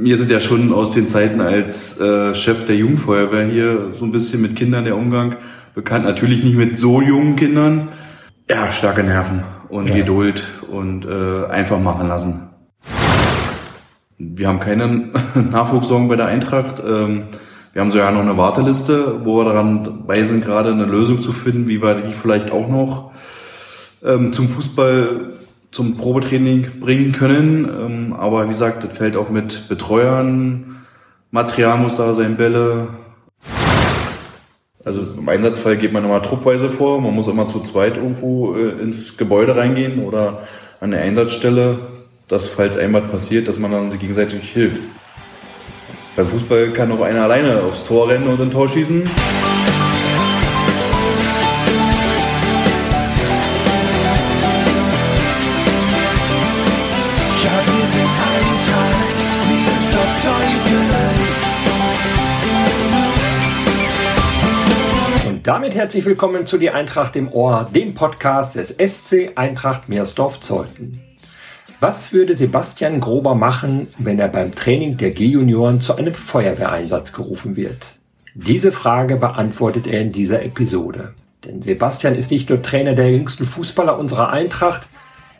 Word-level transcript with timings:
mir 0.00 0.16
sind 0.16 0.30
ja 0.30 0.40
schon 0.40 0.72
aus 0.72 0.92
den 0.92 1.06
Zeiten 1.06 1.40
als 1.40 2.00
äh, 2.00 2.34
Chef 2.34 2.64
der 2.64 2.76
Jugendfeuerwehr 2.76 3.46
hier 3.46 3.88
so 3.92 4.04
ein 4.04 4.10
bisschen 4.10 4.40
mit 4.40 4.56
Kindern 4.56 4.84
der 4.84 4.96
Umgang 4.96 5.36
bekannt. 5.74 6.04
Natürlich 6.04 6.42
nicht 6.42 6.56
mit 6.56 6.76
so 6.76 7.00
jungen 7.00 7.36
Kindern. 7.36 7.88
Ja, 8.48 8.72
starke 8.72 9.04
Nerven 9.04 9.42
und 9.68 9.88
ja. 9.88 9.94
Geduld 9.94 10.42
und 10.70 11.04
äh, 11.04 11.46
einfach 11.46 11.78
machen 11.78 12.08
lassen. 12.08 12.48
Wir 14.18 14.48
haben 14.48 14.60
keine 14.60 15.10
Nachwuchssorgen 15.52 16.08
bei 16.08 16.16
der 16.16 16.26
Eintracht. 16.26 16.82
Ähm, 16.84 17.24
wir 17.72 17.82
haben 17.82 17.90
sogar 17.90 18.10
noch 18.10 18.20
eine 18.20 18.36
Warteliste, 18.36 19.24
wo 19.24 19.38
wir 19.38 19.44
daran 19.44 19.84
dabei 19.84 20.24
sind, 20.24 20.44
gerade 20.44 20.72
eine 20.72 20.86
Lösung 20.86 21.20
zu 21.20 21.32
finden, 21.32 21.68
wie 21.68 21.82
wir 21.82 21.94
die 21.94 22.14
vielleicht 22.14 22.50
auch 22.50 22.68
noch 22.68 23.12
ähm, 24.02 24.32
zum 24.32 24.48
Fußball, 24.48 25.34
zum 25.70 25.96
Probetraining 25.96 26.80
bringen 26.80 27.12
können. 27.12 27.64
Ähm, 27.64 28.12
aber 28.12 28.44
wie 28.44 28.50
gesagt, 28.50 28.84
das 28.84 28.96
fällt 28.96 29.16
auch 29.16 29.28
mit 29.28 29.68
Betreuern, 29.68 30.84
Material 31.30 31.78
muss 31.78 31.96
da 31.96 32.12
sein, 32.14 32.36
Bälle. 32.36 32.88
Also 34.84 35.20
im 35.20 35.28
Einsatzfall 35.28 35.76
geht 35.76 35.92
man 35.92 36.04
immer 36.04 36.22
truppweise 36.22 36.70
vor. 36.70 37.00
Man 37.00 37.14
muss 37.14 37.28
immer 37.28 37.46
zu 37.46 37.60
zweit 37.60 37.96
irgendwo 37.96 38.54
äh, 38.54 38.70
ins 38.82 39.16
Gebäude 39.16 39.54
reingehen 39.54 40.04
oder 40.04 40.42
an 40.80 40.90
der 40.90 41.02
Einsatzstelle, 41.02 41.78
dass 42.26 42.48
falls 42.48 42.76
einmal 42.76 43.02
passiert, 43.02 43.46
dass 43.46 43.58
man 43.58 43.70
dann 43.70 43.90
sich 43.90 44.00
gegenseitig 44.00 44.50
hilft. 44.50 44.82
Beim 46.16 46.26
Fußball 46.26 46.70
kann 46.70 46.90
auch 46.90 47.02
einer 47.02 47.22
alleine 47.22 47.62
aufs 47.62 47.84
Tor 47.84 48.08
rennen 48.08 48.26
und 48.26 48.40
ein 48.40 48.50
Tor 48.50 48.68
schießen. 48.68 49.08
Damit 65.50 65.74
herzlich 65.74 66.04
willkommen 66.04 66.46
zu 66.46 66.58
Die 66.58 66.70
Eintracht 66.70 67.16
im 67.16 67.32
Ohr, 67.32 67.68
dem 67.74 67.92
Podcast 67.92 68.54
des 68.54 68.68
SC 68.68 69.32
Eintracht 69.34 69.88
Meersdorf-Zeuthen. 69.88 71.00
Was 71.80 72.12
würde 72.12 72.36
Sebastian 72.36 73.00
Grober 73.00 73.34
machen, 73.34 73.88
wenn 73.98 74.20
er 74.20 74.28
beim 74.28 74.54
Training 74.54 74.96
der 74.96 75.10
G-Junioren 75.10 75.80
zu 75.80 75.96
einem 75.96 76.14
Feuerwehreinsatz 76.14 77.12
gerufen 77.12 77.56
wird? 77.56 77.88
Diese 78.36 78.70
Frage 78.70 79.16
beantwortet 79.16 79.88
er 79.88 80.02
in 80.02 80.12
dieser 80.12 80.44
Episode. 80.44 81.14
Denn 81.44 81.60
Sebastian 81.62 82.14
ist 82.14 82.30
nicht 82.30 82.48
nur 82.48 82.62
Trainer 82.62 82.94
der 82.94 83.10
jüngsten 83.10 83.44
Fußballer 83.44 83.98
unserer 83.98 84.30
Eintracht, 84.30 84.86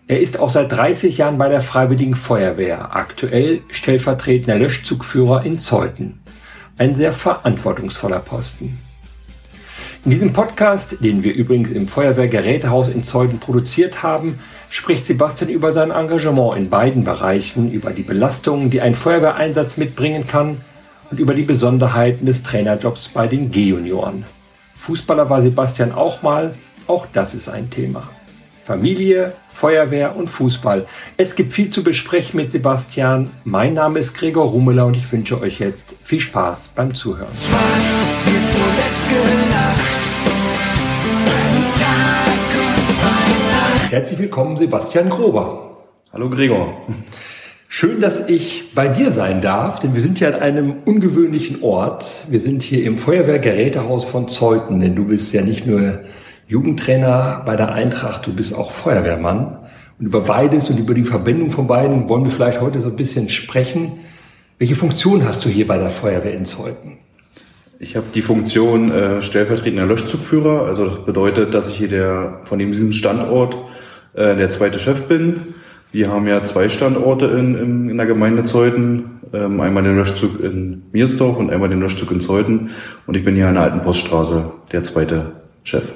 er 0.09 0.19
ist 0.19 0.41
auch 0.41 0.51
seit 0.51 0.73
30 0.73 1.19
Jahren 1.19 1.39
bei 1.39 1.49
der 1.49 1.61
Freiwilligen 1.61 2.17
Feuerwehr, 2.17 2.97
aktuell 2.97 3.61
stellvertretender 3.71 4.59
Löschzugführer 4.59 5.45
in 5.45 5.61
Zeuthen. 5.61 6.19
Ein 6.79 6.97
sehr 6.97 7.13
verantwortungsvoller 7.13 8.19
Posten. 8.19 8.81
In 10.03 10.13
diesem 10.13 10.33
Podcast, 10.33 10.97
den 11.05 11.23
wir 11.23 11.35
übrigens 11.35 11.71
im 11.71 11.87
Feuerwehrgerätehaus 11.87 12.89
in 12.89 13.03
Zeuthen 13.03 13.39
produziert 13.39 14.03
haben, 14.03 14.39
spricht 14.71 15.05
Sebastian 15.05 15.51
über 15.51 15.73
sein 15.73 15.91
Engagement 15.91 16.57
in 16.57 16.71
beiden 16.71 17.05
Bereichen, 17.05 17.71
über 17.71 17.91
die 17.91 18.03
Belastungen, 18.03 18.71
die 18.71 18.81
ein 18.81 18.95
Feuerwehreinsatz 18.95 19.77
mitbringen 19.77 20.27
kann 20.27 20.63
und 21.11 21.21
über 21.21 21.35
die 21.35 21.43
Besonderheiten 21.43 22.25
des 22.25 22.43
Trainerjobs 22.43 23.09
bei 23.09 23.27
den 23.27 23.51
G-Junioren. 23.51 24.25
Fußballer 24.77 25.29
war 25.29 25.43
Sebastian 25.43 25.93
auch 25.93 26.23
mal, 26.23 26.55
auch 26.87 27.07
das 27.13 27.35
ist 27.35 27.51
ein 27.51 27.69
Thema. 27.69 28.09
Familie, 28.65 29.35
Feuerwehr 29.51 30.17
und 30.17 30.31
Fußball. 30.31 30.87
Es 31.19 31.35
gibt 31.35 31.53
viel 31.53 31.69
zu 31.69 31.83
besprechen 31.83 32.39
mit 32.39 32.51
Sebastian. 32.51 33.29
Mein 33.45 33.75
Name 33.75 33.99
ist 33.99 34.17
Gregor 34.17 34.47
Rummeler 34.47 34.87
und 34.87 34.97
ich 34.97 35.13
wünsche 35.13 35.41
euch 35.43 35.59
jetzt 35.59 35.95
viel 36.03 36.21
Spaß 36.21 36.73
beim 36.75 36.95
Zuhören. 36.95 37.35
Schwarz 37.37 38.30
zuletzt 38.51 39.09
gelacht. 39.09 40.01
Herzlich 43.91 44.19
willkommen, 44.19 44.57
Sebastian 44.57 45.09
Grober. 45.09 45.79
Hallo 46.13 46.31
Gregor. 46.31 46.75
Schön, 47.69 48.01
dass 48.01 48.29
ich 48.29 48.75
bei 48.75 48.89
dir 48.89 49.11
sein 49.13 49.41
darf, 49.41 49.79
denn 49.79 49.95
wir 49.95 50.01
sind 50.01 50.19
ja 50.19 50.31
an 50.31 50.41
einem 50.41 50.77
ungewöhnlichen 50.85 51.63
Ort. 51.63 52.27
Wir 52.29 52.41
sind 52.41 52.63
hier 52.63 52.85
im 52.85 52.99
Feuerwehrgerätehaus 52.99 54.05
von 54.05 54.27
Zeuthen, 54.27 54.81
denn 54.81 54.97
du 54.97 55.05
bist 55.05 55.33
ja 55.33 55.43
nicht 55.43 55.67
nur 55.67 56.01
Jugendtrainer 56.49 57.43
bei 57.47 57.55
der 57.55 57.73
Eintracht, 57.73 58.27
du 58.27 58.35
bist 58.35 58.57
auch 58.57 58.73
Feuerwehrmann. 58.73 59.59
Und 59.99 60.07
über 60.07 60.23
beides 60.23 60.71
und 60.71 60.79
über 60.79 60.95
die 60.95 61.05
Verbindung 61.05 61.53
von 61.53 61.69
beiden 61.69 62.09
wollen 62.09 62.25
wir 62.25 62.33
vielleicht 62.33 62.61
heute 62.61 62.81
so 62.81 62.89
ein 62.89 62.97
bisschen 62.97 63.29
sprechen. 63.29 64.01
Welche 64.59 64.75
Funktion 64.75 65.25
hast 65.25 65.45
du 65.45 65.49
hier 65.49 65.67
bei 65.67 65.79
der 65.79 65.91
Feuerwehr 65.91 66.35
in 66.35 66.45
Zeuthen? 66.45 66.99
Ich 67.83 67.97
habe 67.97 68.09
die 68.15 68.21
Funktion 68.21 68.93
äh, 68.93 69.23
stellvertretender 69.23 69.87
Löschzugführer. 69.87 70.67
Also 70.67 70.85
das 70.85 71.07
bedeutet, 71.07 71.55
dass 71.55 71.71
ich 71.71 71.77
hier 71.77 71.89
der 71.89 72.41
von 72.45 72.59
diesem 72.59 72.93
Standort 72.93 73.57
äh, 74.13 74.37
der 74.37 74.51
zweite 74.51 74.79
Chef 74.79 75.09
bin. 75.09 75.55
Wir 75.91 76.11
haben 76.11 76.29
ja 76.29 76.43
zwei 76.43 76.69
Standorte 76.69 77.25
in, 77.25 77.57
in, 77.57 77.89
in 77.89 77.97
der 77.97 78.05
Gemeinde 78.05 78.45
Zeuthen. 78.45 79.21
Ähm, 79.33 79.63
einmal 79.63 79.83
den 79.83 79.97
Löschzug 79.97 80.41
in 80.41 80.83
Miersdorf 80.93 81.39
und 81.39 81.51
einmal 81.51 81.71
den 81.71 81.81
Löschzug 81.81 82.11
in 82.11 82.21
Zeuthen. 82.21 82.69
Und 83.07 83.17
ich 83.17 83.25
bin 83.25 83.35
hier 83.35 83.49
an 83.49 83.55
der 83.55 83.63
Alten 83.63 83.81
Poststraße 83.81 84.53
der 84.73 84.83
zweite 84.83 85.33
Chef. 85.65 85.95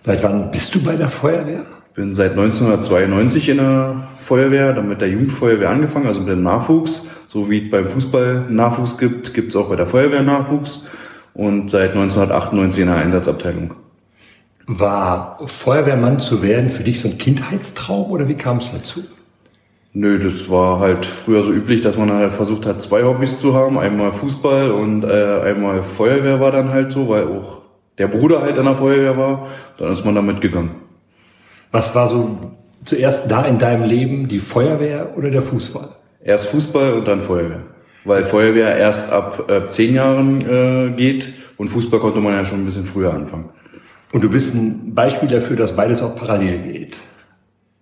Seit 0.00 0.22
wann 0.22 0.50
bist 0.50 0.74
du 0.74 0.82
bei 0.82 0.96
der 0.96 1.08
Feuerwehr? 1.08 1.64
Ich 1.90 1.96
bin 1.96 2.12
seit 2.12 2.30
1992 2.30 3.48
in 3.48 3.56
der 3.56 4.08
Feuerwehr, 4.22 4.72
dann 4.72 4.88
mit 4.88 5.00
der 5.00 5.08
Jugendfeuerwehr 5.08 5.70
angefangen, 5.70 6.06
also 6.06 6.20
mit 6.20 6.28
dem 6.28 6.44
Nachwuchs. 6.44 7.08
So 7.26 7.50
wie 7.50 7.64
es 7.64 7.70
beim 7.70 7.90
Fußball 7.90 8.46
Nachwuchs 8.48 8.96
gibt, 8.96 9.34
gibt 9.34 9.48
es 9.48 9.56
auch 9.56 9.70
bei 9.70 9.74
der 9.74 9.86
Feuerwehr 9.86 10.22
Nachwuchs. 10.22 10.86
Und 11.34 11.68
seit 11.68 11.90
1998 11.90 12.82
in 12.82 12.86
der 12.86 12.96
Einsatzabteilung. 12.96 13.74
War 14.68 15.40
Feuerwehrmann 15.44 16.20
zu 16.20 16.42
werden 16.42 16.70
für 16.70 16.84
dich 16.84 17.00
so 17.00 17.08
ein 17.08 17.18
Kindheitstraum 17.18 18.08
oder 18.12 18.28
wie 18.28 18.36
kam 18.36 18.58
es 18.58 18.70
dazu? 18.70 19.00
Nö, 19.92 20.20
das 20.20 20.48
war 20.48 20.78
halt 20.78 21.04
früher 21.04 21.42
so 21.42 21.50
üblich, 21.52 21.80
dass 21.80 21.96
man 21.96 22.12
halt 22.12 22.30
versucht 22.30 22.66
hat, 22.66 22.80
zwei 22.80 23.02
Hobbys 23.02 23.40
zu 23.40 23.54
haben. 23.54 23.80
Einmal 23.80 24.12
Fußball 24.12 24.70
und 24.70 25.02
äh, 25.02 25.40
einmal 25.40 25.82
Feuerwehr 25.82 26.38
war 26.38 26.52
dann 26.52 26.70
halt 26.70 26.92
so, 26.92 27.08
weil 27.08 27.26
auch 27.26 27.62
der 27.98 28.06
Bruder 28.06 28.42
halt 28.42 28.58
in 28.58 28.64
der 28.64 28.76
Feuerwehr 28.76 29.16
war, 29.16 29.48
dann 29.76 29.90
ist 29.90 30.04
man 30.04 30.14
damit 30.14 30.40
gegangen. 30.40 30.89
Was 31.72 31.94
war 31.94 32.08
so 32.08 32.38
zuerst 32.84 33.30
da 33.30 33.44
in 33.44 33.58
deinem 33.58 33.84
Leben, 33.84 34.28
die 34.28 34.40
Feuerwehr 34.40 35.16
oder 35.16 35.30
der 35.30 35.42
Fußball? 35.42 35.90
Erst 36.22 36.46
Fußball 36.46 36.94
und 36.94 37.06
dann 37.06 37.22
Feuerwehr. 37.22 37.62
Weil 38.04 38.22
Feuerwehr 38.22 38.76
erst 38.76 39.12
ab 39.12 39.50
äh, 39.50 39.68
zehn 39.68 39.94
Jahren 39.94 40.40
äh, 40.40 40.92
geht 40.96 41.32
und 41.58 41.68
Fußball 41.68 42.00
konnte 42.00 42.20
man 42.20 42.32
ja 42.32 42.44
schon 42.44 42.62
ein 42.62 42.64
bisschen 42.64 42.86
früher 42.86 43.12
anfangen. 43.12 43.50
Und 44.12 44.24
du 44.24 44.30
bist 44.30 44.54
ein 44.54 44.94
Beispiel 44.94 45.28
dafür, 45.28 45.56
dass 45.56 45.76
beides 45.76 46.02
auch 46.02 46.14
parallel 46.14 46.60
geht. 46.60 47.00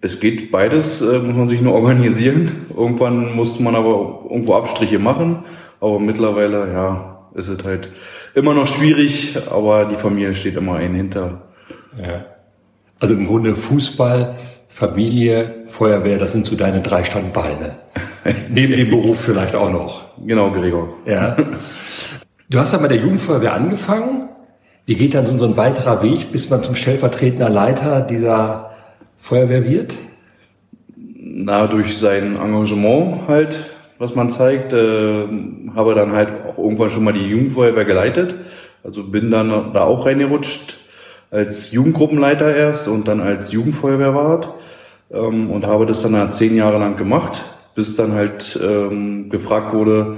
Es 0.00 0.20
geht 0.20 0.50
beides, 0.50 1.00
äh, 1.00 1.18
muss 1.18 1.36
man 1.36 1.48
sich 1.48 1.60
nur 1.60 1.74
organisieren. 1.74 2.66
Irgendwann 2.70 3.34
muss 3.34 3.58
man 3.60 3.74
aber 3.74 4.24
irgendwo 4.28 4.54
Abstriche 4.54 4.98
machen. 4.98 5.44
Aber 5.80 5.98
mittlerweile, 5.98 6.72
ja, 6.72 7.28
ist 7.34 7.48
es 7.48 7.64
halt 7.64 7.90
immer 8.34 8.54
noch 8.54 8.66
schwierig, 8.66 9.38
aber 9.50 9.84
die 9.86 9.94
Familie 9.94 10.34
steht 10.34 10.56
immer 10.56 10.74
ein 10.76 10.94
hinter. 10.94 11.48
Ja. 12.00 12.26
Also 13.00 13.14
im 13.14 13.26
Grunde 13.26 13.54
Fußball, 13.54 14.36
Familie, 14.68 15.64
Feuerwehr, 15.66 16.18
das 16.18 16.32
sind 16.32 16.46
so 16.46 16.56
deine 16.56 16.80
drei 16.80 17.04
Standbeine. 17.04 17.76
Neben 18.48 18.74
dem 18.74 18.90
Beruf 18.90 19.20
vielleicht 19.20 19.56
auch 19.56 19.70
noch. 19.70 20.04
Genau, 20.24 20.50
Gregor. 20.50 20.88
Ja. 21.06 21.36
Du 22.50 22.58
hast 22.58 22.72
ja 22.72 22.78
bei 22.78 22.88
der 22.88 22.98
Jugendfeuerwehr 22.98 23.54
angefangen. 23.54 24.28
Wie 24.86 24.96
geht 24.96 25.14
dann 25.14 25.36
so 25.36 25.44
ein 25.44 25.56
weiterer 25.56 26.02
Weg, 26.02 26.32
bis 26.32 26.48
man 26.48 26.62
zum 26.62 26.74
stellvertretender 26.74 27.50
Leiter 27.50 28.00
dieser 28.00 28.70
Feuerwehr 29.18 29.64
wird? 29.64 29.94
Na, 30.96 31.66
durch 31.66 31.98
sein 31.98 32.36
Engagement 32.36 33.28
halt 33.28 33.70
was 33.98 34.14
man 34.14 34.30
zeigt. 34.30 34.72
Äh, 34.72 35.26
habe 35.74 35.94
dann 35.94 36.12
halt 36.12 36.28
auch 36.46 36.58
irgendwann 36.58 36.90
schon 36.90 37.04
mal 37.04 37.12
die 37.12 37.26
Jugendfeuerwehr 37.26 37.84
geleitet. 37.84 38.34
Also 38.82 39.02
bin 39.04 39.30
dann 39.30 39.72
da 39.72 39.84
auch 39.84 40.06
reingerutscht 40.06 40.76
als 41.30 41.72
Jugendgruppenleiter 41.72 42.54
erst 42.54 42.88
und 42.88 43.08
dann 43.08 43.20
als 43.20 43.52
Jugendfeuerwehrwart 43.52 44.52
ähm, 45.10 45.50
und 45.50 45.66
habe 45.66 45.86
das 45.86 46.02
dann 46.02 46.16
halt 46.16 46.34
zehn 46.34 46.56
Jahre 46.56 46.78
lang 46.78 46.96
gemacht, 46.96 47.44
bis 47.74 47.96
dann 47.96 48.12
halt 48.12 48.58
ähm, 48.62 49.28
gefragt 49.30 49.74
wurde, 49.74 50.16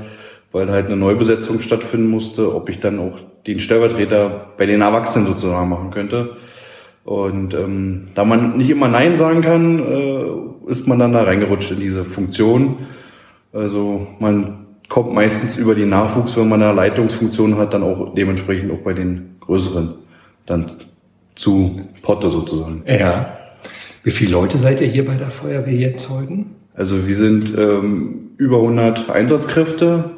weil 0.53 0.71
halt 0.71 0.87
eine 0.87 0.97
Neubesetzung 0.97 1.61
stattfinden 1.61 2.09
musste, 2.09 2.55
ob 2.55 2.69
ich 2.69 2.81
dann 2.81 2.99
auch 2.99 3.19
den 3.47 3.61
Stellvertreter 3.61 4.47
bei 4.57 4.67
den 4.67 4.81
Erwachsenen 4.81 5.27
sozusagen 5.27 5.69
machen 5.69 5.91
könnte. 5.91 6.37
Und 7.05 7.55
ähm, 7.55 8.07
da 8.15 8.25
man 8.25 8.57
nicht 8.57 8.71
immer 8.71 8.89
Nein 8.89 9.15
sagen 9.15 9.41
kann, 9.41 9.79
äh, 9.81 10.71
ist 10.71 10.87
man 10.87 10.99
dann 10.99 11.13
da 11.13 11.23
reingerutscht 11.23 11.73
in 11.73 11.81
diese 11.81 12.05
Funktion. 12.05 12.87
Also 13.53 14.07
man 14.21 14.67
kommt 14.89 15.13
meistens 15.13 15.57
über 15.57 15.75
die 15.75 15.87
Nachwuchs, 15.87 16.37
wenn 16.37 16.49
man 16.49 16.63
eine 16.63 16.73
Leitungsfunktion 16.73 17.57
hat, 17.57 17.75
dann 17.75 17.83
auch 17.83 18.15
dementsprechend 18.15 18.71
auch 18.71 18.85
bei 18.85 18.93
den 18.93 19.37
größeren 19.41 19.95
dann 20.47 20.67
zu 21.35 21.81
Potte 22.03 22.31
sozusagen. 22.31 22.83
Ja. 22.87 23.37
Wie 24.03 24.11
viele 24.11 24.33
Leute 24.33 24.59
seid 24.59 24.81
ihr 24.81 24.87
hier 24.87 25.05
bei 25.05 25.17
der 25.17 25.31
Feuerwehr 25.31 25.75
jetzt 25.75 26.09
heute? 26.09 26.45
Also 26.75 27.07
wir 27.07 27.17
sind 27.17 27.57
ähm, 27.57 28.31
über 28.39 28.57
100 28.57 29.11
Einsatzkräfte. 29.11 30.11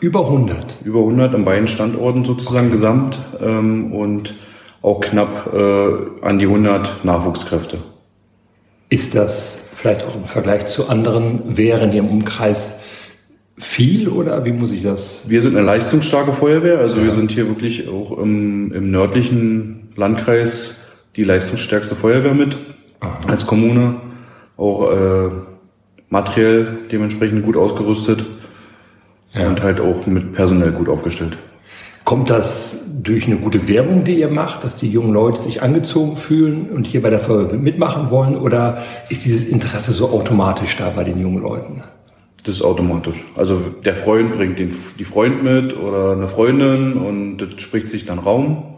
Über 0.00 0.26
100? 0.26 0.78
Über 0.84 1.00
100 1.00 1.34
an 1.34 1.44
beiden 1.44 1.66
Standorten 1.66 2.24
sozusagen 2.24 2.66
okay. 2.66 2.72
gesamt 2.72 3.18
ähm, 3.42 3.92
und 3.92 4.34
auch 4.82 5.00
knapp 5.00 5.52
äh, 5.52 6.24
an 6.24 6.38
die 6.38 6.46
100 6.46 7.04
Nachwuchskräfte. 7.04 7.78
Ist 8.90 9.14
das 9.14 9.64
vielleicht 9.74 10.04
auch 10.04 10.14
im 10.14 10.24
Vergleich 10.24 10.66
zu 10.66 10.88
anderen 10.88 11.56
Wehren 11.56 11.90
hier 11.90 12.02
im 12.02 12.08
Umkreis 12.08 12.80
viel 13.56 14.08
oder 14.08 14.44
wie 14.44 14.52
muss 14.52 14.72
ich 14.72 14.82
das? 14.82 15.28
Wir 15.28 15.42
sind 15.42 15.56
eine 15.56 15.64
leistungsstarke 15.64 16.32
Feuerwehr, 16.32 16.78
also 16.78 16.98
ja. 16.98 17.04
wir 17.04 17.10
sind 17.10 17.30
hier 17.30 17.48
wirklich 17.48 17.88
auch 17.88 18.18
im, 18.18 18.72
im 18.72 18.90
nördlichen 18.90 19.83
Landkreis 19.96 20.76
die 21.16 21.24
leistungsstärkste 21.24 21.94
Feuerwehr 21.94 22.34
mit 22.34 22.56
Aha. 23.00 23.18
als 23.28 23.46
Kommune, 23.46 24.00
auch 24.56 24.90
äh, 24.90 25.30
materiell 26.08 26.78
dementsprechend 26.90 27.44
gut 27.44 27.56
ausgerüstet 27.56 28.24
ja. 29.32 29.48
und 29.48 29.62
halt 29.62 29.80
auch 29.80 30.06
mit 30.06 30.32
personell 30.32 30.72
gut 30.72 30.88
aufgestellt. 30.88 31.36
Kommt 32.04 32.28
das 32.28 33.02
durch 33.02 33.26
eine 33.26 33.36
gute 33.36 33.66
Werbung, 33.66 34.04
die 34.04 34.20
ihr 34.20 34.28
macht, 34.28 34.62
dass 34.62 34.76
die 34.76 34.90
jungen 34.90 35.14
Leute 35.14 35.40
sich 35.40 35.62
angezogen 35.62 36.16
fühlen 36.16 36.68
und 36.68 36.86
hier 36.86 37.00
bei 37.00 37.08
der 37.08 37.18
Feuerwehr 37.18 37.58
mitmachen 37.58 38.10
wollen? 38.10 38.36
Oder 38.36 38.78
ist 39.08 39.24
dieses 39.24 39.48
Interesse 39.48 39.92
so 39.92 40.10
automatisch 40.10 40.76
da 40.76 40.90
bei 40.90 41.02
den 41.02 41.18
jungen 41.18 41.42
Leuten? 41.42 41.82
Das 42.44 42.56
ist 42.56 42.62
automatisch. 42.62 43.24
Also 43.36 43.58
der 43.84 43.96
Freund 43.96 44.32
bringt 44.32 44.58
den, 44.58 44.74
die 44.98 45.04
Freund 45.04 45.42
mit 45.42 45.74
oder 45.78 46.12
eine 46.12 46.28
Freundin 46.28 46.92
und 46.98 47.38
das 47.38 47.62
spricht 47.62 47.88
sich 47.88 48.04
dann 48.04 48.18
Raum. 48.18 48.73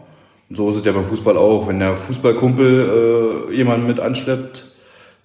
So 0.49 0.69
ist 0.69 0.77
es 0.77 0.85
ja 0.85 0.93
beim 0.93 1.03
Fußball 1.03 1.37
auch. 1.37 1.67
Wenn 1.67 1.79
der 1.79 1.95
Fußballkumpel 1.95 3.49
äh, 3.49 3.55
jemanden 3.55 3.87
mit 3.87 3.99
anschleppt, 3.99 4.65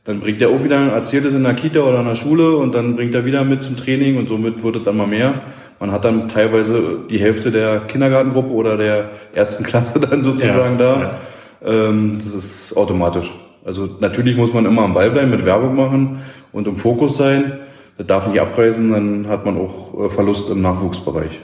dann 0.04 0.19
bringt 0.20 0.42
er 0.42 0.50
auch 0.50 0.64
wieder, 0.64 0.88
erzählt 0.92 1.24
es 1.24 1.32
in 1.32 1.44
der 1.44 1.54
Kita 1.54 1.80
oder 1.80 2.00
in 2.00 2.06
der 2.06 2.16
Schule 2.16 2.56
und 2.56 2.74
dann 2.74 2.96
bringt 2.96 3.14
er 3.14 3.24
wieder 3.24 3.44
mit 3.44 3.62
zum 3.62 3.76
Training 3.76 4.19
und 4.19 4.28
somit 4.28 4.64
wird 4.64 4.76
es 4.76 4.82
dann 4.82 4.96
mal 4.96 5.06
mehr. 5.06 5.42
Man 5.78 5.92
hat 5.92 6.04
dann 6.04 6.28
teilweise 6.28 6.98
die 7.08 7.19
Hälfte 7.19 7.52
der 7.52 7.80
Kindergartengruppe 7.80 8.50
oder 8.50 8.76
der 8.76 9.10
ersten 9.32 9.64
Klasse 9.64 10.00
dann 10.00 10.22
sozusagen 10.22 10.78
ja, 10.78 10.94
da. 10.94 11.19
Ja. 11.64 11.88
Ähm, 11.88 12.18
das 12.18 12.34
ist 12.34 12.76
automatisch. 12.76 13.32
Also 13.64 13.88
natürlich 14.00 14.36
muss 14.36 14.52
man 14.52 14.66
immer 14.66 14.82
am 14.82 14.94
Ball 14.94 15.10
bleiben, 15.10 15.30
mit 15.30 15.44
Werbung 15.44 15.76
machen 15.76 16.18
und 16.50 16.66
im 16.66 16.78
Fokus 16.78 17.16
sein. 17.16 17.60
Das 17.96 18.06
darf 18.06 18.26
nicht 18.26 18.40
abreißen, 18.40 18.90
dann 18.90 19.28
hat 19.28 19.44
man 19.44 19.56
auch 19.56 20.06
äh, 20.06 20.08
Verlust 20.08 20.50
im 20.50 20.62
Nachwuchsbereich. 20.62 21.40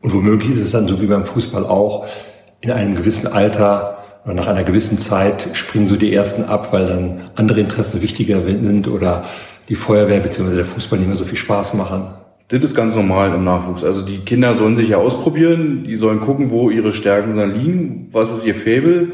Und 0.00 0.14
womöglich 0.14 0.52
ist 0.52 0.62
es 0.62 0.70
dann 0.70 0.88
so 0.88 1.00
wie 1.02 1.06
beim 1.06 1.26
Fußball 1.26 1.66
auch, 1.66 2.06
in 2.60 2.70
einem 2.70 2.94
gewissen 2.94 3.26
Alter 3.26 3.98
oder 4.24 4.34
nach 4.34 4.46
einer 4.46 4.64
gewissen 4.64 4.98
Zeit 4.98 5.48
springen 5.52 5.88
so 5.88 5.96
die 5.96 6.12
ersten 6.12 6.44
ab, 6.44 6.72
weil 6.72 6.86
dann 6.86 7.22
andere 7.36 7.60
Interessen 7.60 8.02
wichtiger 8.02 8.42
sind 8.44 8.86
oder 8.86 9.24
die 9.68 9.74
Feuerwehr 9.74 10.20
bzw. 10.20 10.56
der 10.56 10.64
Fußball 10.64 10.98
nicht 10.98 11.08
mehr 11.08 11.16
so 11.16 11.24
viel 11.24 11.38
Spaß 11.38 11.74
machen. 11.74 12.08
Das 12.48 12.60
ist 12.60 12.74
ganz 12.74 12.96
normal 12.96 13.32
im 13.32 13.44
Nachwuchs. 13.44 13.84
Also 13.84 14.02
die 14.02 14.18
Kinder 14.18 14.54
sollen 14.54 14.74
sich 14.74 14.88
ja 14.88 14.98
ausprobieren, 14.98 15.84
die 15.84 15.94
sollen 15.94 16.20
gucken, 16.20 16.50
wo 16.50 16.68
ihre 16.68 16.92
Stärken 16.92 17.36
dann 17.36 17.54
liegen, 17.54 18.08
was 18.10 18.32
ist 18.32 18.44
ihr 18.44 18.56
Faible. 18.56 19.12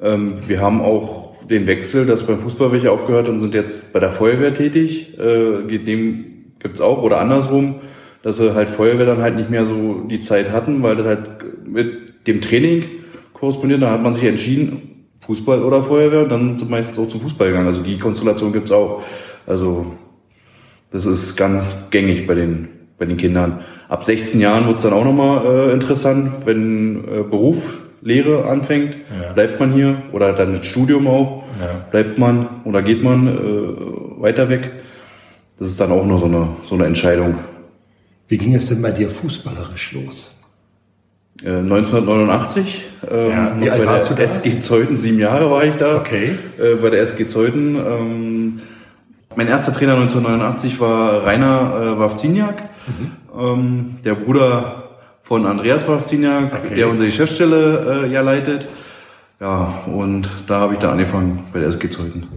Ähm, 0.00 0.34
wir 0.46 0.60
haben 0.60 0.80
auch 0.80 1.44
den 1.46 1.66
Wechsel, 1.66 2.06
dass 2.06 2.24
beim 2.24 2.38
Fußball 2.38 2.72
welche 2.72 2.92
aufgehört 2.92 3.28
und 3.28 3.40
sind 3.40 3.54
jetzt 3.54 3.92
bei 3.92 4.00
der 4.00 4.10
Feuerwehr 4.10 4.54
tätig. 4.54 5.18
Äh, 5.18 5.78
dem 5.78 6.24
gibt's 6.60 6.80
auch 6.80 7.02
oder 7.02 7.20
andersrum, 7.20 7.76
dass 8.22 8.36
sie 8.36 8.54
halt 8.54 8.70
Feuerwehr 8.70 9.06
dann 9.06 9.20
halt 9.20 9.36
nicht 9.36 9.50
mehr 9.50 9.66
so 9.66 10.02
die 10.08 10.20
Zeit 10.20 10.52
hatten, 10.52 10.82
weil 10.82 10.96
das 10.96 11.06
halt 11.06 11.20
mit 11.66 12.15
dem 12.26 12.40
Training 12.40 12.84
korrespondiert. 13.32 13.82
Da 13.82 13.90
hat 13.92 14.02
man 14.02 14.14
sich 14.14 14.24
entschieden, 14.24 15.06
Fußball 15.20 15.62
oder 15.62 15.82
Feuerwehr, 15.82 16.22
und 16.22 16.30
dann 16.30 16.46
sind 16.46 16.58
sie 16.58 16.64
meistens 16.66 16.98
auch 16.98 17.08
zum 17.08 17.20
Fußball 17.20 17.48
gegangen. 17.48 17.66
Also 17.66 17.82
die 17.82 17.98
Konstellation 17.98 18.52
gibt's 18.52 18.70
auch. 18.70 19.02
Also 19.46 19.94
das 20.90 21.06
ist 21.06 21.36
ganz 21.36 21.76
gängig 21.90 22.26
bei 22.26 22.34
den 22.34 22.68
bei 22.98 23.04
den 23.04 23.16
Kindern. 23.16 23.60
Ab 23.88 24.04
16 24.04 24.40
Jahren 24.40 24.66
wird's 24.66 24.82
dann 24.82 24.92
auch 24.92 25.04
nochmal 25.04 25.44
äh, 25.44 25.72
interessant, 25.72 26.46
wenn 26.46 27.04
äh, 27.04 27.22
Beruf 27.22 27.80
Lehre 28.02 28.46
anfängt, 28.46 28.96
ja. 29.20 29.32
bleibt 29.32 29.58
man 29.58 29.72
hier 29.72 30.02
oder 30.12 30.32
dann 30.32 30.52
das 30.52 30.66
Studium 30.66 31.06
auch, 31.06 31.42
ja. 31.60 31.86
bleibt 31.90 32.18
man 32.18 32.62
oder 32.64 32.82
geht 32.82 33.02
man 33.02 33.26
äh, 33.26 34.22
weiter 34.22 34.48
weg. 34.48 34.72
Das 35.58 35.68
ist 35.68 35.80
dann 35.80 35.90
auch 35.90 36.04
nur 36.04 36.20
so 36.20 36.26
eine, 36.26 36.48
so 36.62 36.74
eine 36.74 36.86
Entscheidung. 36.86 37.38
Wie 38.28 38.38
ging 38.38 38.54
es 38.54 38.68
denn 38.68 38.82
bei 38.82 38.90
dir 38.90 39.08
fußballerisch 39.08 39.92
los? 39.92 40.35
1989. 41.44 42.84
Äh, 43.10 43.30
ja, 43.30 43.48
ähm, 43.48 43.60
wie 43.60 43.70
alt 43.70 43.86
warst 43.86 44.10
du 44.10 44.14
da? 44.14 44.22
SG 44.22 44.58
Zeuthen, 44.60 44.96
sieben 44.96 45.18
Jahre 45.18 45.50
war 45.50 45.64
ich 45.64 45.74
da. 45.76 45.96
Okay. 45.96 46.38
Äh, 46.58 46.76
bei 46.76 46.90
der 46.90 47.02
SG 47.02 47.26
Zeuthen. 47.26 47.76
Ähm, 47.76 48.60
mein 49.36 49.48
erster 49.48 49.72
Trainer 49.72 49.94
1989 49.94 50.80
war 50.80 51.26
Rainer 51.26 51.74
äh, 51.78 51.98
Wawziniak, 51.98 52.62
mhm. 52.86 53.12
ähm, 53.38 53.96
der 54.02 54.14
Bruder 54.14 54.84
von 55.22 55.44
Andreas 55.44 55.86
Wawziniak, 55.86 56.52
okay. 56.64 56.74
der 56.74 56.88
unsere 56.88 57.08
Geschäftsstelle 57.08 58.04
äh, 58.06 58.12
ja 58.12 58.22
leitet. 58.22 58.66
Ja, 59.38 59.74
und 59.86 60.30
da 60.46 60.60
habe 60.60 60.74
ich 60.74 60.78
da 60.78 60.92
angefangen 60.92 61.44
bei 61.52 61.58
der 61.58 61.68
SG 61.68 61.90
Zeuthen. 61.90 62.28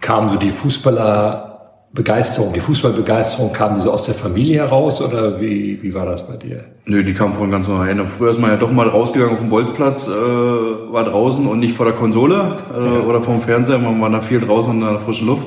Kam 0.00 0.28
so 0.28 0.36
die 0.36 0.50
Fußballer 0.50 1.53
Begeisterung, 1.94 2.52
die 2.52 2.60
Fußballbegeisterung, 2.60 3.52
kam 3.52 3.76
die 3.76 3.80
so 3.80 3.92
aus 3.92 4.02
der 4.02 4.14
Familie 4.14 4.56
heraus 4.56 5.00
oder 5.00 5.40
wie, 5.40 5.80
wie 5.80 5.94
war 5.94 6.06
das 6.06 6.26
bei 6.26 6.36
dir? 6.36 6.64
Nö, 6.86 7.04
die 7.04 7.14
kam 7.14 7.32
von 7.34 7.52
ganz 7.52 7.68
alleine. 7.68 8.04
Früher 8.04 8.32
ist 8.32 8.40
man 8.40 8.50
ja 8.50 8.56
doch 8.56 8.72
mal 8.72 8.88
rausgegangen 8.88 9.34
auf 9.34 9.40
den 9.40 9.48
Bolzplatz, 9.48 10.08
äh, 10.08 10.10
war 10.10 11.04
draußen 11.04 11.46
und 11.46 11.60
nicht 11.60 11.76
vor 11.76 11.86
der 11.86 11.94
Konsole 11.94 12.58
äh, 12.76 12.84
ja. 12.84 13.00
oder 13.02 13.22
vom 13.22 13.40
Fernseher, 13.40 13.78
man 13.78 14.00
war 14.00 14.10
da 14.10 14.20
viel 14.20 14.40
draußen 14.40 14.72
in 14.72 14.80
der 14.80 14.98
frischen 14.98 15.28
Luft. 15.28 15.46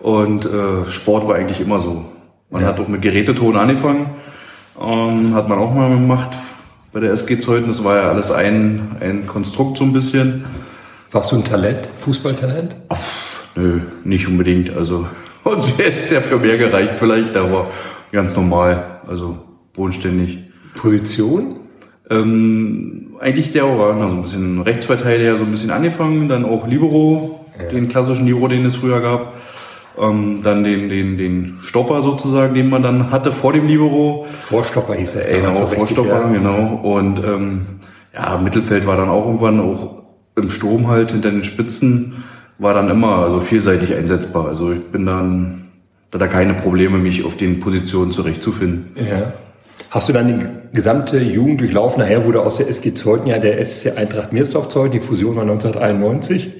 Und 0.00 0.46
äh, 0.46 0.86
Sport 0.86 1.28
war 1.28 1.34
eigentlich 1.34 1.60
immer 1.60 1.78
so. 1.78 2.06
Man 2.48 2.62
ja. 2.62 2.68
hat 2.68 2.80
auch 2.80 2.88
mit 2.88 3.02
Geräteton 3.02 3.56
angefangen, 3.56 4.10
ähm, 4.80 5.34
hat 5.34 5.46
man 5.46 5.58
auch 5.58 5.74
mal 5.74 5.90
gemacht 5.90 6.30
bei 6.94 7.00
der 7.00 7.12
SG 7.12 7.38
Zeuthen. 7.38 7.68
Das 7.68 7.84
war 7.84 7.96
ja 7.96 8.08
alles 8.08 8.30
ein, 8.30 8.96
ein 9.00 9.26
Konstrukt 9.26 9.76
so 9.76 9.84
ein 9.84 9.92
bisschen. 9.92 10.46
Warst 11.10 11.32
du 11.32 11.36
ein 11.36 11.44
Talent, 11.44 11.84
Fußballtalent? 11.98 12.76
Ach, 12.88 12.98
nö, 13.56 13.80
nicht 14.04 14.26
unbedingt. 14.26 14.74
Also 14.74 15.06
uns 15.52 15.78
wäre 15.78 15.92
es 16.02 16.10
ja 16.10 16.20
für 16.20 16.38
mehr 16.38 16.58
gereicht 16.58 16.98
vielleicht, 16.98 17.36
aber 17.36 17.66
ganz 18.12 18.36
normal, 18.36 19.00
also 19.06 19.38
bodenständig. 19.74 20.38
Position? 20.74 21.56
Ähm, 22.08 23.16
eigentlich 23.20 23.52
der 23.52 23.66
Oraner, 23.66 24.10
so 24.10 24.16
ein 24.16 24.22
bisschen 24.22 24.60
Rechtsverteidiger, 24.60 25.36
so 25.36 25.44
ein 25.44 25.50
bisschen 25.50 25.70
angefangen, 25.70 26.28
dann 26.28 26.44
auch 26.44 26.66
Libero, 26.66 27.46
ja. 27.58 27.70
den 27.70 27.88
klassischen 27.88 28.26
Libero, 28.26 28.48
den 28.48 28.64
es 28.64 28.76
früher 28.76 29.00
gab. 29.00 29.34
Ähm, 29.98 30.42
dann 30.42 30.62
den, 30.62 30.88
den, 30.90 31.16
den 31.16 31.58
Stopper 31.62 32.02
sozusagen, 32.02 32.54
den 32.54 32.68
man 32.68 32.82
dann 32.82 33.10
hatte 33.10 33.32
vor 33.32 33.54
dem 33.54 33.66
Libero. 33.66 34.26
Vorstopper 34.34 34.94
hieß 34.94 35.16
es 35.16 35.26
äh, 35.26 35.40
Genau, 35.40 35.56
so 35.56 35.66
Vorstopper, 35.66 36.20
ja. 36.20 36.28
genau. 36.28 36.80
Und 36.82 37.18
ähm, 37.24 37.66
ja, 38.14 38.36
Mittelfeld 38.36 38.86
war 38.86 38.96
dann 38.98 39.08
auch 39.08 39.24
irgendwann 39.24 39.58
auch 39.60 40.02
im 40.36 40.50
Sturm 40.50 40.88
halt 40.88 41.12
hinter 41.12 41.30
den 41.30 41.44
Spitzen 41.44 42.24
war 42.58 42.74
dann 42.74 42.88
immer 42.90 43.18
also 43.18 43.40
vielseitig 43.40 43.94
einsetzbar. 43.94 44.46
Also 44.46 44.72
ich 44.72 44.82
bin 44.84 45.06
dann, 45.06 45.68
da 46.10 46.18
da 46.18 46.26
keine 46.26 46.54
Probleme, 46.54 46.98
mich 46.98 47.24
auf 47.24 47.36
den 47.36 47.60
Positionen 47.60 48.10
zurechtzufinden. 48.12 48.90
Ja. 48.96 49.32
Hast 49.90 50.08
du 50.08 50.12
dann 50.12 50.26
die 50.28 50.46
gesamte 50.72 51.18
Jugend 51.18 51.60
durchlaufen? 51.60 52.02
Nachher 52.02 52.24
wurde 52.24 52.40
aus 52.40 52.56
der 52.56 52.68
SG 52.68 52.94
Zeuthen 52.94 53.26
ja 53.28 53.38
der 53.38 53.62
SC 53.64 53.96
Eintracht 53.96 54.32
Meersdorf 54.32 54.68
Zeuthen, 54.68 54.92
die 54.92 55.00
Fusion 55.00 55.36
war 55.36 55.42
1991. 55.42 56.50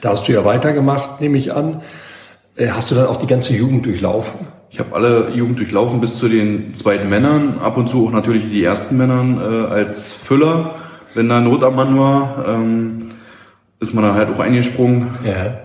Da 0.00 0.10
hast 0.10 0.28
du 0.28 0.32
ja 0.32 0.44
weitergemacht, 0.44 1.20
nehme 1.20 1.36
ich 1.38 1.52
an. 1.52 1.82
Äh, 2.56 2.68
hast 2.68 2.90
du 2.90 2.94
dann 2.94 3.06
auch 3.06 3.16
die 3.16 3.26
ganze 3.26 3.54
Jugend 3.54 3.86
durchlaufen? 3.86 4.46
Ich 4.70 4.78
habe 4.78 4.94
alle 4.94 5.30
Jugend 5.30 5.58
durchlaufen 5.58 6.00
bis 6.00 6.16
zu 6.16 6.28
den 6.28 6.74
zweiten 6.74 7.08
Männern, 7.08 7.58
ab 7.62 7.76
und 7.76 7.88
zu 7.88 8.06
auch 8.06 8.10
natürlich 8.10 8.50
die 8.50 8.62
ersten 8.62 8.96
Männern 8.96 9.38
äh, 9.38 9.66
als 9.68 10.12
Füller, 10.12 10.74
wenn 11.14 11.28
da 11.28 11.40
Not 11.40 11.62
am 11.62 11.76
Mann 11.76 11.98
war. 11.98 12.44
Ähm, 12.48 13.00
ist 13.84 13.94
man 13.94 14.04
dann 14.04 14.14
halt 14.14 14.30
auch 14.30 14.40
eingesprungen. 14.40 15.10
Ja. 15.24 15.58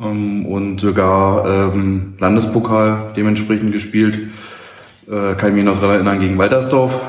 Ähm, 0.00 0.46
und 0.46 0.80
sogar 0.80 1.72
ähm, 1.74 2.14
Landespokal 2.18 3.12
dementsprechend 3.16 3.72
gespielt. 3.72 4.18
Äh, 5.06 5.34
kann 5.34 5.50
ich 5.50 5.54
mich 5.56 5.64
noch 5.64 5.80
daran 5.80 5.96
erinnern, 5.96 6.20
gegen 6.20 6.38
Waltersdorf. 6.38 7.00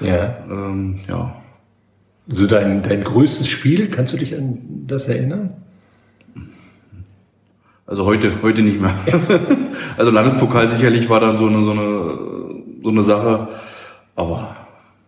Ja. 0.00 0.36
Ähm, 0.50 1.00
ja. 1.08 1.36
So 2.28 2.46
dein, 2.46 2.82
dein 2.82 3.04
größtes 3.04 3.48
Spiel, 3.48 3.88
kannst 3.88 4.12
du 4.12 4.16
dich 4.16 4.36
an 4.36 4.58
das 4.86 5.06
erinnern? 5.06 5.50
Also 7.86 8.04
heute, 8.04 8.42
heute 8.42 8.62
nicht 8.62 8.80
mehr. 8.80 8.94
also 9.96 10.10
Landespokal 10.10 10.68
sicherlich 10.68 11.08
war 11.08 11.20
dann 11.20 11.36
so 11.36 11.46
eine, 11.46 11.62
so 11.62 11.70
eine, 11.70 12.18
so 12.82 12.90
eine 12.90 13.02
Sache. 13.04 13.48
Aber 14.16 14.56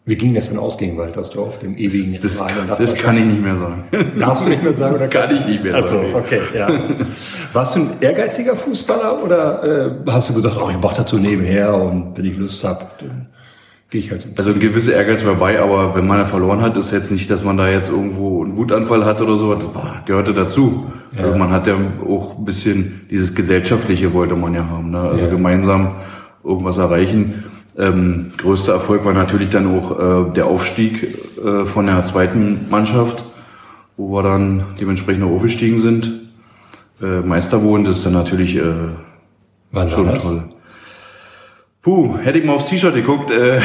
wie 0.08 0.16
ging 0.16 0.32
das 0.32 0.48
denn 0.48 0.58
aus 0.58 0.78
gegen 0.78 0.96
Waltersdorf, 0.96 1.58
dem 1.58 1.76
ewigen 1.76 2.18
Das, 2.22 2.38
das, 2.38 2.78
das 2.78 2.94
kann 2.94 3.18
ich 3.18 3.26
nicht 3.26 3.42
mehr 3.42 3.56
sagen. 3.56 3.84
Darfst 4.18 4.46
du 4.46 4.48
nicht 4.48 4.62
mehr 4.62 4.72
sagen? 4.72 4.94
Oder 4.94 5.06
kann 5.08 5.36
ich 5.36 5.44
nicht 5.44 5.62
mehr 5.62 5.86
sagen. 5.86 6.14
okay, 6.14 6.40
ja. 6.56 6.66
Warst 7.52 7.76
du 7.76 7.80
ein 7.80 7.90
ehrgeiziger 8.00 8.56
Fußballer 8.56 9.22
oder 9.22 9.64
äh, 10.06 10.10
hast 10.10 10.30
du 10.30 10.34
gesagt, 10.34 10.56
oh, 10.58 10.70
ich 10.70 10.78
mach 10.82 10.94
das 10.94 11.10
so 11.10 11.18
nebenher 11.18 11.74
und 11.74 12.16
wenn 12.16 12.24
ich 12.24 12.38
Lust 12.38 12.64
habe, 12.64 12.86
dann 13.00 13.26
gehe 13.90 14.00
ich 14.00 14.10
halt 14.10 14.22
so. 14.22 14.30
Also 14.34 14.52
ein 14.52 14.60
gewisser 14.60 14.94
Ehrgeiz 14.94 15.26
war 15.26 15.34
bei, 15.34 15.60
aber 15.60 15.94
wenn 15.94 16.06
man 16.06 16.24
verloren 16.24 16.62
hat, 16.62 16.78
ist 16.78 16.90
jetzt 16.90 17.12
nicht, 17.12 17.30
dass 17.30 17.44
man 17.44 17.58
da 17.58 17.68
jetzt 17.68 17.90
irgendwo 17.90 18.42
einen 18.42 18.56
Wutanfall 18.56 19.04
hat 19.04 19.20
oder 19.20 19.36
so. 19.36 19.54
Das 19.54 19.74
war, 19.74 20.04
gehörte 20.06 20.32
dazu. 20.32 20.86
Ja. 21.14 21.24
Also 21.24 21.36
man 21.36 21.50
hat 21.50 21.66
ja 21.66 21.76
auch 22.08 22.38
ein 22.38 22.46
bisschen 22.46 23.02
dieses 23.10 23.34
Gesellschaftliche 23.34 24.14
wollte 24.14 24.36
man 24.36 24.54
ja 24.54 24.66
haben. 24.66 24.90
Ne? 24.90 25.00
Also 25.00 25.26
ja. 25.26 25.30
gemeinsam 25.30 25.96
irgendwas 26.42 26.78
erreichen. 26.78 27.44
Ähm, 27.78 28.32
größter 28.36 28.72
Erfolg 28.72 29.04
war 29.04 29.12
natürlich 29.14 29.50
dann 29.50 29.66
auch 29.78 30.28
äh, 30.30 30.32
der 30.34 30.46
Aufstieg 30.46 31.16
äh, 31.44 31.64
von 31.64 31.86
der 31.86 32.04
zweiten 32.04 32.66
Mannschaft, 32.70 33.24
wo 33.96 34.10
wir 34.16 34.22
dann 34.24 34.64
dementsprechend 34.80 35.22
aufgestiegen 35.24 35.78
sind. 35.78 36.10
Äh, 37.00 37.20
Meister 37.20 37.62
wurden, 37.62 37.84
das 37.84 37.98
ist 37.98 38.06
dann 38.06 38.14
natürlich 38.14 38.56
äh, 38.56 38.62
Wann 39.70 39.88
schon 39.88 40.06
das? 40.06 40.24
toll. 40.24 40.42
Puh, 41.82 42.18
hätte 42.18 42.40
ich 42.40 42.44
mal 42.44 42.54
aufs 42.54 42.66
T-Shirt 42.68 42.94
geguckt, 42.94 43.30
äh, 43.30 43.60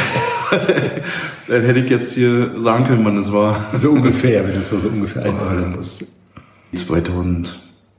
dann 1.48 1.62
hätte 1.62 1.80
ich 1.80 1.90
jetzt 1.90 2.14
hier 2.14 2.52
sagen 2.60 2.86
können, 2.86 3.04
wann 3.04 3.18
es 3.18 3.32
war. 3.32 3.66
So 3.76 3.90
ungefähr, 3.90 4.46
wenn 4.46 4.54
es 4.56 4.68
so 4.68 4.88
ungefähr 4.88 5.24
einordnen 5.24 5.72
musst. 5.74 6.06
2000, 6.72 7.58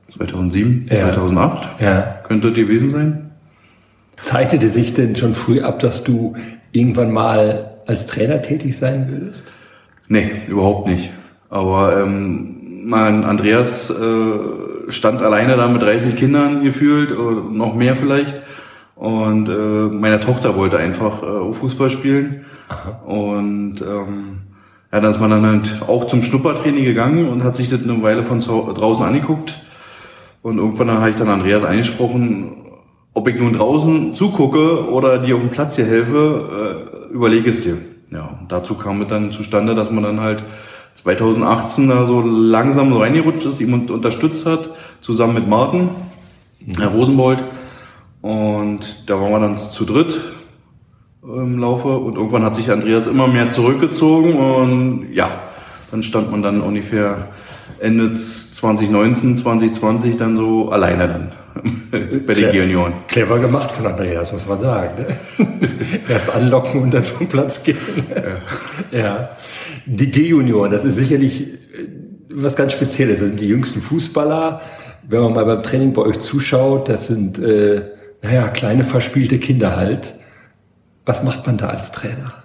2007, 0.09 0.87
Ja. 0.89 1.11
2008 1.11 1.81
Ja. 1.81 2.01
könnte 2.27 2.47
das 2.47 2.55
gewesen 2.55 2.89
sein. 2.89 3.31
Zeichnete 4.17 4.69
sich 4.69 4.93
denn 4.93 5.15
schon 5.15 5.33
früh 5.33 5.61
ab, 5.61 5.79
dass 5.79 6.03
du 6.03 6.35
irgendwann 6.71 7.11
mal 7.11 7.77
als 7.85 8.05
Trainer 8.05 8.41
tätig 8.41 8.77
sein 8.77 9.09
würdest? 9.09 9.53
Nee, 10.07 10.31
überhaupt 10.47 10.87
nicht. 10.87 11.11
Aber 11.49 12.01
ähm, 12.01 12.85
mein 12.85 13.23
Andreas 13.23 13.89
äh, 13.89 14.91
stand 14.91 15.21
alleine 15.21 15.55
da 15.55 15.67
mit 15.67 15.81
30 15.81 16.15
Kindern 16.15 16.63
gefühlt, 16.63 17.11
noch 17.51 17.75
mehr 17.75 17.95
vielleicht. 17.95 18.41
Und 18.95 19.49
äh, 19.49 19.51
meine 19.51 20.19
Tochter 20.19 20.55
wollte 20.55 20.77
einfach 20.77 21.21
äh, 21.21 21.53
Fußball 21.53 21.89
spielen. 21.89 22.45
Und 23.05 23.81
ähm, 23.81 24.41
ja, 24.91 25.01
dann 25.01 25.09
ist 25.09 25.19
man 25.19 25.29
dann 25.29 25.45
halt 25.45 25.81
auch 25.87 26.07
zum 26.07 26.21
Schnuppertraining 26.21 26.85
gegangen 26.85 27.27
und 27.27 27.43
hat 27.43 27.55
sich 27.55 27.69
das 27.69 27.83
eine 27.83 28.01
Weile 28.01 28.23
von 28.23 28.39
draußen 28.39 29.03
angeguckt. 29.03 29.59
Und 30.41 30.59
irgendwann 30.59 30.91
habe 30.91 31.09
ich 31.09 31.15
dann 31.15 31.27
Andreas 31.27 31.63
angesprochen, 31.63 32.64
ob 33.15 33.27
ich 33.27 33.39
nun 33.39 33.53
draußen 33.53 34.13
zugucke 34.13 34.87
oder 34.89 35.17
die 35.17 35.33
auf 35.33 35.39
dem 35.39 35.49
Platz 35.49 35.77
hier 35.77 35.85
helfe, 35.85 36.85
äh, 37.09 37.13
überlege 37.13 37.49
es 37.49 37.63
dir. 37.63 37.77
Ja, 38.11 38.37
und 38.39 38.51
dazu 38.51 38.75
kam 38.75 39.01
es 39.01 39.07
dann 39.07 39.31
zustande, 39.31 39.73
dass 39.73 39.89
man 39.89 40.03
dann 40.03 40.21
halt 40.21 40.43
2018 40.93 41.87
da 41.89 42.05
so 42.05 42.21
langsam 42.21 42.93
so 42.93 42.99
reingerutscht 42.99 43.45
ist, 43.47 43.59
ihm 43.61 43.73
un- 43.73 43.89
unterstützt 43.89 44.45
hat, 44.45 44.69
zusammen 45.01 45.33
mit 45.33 45.47
Martin, 45.47 45.89
Herr 46.77 46.89
Rosenbold. 46.89 47.43
Und 48.21 49.09
da 49.09 49.19
waren 49.19 49.31
wir 49.31 49.39
dann 49.39 49.57
zu 49.57 49.85
dritt 49.85 50.21
im 51.23 51.57
Laufe 51.59 51.89
und 51.89 52.15
irgendwann 52.15 52.43
hat 52.43 52.55
sich 52.55 52.71
Andreas 52.71 53.07
immer 53.07 53.27
mehr 53.27 53.49
zurückgezogen 53.49 54.35
und 54.35 55.07
ja, 55.13 55.29
dann 55.91 56.03
stand 56.03 56.31
man 56.31 56.41
dann 56.43 56.61
ungefähr 56.61 57.29
Ende 57.79 58.13
2019, 58.13 59.35
2020 59.35 60.17
dann 60.17 60.35
so 60.35 60.69
alleine 60.69 61.07
dann 61.07 61.31
bei 61.91 62.33
den 62.33 62.43
Klar. 62.43 62.53
Junioren. 62.53 62.93
Clever 63.07 63.39
gemacht 63.39 63.71
von 63.71 63.85
Andreas, 63.85 64.31
muss 64.31 64.47
man 64.47 64.59
sagen. 64.59 65.05
Ne? 65.37 65.49
Erst 66.09 66.29
anlocken 66.29 66.81
und 66.81 66.93
dann 66.93 67.03
vom 67.03 67.27
Platz 67.27 67.63
gehen. 67.63 67.77
Ja. 68.91 69.29
Die 69.85 70.09
G-Junioren, 70.09 70.71
das 70.71 70.83
ist 70.83 70.95
sicherlich 70.95 71.53
äh, 71.53 71.57
was 72.29 72.55
ganz 72.55 72.73
Spezielles. 72.73 73.19
Das 73.19 73.29
sind 73.29 73.39
die 73.39 73.47
jüngsten 73.47 73.81
Fußballer. 73.81 74.61
Wenn 75.07 75.21
man 75.21 75.33
mal 75.33 75.45
beim 75.45 75.63
Training 75.63 75.93
bei 75.93 76.01
euch 76.01 76.19
zuschaut, 76.19 76.89
das 76.89 77.07
sind, 77.07 77.39
äh, 77.39 77.83
naja, 78.21 78.47
kleine 78.47 78.83
verspielte 78.83 79.37
Kinder 79.39 79.75
halt. 79.75 80.15
Was 81.05 81.23
macht 81.23 81.45
man 81.45 81.57
da 81.57 81.67
als 81.67 81.91
Trainer? 81.91 82.44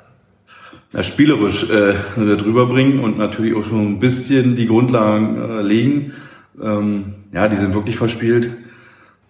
Spielerisch 1.02 1.68
äh, 1.70 1.94
drüber 2.36 2.66
bringen 2.66 3.00
und 3.00 3.16
natürlich 3.18 3.54
auch 3.54 3.64
schon 3.64 3.86
ein 3.92 4.00
bisschen 4.00 4.56
die 4.56 4.66
Grundlagen 4.66 5.36
äh, 5.36 5.62
legen. 5.62 6.12
Ähm, 6.60 7.14
ja, 7.32 7.48
die 7.48 7.56
sind 7.56 7.74
wirklich 7.74 7.96
verspielt. 7.96 8.50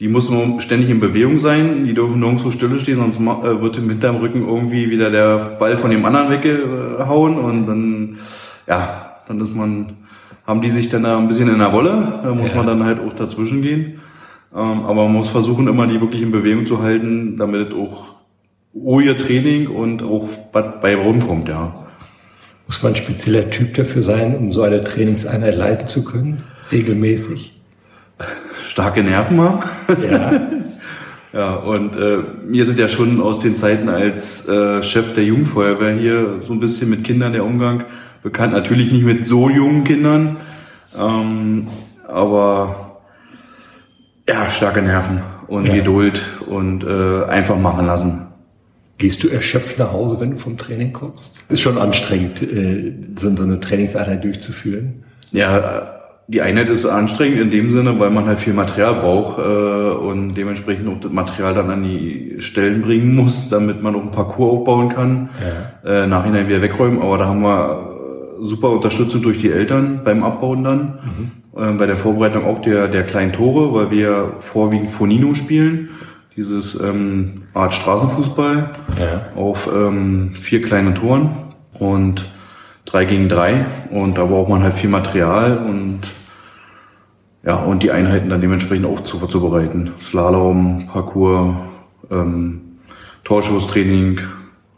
Die 0.00 0.08
müssen 0.08 0.60
ständig 0.60 0.88
in 0.88 0.98
Bewegung 1.00 1.38
sein, 1.38 1.84
die 1.84 1.92
dürfen 1.92 2.20
nirgendwo 2.20 2.50
stille 2.50 2.78
stehen, 2.80 2.96
sonst 2.96 3.20
äh, 3.20 3.60
wird 3.60 3.76
im 3.76 3.90
hinterm 3.90 4.16
Rücken 4.16 4.48
irgendwie 4.48 4.88
wieder 4.88 5.10
der 5.10 5.56
Ball 5.58 5.76
von 5.76 5.90
dem 5.90 6.02
anderen 6.06 6.30
weggehauen 6.30 7.38
und 7.38 7.66
dann, 7.66 8.18
ja, 8.66 9.16
dann 9.28 9.38
ist 9.40 9.54
man, 9.54 9.92
haben 10.46 10.62
die 10.62 10.70
sich 10.70 10.88
dann 10.88 11.02
da 11.02 11.18
ein 11.18 11.28
bisschen 11.28 11.50
in 11.50 11.58
der 11.58 11.74
Wolle, 11.74 12.20
da 12.22 12.34
muss 12.34 12.48
Ja. 12.48 12.56
man 12.56 12.66
dann 12.66 12.84
halt 12.84 12.98
auch 13.00 13.12
dazwischen 13.12 13.60
gehen. 13.60 14.00
Ähm, 14.54 14.84
aber 14.84 15.04
man 15.04 15.12
muss 15.12 15.28
versuchen, 15.28 15.68
immer 15.68 15.86
die 15.86 16.00
wirklich 16.00 16.22
in 16.22 16.32
Bewegung 16.32 16.64
zu 16.64 16.82
halten, 16.82 17.36
damit 17.36 17.68
es 17.68 17.74
auch 17.74 18.19
ruhige 18.74 19.16
Training 19.16 19.68
und 19.68 20.02
auch 20.02 20.28
was 20.52 20.80
bei 20.80 20.94
rumkommt, 20.96 21.48
ja. 21.48 21.86
Muss 22.66 22.82
man 22.82 22.92
ein 22.92 22.96
spezieller 22.96 23.50
Typ 23.50 23.74
dafür 23.74 24.02
sein, 24.02 24.36
um 24.36 24.52
so 24.52 24.62
eine 24.62 24.80
Trainingseinheit 24.80 25.56
leiten 25.56 25.86
zu 25.86 26.04
können? 26.04 26.44
Regelmäßig? 26.70 27.60
Starke 28.68 29.02
Nerven 29.02 29.40
haben. 29.40 29.60
Ja. 30.08 30.40
Ja, 31.32 31.54
und 31.54 31.94
äh, 31.94 32.18
mir 32.44 32.66
sind 32.66 32.78
ja 32.78 32.88
schon 32.88 33.20
aus 33.20 33.38
den 33.38 33.54
Zeiten 33.54 33.88
als 33.88 34.48
äh, 34.48 34.82
Chef 34.82 35.12
der 35.14 35.22
Jugendfeuerwehr 35.22 35.94
hier 35.94 36.36
so 36.40 36.52
ein 36.52 36.58
bisschen 36.58 36.90
mit 36.90 37.04
Kindern 37.04 37.32
der 37.32 37.44
Umgang 37.44 37.84
bekannt. 38.22 38.52
Natürlich 38.52 38.90
nicht 38.90 39.04
mit 39.04 39.24
so 39.24 39.48
jungen 39.48 39.84
Kindern, 39.84 40.38
ähm, 40.98 41.68
aber 42.08 42.98
ja, 44.28 44.50
starke 44.50 44.82
Nerven 44.82 45.22
und 45.46 45.66
Ja. 45.66 45.74
Geduld 45.74 46.20
und 46.48 46.82
äh, 46.82 47.24
einfach 47.26 47.56
machen 47.56 47.86
lassen. 47.86 48.26
Gehst 49.00 49.22
du 49.22 49.28
erschöpft 49.28 49.78
nach 49.78 49.92
Hause, 49.92 50.20
wenn 50.20 50.32
du 50.32 50.36
vom 50.36 50.58
Training 50.58 50.92
kommst? 50.92 51.46
Ist 51.48 51.62
schon 51.62 51.78
anstrengend, 51.78 52.42
äh, 52.42 52.92
so, 53.16 53.28
eine 53.28 53.58
Trainingseinheit 53.58 54.22
durchzuführen. 54.22 55.04
Ja, 55.32 56.00
die 56.28 56.42
Einheit 56.42 56.68
ist 56.68 56.84
anstrengend 56.84 57.40
in 57.40 57.48
dem 57.48 57.72
Sinne, 57.72 57.98
weil 57.98 58.10
man 58.10 58.26
halt 58.26 58.40
viel 58.40 58.52
Material 58.52 59.00
braucht 59.00 59.38
äh, 59.38 59.42
und 59.42 60.34
dementsprechend 60.34 60.86
auch 60.86 61.00
das 61.00 61.10
Material 61.10 61.54
dann 61.54 61.70
an 61.70 61.82
die 61.82 62.36
Stellen 62.40 62.82
bringen 62.82 63.14
muss, 63.14 63.48
damit 63.48 63.80
man 63.80 63.94
auch 63.94 64.02
ein 64.02 64.10
Parcours 64.10 64.60
aufbauen 64.60 64.90
kann. 64.90 65.30
Äh, 65.82 66.06
nachhinein 66.06 66.46
wieder 66.50 66.60
wegräumen, 66.60 67.00
aber 67.00 67.16
da 67.16 67.24
haben 67.24 67.40
wir 67.40 68.36
super 68.42 68.68
Unterstützung 68.68 69.22
durch 69.22 69.40
die 69.40 69.50
Eltern 69.50 70.02
beim 70.04 70.22
Abbauen 70.22 70.62
dann. 70.62 70.98
Äh, 71.56 71.72
bei 71.72 71.86
der 71.86 71.96
Vorbereitung 71.96 72.44
auch 72.44 72.60
der, 72.60 72.88
der 72.88 73.04
kleinen 73.04 73.32
Tore, 73.32 73.72
weil 73.72 73.90
wir 73.90 74.34
vorwiegend 74.40 74.90
Fonino 74.90 75.32
spielen. 75.32 75.88
Dieses 76.40 76.74
ähm, 76.80 77.42
Art 77.52 77.74
Straßenfußball 77.74 78.70
Ja. 78.98 79.38
auf 79.38 79.68
ähm, 79.70 80.32
vier 80.40 80.62
kleinen 80.62 80.94
Toren 80.94 81.32
und 81.74 82.24
drei 82.86 83.04
gegen 83.04 83.28
drei. 83.28 83.66
Und 83.90 84.16
da 84.16 84.24
braucht 84.24 84.48
man 84.48 84.62
halt 84.62 84.72
viel 84.72 84.88
Material 84.88 85.58
und 85.58 86.00
ja, 87.44 87.56
und 87.56 87.82
die 87.82 87.90
Einheiten 87.90 88.30
dann 88.30 88.40
dementsprechend 88.40 88.86
auch 88.86 89.00
zu, 89.00 89.18
vorzubereiten. 89.18 89.90
Slalom, 89.98 90.86
Parcours, 90.90 91.56
ähm, 92.10 92.62
Torschusstraining, 93.24 94.20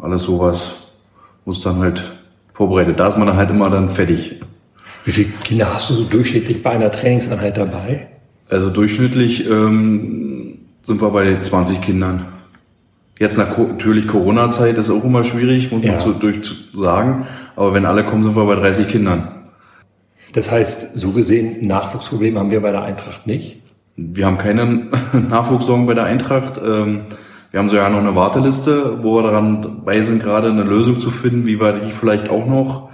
alles 0.01 0.25
sowas 0.25 0.81
muss 1.45 1.63
dann 1.63 1.79
halt 1.79 2.03
vorbereitet. 2.55 2.99
Da 2.99 3.07
ist 3.07 3.19
man 3.19 3.29
dann 3.29 3.37
halt 3.37 3.51
immer 3.51 3.71
dann 3.71 3.89
fertig. 3.89 4.41
Wie 5.05 5.13
viele 5.13 5.29
Kinder 5.45 5.73
hast 5.73 5.91
du 5.91 5.95
so 5.95 6.03
durchschnittlich 6.11 6.61
bei 6.61 6.71
einer 6.71 6.91
Trainingseinheit 6.91 7.57
dabei? 7.57 8.09
Also 8.51 8.69
durchschnittlich 8.69 9.49
ähm, 9.49 10.32
sind 10.83 11.01
wir 11.01 11.11
bei 11.11 11.41
20 11.41 11.81
Kindern. 11.81 12.27
Jetzt 13.19 13.39
natürlich 13.39 14.09
Corona-Zeit 14.09 14.79
ist 14.79 14.91
auch 14.91 15.05
immer 15.05 15.23
schwierig, 15.23 15.71
muss 15.71 15.85
Ja. 15.85 15.93
man 15.93 16.01
zu, 16.01 16.13
durch 16.13 16.43
zu 16.43 16.55
sagen. 16.73 17.27
Aber 17.57 17.73
wenn 17.75 17.87
alle 17.87 18.05
kommen, 18.05 18.25
sind 18.25 18.35
wir 18.35 18.45
bei 18.47 18.57
30 18.57 18.89
Kindern. 18.89 19.29
Das 20.33 20.51
heißt, 20.51 20.97
so 20.97 21.11
gesehen, 21.11 21.59
ein 21.61 21.67
Nachwuchsproblem 21.67 22.39
haben 22.39 22.51
wir 22.51 22.61
bei 22.63 22.73
der 22.73 22.83
Eintracht 22.83 23.27
nicht. 23.27 23.59
Wir 23.97 24.27
haben 24.27 24.39
keine 24.39 24.89
Nachwuchssorgen 25.31 25.87
bei 25.87 25.95
der 25.95 26.05
Eintracht. 26.05 26.59
Ähm, 26.65 27.03
Wir 27.53 27.61
haben 27.61 27.69
sogar 27.69 27.91
noch 27.91 27.99
eine 27.99 28.15
Warteliste, 28.17 29.03
wo 29.05 29.17
wir 29.19 29.23
daran 29.25 29.61
dabei 29.61 30.01
sind, 30.03 30.23
gerade 30.23 30.49
eine 30.49 30.63
Lösung 30.65 30.99
zu 31.01 31.11
finden, 31.11 31.45
wie 31.45 31.61
wir 31.61 31.75
die 31.81 31.93
vielleicht 31.93 32.31
auch 32.31 32.47
noch 32.47 32.89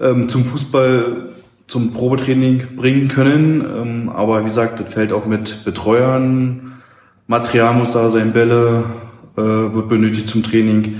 ähm, 0.00 0.28
zum 0.28 0.44
Fußball, 0.44 1.28
zum 1.68 1.92
Probetraining 1.92 2.74
bringen 2.76 3.06
können. 3.06 3.60
Ähm, 3.64 4.08
aber 4.08 4.40
wie 4.40 4.46
gesagt, 4.46 4.80
das 4.80 4.92
fällt 4.92 5.12
auch 5.12 5.24
mit 5.24 5.64
Betreuern. 5.64 6.72
Material 7.30 7.74
muss 7.74 7.92
da 7.92 8.10
sein, 8.10 8.32
Bälle 8.32 8.82
äh, 9.36 9.40
wird 9.40 9.88
benötigt 9.88 10.26
zum 10.26 10.42
Training 10.42 10.96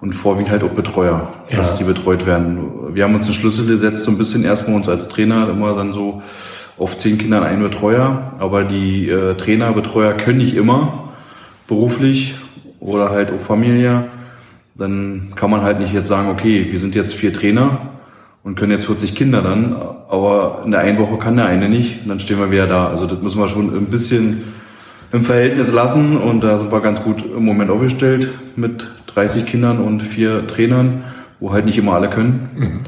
und 0.00 0.14
vorwiegend 0.14 0.50
halt 0.50 0.64
auch 0.64 0.70
Betreuer, 0.70 1.34
Ja. 1.50 1.58
dass 1.58 1.76
die 1.76 1.84
betreut 1.84 2.24
werden. 2.24 2.94
Wir 2.94 3.04
haben 3.04 3.14
uns 3.14 3.26
einen 3.26 3.34
Schlüssel 3.34 3.66
gesetzt, 3.66 4.02
so 4.04 4.10
ein 4.10 4.16
bisschen 4.16 4.44
erstmal 4.44 4.76
uns 4.76 4.88
als 4.88 5.08
Trainer 5.08 5.46
immer 5.50 5.74
dann 5.74 5.92
so 5.92 6.22
auf 6.78 6.96
zehn 6.96 7.18
Kindern 7.18 7.42
ein 7.42 7.60
Betreuer, 7.60 8.32
aber 8.38 8.64
die 8.64 9.10
äh, 9.10 9.34
Trainer, 9.34 9.72
Betreuer 9.74 10.14
können 10.14 10.38
nicht 10.38 10.56
immer 10.56 11.10
beruflich 11.68 12.34
oder 12.80 13.10
halt 13.10 13.30
auch 13.30 13.40
Familie. 13.40 14.04
Dann 14.76 15.32
kann 15.34 15.50
man 15.50 15.60
halt 15.60 15.80
nicht 15.80 15.92
jetzt 15.92 16.08
sagen, 16.08 16.30
okay, 16.30 16.66
wir 16.70 16.78
sind 16.80 16.94
jetzt 16.94 17.14
vier 17.14 17.34
Trainer 17.34 17.90
und 18.42 18.54
können 18.54 18.72
jetzt 18.72 18.86
40 18.86 19.14
Kinder 19.14 19.42
dann, 19.42 19.74
aber 20.08 20.62
in 20.64 20.70
der 20.70 20.80
einen 20.80 20.96
Woche 20.96 21.18
kann 21.18 21.36
der 21.36 21.44
eine 21.44 21.68
nicht, 21.68 22.04
und 22.04 22.08
dann 22.08 22.20
stehen 22.20 22.38
wir 22.38 22.50
wieder 22.50 22.66
da. 22.66 22.88
Also 22.88 23.04
das 23.06 23.20
müssen 23.20 23.38
wir 23.38 23.48
schon 23.48 23.66
ein 23.76 23.84
bisschen 23.90 24.44
im 25.14 25.22
Verhältnis 25.22 25.70
lassen 25.70 26.16
und 26.16 26.42
da 26.42 26.58
sind 26.58 26.72
wir 26.72 26.80
ganz 26.80 27.00
gut 27.00 27.24
im 27.24 27.44
Moment 27.44 27.70
aufgestellt 27.70 28.30
mit 28.56 28.88
30 29.06 29.46
Kindern 29.46 29.78
und 29.78 30.02
vier 30.02 30.44
Trainern, 30.48 31.04
wo 31.38 31.52
halt 31.52 31.66
nicht 31.66 31.78
immer 31.78 31.94
alle 31.94 32.10
können. 32.10 32.82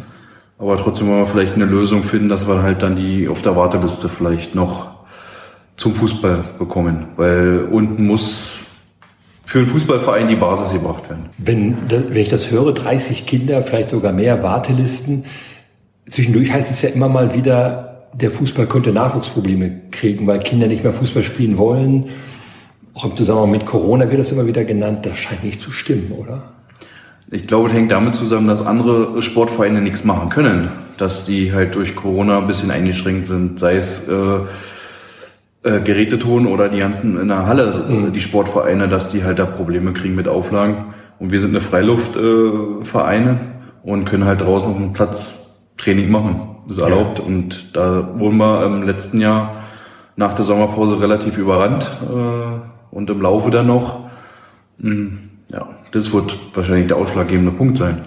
Aber 0.58 0.76
trotzdem 0.76 1.06
wollen 1.06 1.20
wir 1.20 1.28
vielleicht 1.28 1.54
eine 1.54 1.66
Lösung 1.66 2.02
finden, 2.02 2.28
dass 2.28 2.48
wir 2.48 2.62
halt 2.62 2.82
dann 2.82 2.96
die 2.96 3.28
auf 3.28 3.42
der 3.42 3.54
Warteliste 3.54 4.08
vielleicht 4.08 4.56
noch 4.56 4.90
zum 5.76 5.92
Fußball 5.92 6.42
bekommen, 6.58 7.10
weil 7.14 7.68
unten 7.70 8.04
muss 8.04 8.58
für 9.44 9.58
einen 9.58 9.68
Fußballverein 9.68 10.26
die 10.26 10.34
Basis 10.34 10.72
gebracht 10.72 11.08
werden. 11.08 11.26
Wenn, 11.38 11.76
wenn 11.88 12.16
ich 12.16 12.30
das 12.30 12.50
höre, 12.50 12.72
30 12.72 13.26
Kinder, 13.26 13.62
vielleicht 13.62 13.90
sogar 13.90 14.12
mehr 14.12 14.42
Wartelisten. 14.42 15.26
Zwischendurch 16.08 16.52
heißt 16.52 16.72
es 16.72 16.82
ja 16.82 16.88
immer 16.88 17.08
mal 17.08 17.34
wieder, 17.34 17.85
der 18.14 18.30
Fußball 18.30 18.66
könnte 18.66 18.92
Nachwuchsprobleme 18.92 19.80
kriegen, 19.90 20.26
weil 20.26 20.38
Kinder 20.38 20.66
nicht 20.66 20.82
mehr 20.82 20.92
Fußball 20.92 21.22
spielen 21.22 21.58
wollen. 21.58 22.06
Auch 22.94 23.04
im 23.04 23.16
Zusammenhang 23.16 23.50
mit 23.50 23.66
Corona 23.66 24.08
wird 24.08 24.20
das 24.20 24.32
immer 24.32 24.46
wieder 24.46 24.64
genannt. 24.64 25.04
Das 25.04 25.18
scheint 25.18 25.44
nicht 25.44 25.60
zu 25.60 25.70
stimmen, 25.70 26.12
oder? 26.12 26.52
Ich 27.30 27.46
glaube, 27.46 27.68
es 27.68 27.74
hängt 27.74 27.92
damit 27.92 28.14
zusammen, 28.14 28.46
dass 28.46 28.64
andere 28.64 29.20
Sportvereine 29.20 29.82
nichts 29.82 30.04
machen 30.04 30.30
können. 30.30 30.70
Dass 30.96 31.26
die 31.26 31.52
halt 31.52 31.74
durch 31.74 31.94
Corona 31.94 32.38
ein 32.38 32.46
bisschen 32.46 32.70
eingeschränkt 32.70 33.26
sind, 33.26 33.58
sei 33.58 33.76
es 33.76 34.08
äh, 34.08 34.38
äh, 35.62 35.80
Geräteton 35.80 36.46
oder 36.46 36.68
die 36.68 36.78
ganzen 36.78 37.20
in 37.20 37.28
der 37.28 37.46
Halle, 37.46 37.84
mhm. 37.88 38.12
die 38.12 38.20
Sportvereine, 38.20 38.88
dass 38.88 39.10
die 39.10 39.24
halt 39.24 39.38
da 39.38 39.44
Probleme 39.44 39.92
kriegen 39.92 40.14
mit 40.14 40.28
Auflagen. 40.28 40.94
Und 41.18 41.32
wir 41.32 41.40
sind 41.40 41.50
eine 41.50 41.60
Freiluftvereine 41.60 43.30
äh, 43.30 43.88
und 43.88 44.04
können 44.04 44.24
halt 44.24 44.40
draußen 44.40 44.70
auf 44.70 44.76
dem 44.76 44.92
Platz 44.92 45.42
Training 45.76 46.10
machen. 46.10 46.55
Das 46.66 46.78
ist 46.78 46.82
erlaubt. 46.82 47.18
Ja. 47.18 47.24
Und 47.24 47.76
da 47.76 48.18
wurden 48.18 48.38
wir 48.38 48.64
im 48.64 48.82
letzten 48.82 49.20
Jahr 49.20 49.62
nach 50.16 50.34
der 50.34 50.44
Sommerpause 50.44 51.00
relativ 51.00 51.38
überrannt 51.38 51.90
äh, 52.02 52.94
und 52.94 53.10
im 53.10 53.20
Laufe 53.20 53.50
dann 53.50 53.66
noch. 53.66 54.00
Mh, 54.78 54.90
hm, 54.90 55.18
ja, 55.52 55.68
das 55.92 56.12
wird 56.12 56.36
wahrscheinlich 56.54 56.88
der 56.88 56.96
ausschlaggebende 56.96 57.52
Punkt 57.52 57.78
sein. 57.78 58.06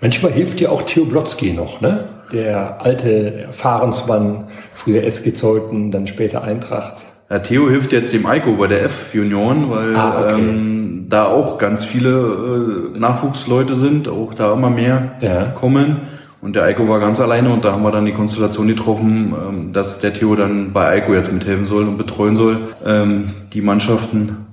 Manchmal 0.00 0.32
hilft 0.32 0.60
ja 0.60 0.70
auch 0.70 0.82
Theo 0.82 1.04
Blotzky 1.04 1.52
noch, 1.52 1.80
ne? 1.80 2.04
Der 2.32 2.84
alte 2.84 3.40
Erfahrensmann, 3.44 4.48
früher 4.72 5.04
SG 5.04 5.32
Zeuthen, 5.32 5.90
dann 5.90 6.06
später 6.06 6.42
Eintracht. 6.42 7.04
Ja, 7.30 7.38
Theo 7.38 7.68
hilft 7.68 7.92
jetzt 7.92 8.12
dem 8.12 8.26
Eiko 8.26 8.52
bei 8.56 8.66
der 8.66 8.84
F-Junioren, 8.84 9.70
weil 9.70 9.96
ah, 9.96 10.24
okay. 10.24 10.40
ähm, 10.40 11.06
da 11.08 11.26
auch 11.26 11.58
ganz 11.58 11.84
viele 11.84 12.92
äh, 12.94 12.98
Nachwuchsleute 12.98 13.74
sind, 13.74 14.08
auch 14.08 14.34
da 14.34 14.52
immer 14.52 14.70
mehr 14.70 15.16
ja. 15.20 15.46
kommen. 15.46 16.02
Und 16.46 16.54
der 16.54 16.62
Eiko 16.62 16.88
war 16.88 17.00
ganz 17.00 17.20
alleine 17.20 17.52
und 17.52 17.64
da 17.64 17.72
haben 17.72 17.82
wir 17.82 17.90
dann 17.90 18.04
die 18.04 18.12
Konstellation 18.12 18.68
getroffen, 18.68 19.34
ähm, 19.34 19.72
dass 19.72 19.98
der 19.98 20.14
Theo 20.14 20.36
dann 20.36 20.72
bei 20.72 20.86
Eiko 20.86 21.12
jetzt 21.12 21.32
mithelfen 21.32 21.64
soll 21.64 21.88
und 21.88 21.98
betreuen 21.98 22.36
soll, 22.36 22.68
ähm, 22.86 23.30
die 23.52 23.60
Mannschaften 23.60 24.46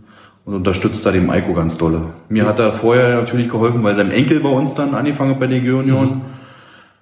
und 0.43 0.55
unterstützt 0.55 1.05
da 1.05 1.11
dem 1.11 1.29
Eiko 1.29 1.53
ganz 1.53 1.77
dolle. 1.77 2.01
Mir 2.29 2.47
hat 2.47 2.57
er 2.57 2.71
vorher 2.71 3.13
natürlich 3.21 3.47
geholfen, 3.47 3.83
weil 3.83 3.93
sein 3.93 4.09
Enkel 4.09 4.39
bei 4.39 4.49
uns 4.49 4.73
dann 4.73 4.95
angefangen 4.95 5.33
hat 5.33 5.39
bei 5.39 5.45
der 5.45 5.59
G-Union. 5.59 6.07
Mhm. 6.07 6.21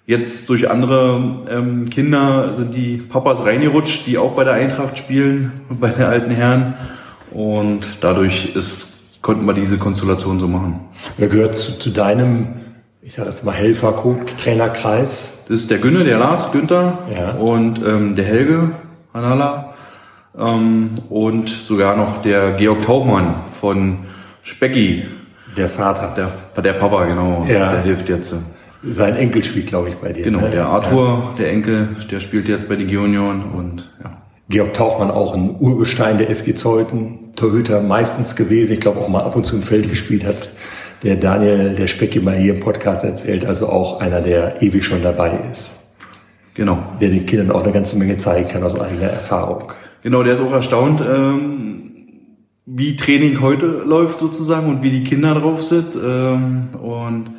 Jetzt 0.07 0.49
durch 0.49 0.69
andere 0.69 1.45
ähm, 1.49 1.89
Kinder 1.89 2.53
sind 2.55 2.75
die 2.75 2.97
Papas 2.97 3.45
reingerutscht, 3.45 4.05
die 4.07 4.17
auch 4.17 4.33
bei 4.33 4.43
der 4.43 4.55
Eintracht 4.55 4.97
spielen, 4.97 5.53
bei 5.69 5.87
den 5.87 6.03
alten 6.03 6.31
Herren. 6.31 6.73
Und 7.31 7.87
dadurch 8.01 8.57
ist, 8.57 9.21
konnten 9.21 9.45
wir 9.45 9.53
diese 9.53 9.77
Konstellation 9.77 10.41
so 10.41 10.49
machen. 10.49 10.81
Wer 11.15 11.29
gehört 11.29 11.55
zu, 11.55 11.79
zu 11.79 11.91
deinem, 11.91 12.55
ich 13.03 13.15
sage 13.15 13.29
jetzt 13.29 13.43
mal 13.43 13.53
Helfer, 13.53 13.95
Trainerkreis? 14.37 15.43
Das 15.47 15.61
ist 15.61 15.71
der 15.71 15.79
Günne, 15.79 16.03
der 16.03 16.19
Lars, 16.19 16.51
Günther 16.51 16.99
ja. 17.13 17.31
und 17.31 17.81
ähm, 17.83 18.15
der 18.15 18.25
Helge, 18.25 18.71
Hanala 19.13 19.73
ähm, 20.37 20.91
und 21.09 21.49
sogar 21.49 21.95
noch 21.95 22.21
der 22.21 22.51
Georg 22.53 22.83
Tauchmann 22.85 23.43
von 23.59 23.99
Specki. 24.43 25.05
Der 25.57 25.67
Vater. 25.67 26.13
Der, 26.15 26.61
der 26.61 26.73
Papa, 26.73 27.05
genau. 27.05 27.45
Ja. 27.47 27.71
Der 27.71 27.81
hilft 27.81 28.07
jetzt. 28.07 28.35
Sein 28.83 29.15
Enkel 29.15 29.43
spielt, 29.43 29.67
glaube 29.67 29.89
ich, 29.89 29.95
bei 29.95 30.13
dir. 30.13 30.23
Genau, 30.23 30.41
ne? 30.41 30.51
der 30.51 30.67
Arthur, 30.67 31.07
ja. 31.07 31.35
der 31.37 31.51
Enkel, 31.51 31.89
der 32.09 32.19
spielt 32.19 32.47
jetzt 32.47 32.69
bei 32.69 32.75
den 32.75 32.87
Union 32.87 33.43
und 33.53 33.89
ja. 34.03 34.21
Georg 34.49 34.73
Tauchmann 34.73 35.11
auch 35.11 35.33
ein 35.33 35.55
Urgestein 35.59 36.17
der 36.17 36.29
SG 36.29 36.55
Zeuthen, 36.55 37.33
Torhüter 37.35 37.81
meistens 37.81 38.35
gewesen, 38.35 38.73
ich 38.73 38.79
glaube 38.79 38.99
auch 38.99 39.07
mal 39.07 39.23
ab 39.23 39.35
und 39.35 39.45
zu 39.45 39.55
im 39.55 39.63
Feld 39.63 39.89
gespielt 39.89 40.25
hat. 40.25 40.51
Der 41.03 41.15
Daniel, 41.15 41.73
der 41.73 41.87
Specki 41.87 42.19
mal 42.19 42.35
hier 42.35 42.53
im 42.53 42.59
Podcast 42.59 43.03
erzählt, 43.03 43.45
also 43.45 43.67
auch 43.69 44.01
einer, 44.01 44.21
der 44.21 44.61
ewig 44.61 44.85
schon 44.85 45.01
dabei 45.01 45.39
ist. 45.49 45.95
Genau. 46.53 46.83
Der 46.99 47.09
den 47.09 47.25
Kindern 47.25 47.51
auch 47.51 47.63
eine 47.63 47.71
ganze 47.71 47.97
Menge 47.97 48.17
zeigen 48.17 48.47
kann 48.47 48.63
aus 48.63 48.79
eigener 48.79 49.07
Erfahrung. 49.07 49.71
Genau, 50.03 50.21
der 50.21 50.33
ist 50.33 50.41
auch 50.41 50.51
erstaunt, 50.51 51.01
ähm, 51.01 51.91
wie 52.67 52.95
Training 52.95 53.41
heute 53.41 53.65
läuft 53.65 54.19
sozusagen 54.19 54.67
und 54.67 54.83
wie 54.83 54.91
die 54.91 55.03
Kinder 55.03 55.33
drauf 55.33 55.63
sind. 55.63 55.95
Ähm, 55.95 56.69
und 56.81 57.31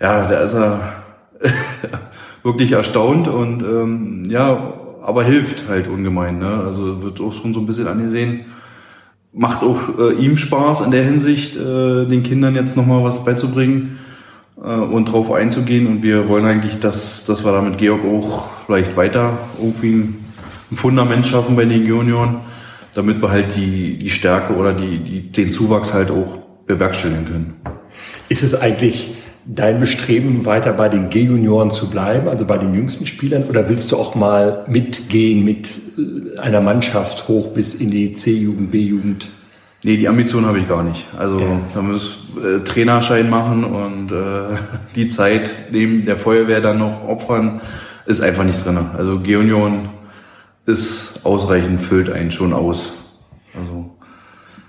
ja, 0.00 0.26
da 0.26 0.38
ist 0.40 0.54
er 0.54 0.92
wirklich 2.42 2.72
erstaunt 2.72 3.28
und 3.28 3.62
ähm, 3.62 4.22
ja, 4.28 4.72
aber 5.02 5.24
hilft 5.24 5.68
halt 5.68 5.88
ungemein. 5.88 6.38
Ne? 6.38 6.62
Also 6.64 7.02
wird 7.02 7.20
auch 7.20 7.32
schon 7.32 7.52
so 7.52 7.60
ein 7.60 7.66
bisschen 7.66 7.86
angesehen. 7.86 8.46
Macht 9.32 9.62
auch 9.62 9.98
äh, 9.98 10.12
ihm 10.14 10.36
Spaß 10.36 10.82
in 10.82 10.90
der 10.90 11.04
Hinsicht, 11.04 11.56
äh, 11.56 12.06
den 12.06 12.22
Kindern 12.22 12.54
jetzt 12.54 12.76
nochmal 12.76 13.02
was 13.02 13.24
beizubringen 13.24 13.98
äh, 14.62 14.68
und 14.68 15.06
drauf 15.06 15.32
einzugehen. 15.32 15.86
Und 15.86 16.02
wir 16.02 16.28
wollen 16.28 16.44
eigentlich, 16.44 16.80
dass, 16.80 17.24
dass 17.24 17.44
wir 17.44 17.52
da 17.52 17.62
mit 17.62 17.78
Georg 17.78 18.04
auch 18.04 18.50
vielleicht 18.66 18.96
weiter 18.96 19.38
irgendwie 19.58 20.14
ein 20.70 20.76
Fundament 20.76 21.26
schaffen 21.26 21.56
bei 21.56 21.64
den 21.64 21.86
Junioren, 21.86 22.40
damit 22.94 23.22
wir 23.22 23.30
halt 23.30 23.56
die, 23.56 23.98
die 23.98 24.10
Stärke 24.10 24.54
oder 24.54 24.74
die, 24.74 24.98
die, 24.98 25.32
den 25.32 25.50
Zuwachs 25.50 25.94
halt 25.94 26.10
auch 26.10 26.38
bewerkstelligen 26.66 27.24
können. 27.24 27.54
Ist 28.28 28.42
es 28.42 28.54
eigentlich 28.54 29.14
dein 29.44 29.78
Bestreben, 29.78 30.46
weiter 30.46 30.72
bei 30.72 30.88
den 30.88 31.08
G-Junioren 31.08 31.70
zu 31.70 31.90
bleiben, 31.90 32.28
also 32.28 32.44
bei 32.44 32.58
den 32.58 32.74
jüngsten 32.74 33.06
Spielern, 33.06 33.44
oder 33.44 33.68
willst 33.68 33.92
du 33.92 33.96
auch 33.96 34.14
mal 34.14 34.64
mitgehen 34.68 35.44
mit 35.44 35.80
äh, 35.98 36.38
einer 36.38 36.60
Mannschaft 36.60 37.28
hoch 37.28 37.48
bis 37.48 37.74
in 37.74 37.90
die 37.90 38.12
C-Jugend, 38.12 38.70
B-Jugend? 38.70 39.28
Nee, 39.84 39.96
die 39.96 40.08
Ambition 40.08 40.46
habe 40.46 40.60
ich 40.60 40.68
gar 40.68 40.84
nicht. 40.84 41.06
Also 41.18 41.40
ja. 41.40 41.60
da 41.74 41.82
muss 41.82 42.18
äh, 42.36 42.60
Trainerschein 42.60 43.28
machen 43.28 43.64
und 43.64 44.12
äh, 44.12 44.56
die 44.94 45.08
Zeit 45.08 45.50
neben 45.72 46.02
der 46.02 46.16
Feuerwehr 46.16 46.60
dann 46.60 46.78
noch 46.78 47.06
opfern, 47.08 47.60
ist 48.06 48.20
einfach 48.20 48.44
nicht 48.44 48.64
drin. 48.64 48.78
Also 48.96 49.18
G-Union 49.20 49.88
ist 50.66 51.24
ausreichend, 51.24 51.82
füllt 51.82 52.10
einen 52.10 52.30
schon 52.30 52.52
aus. 52.52 52.92
Also, 53.54 53.90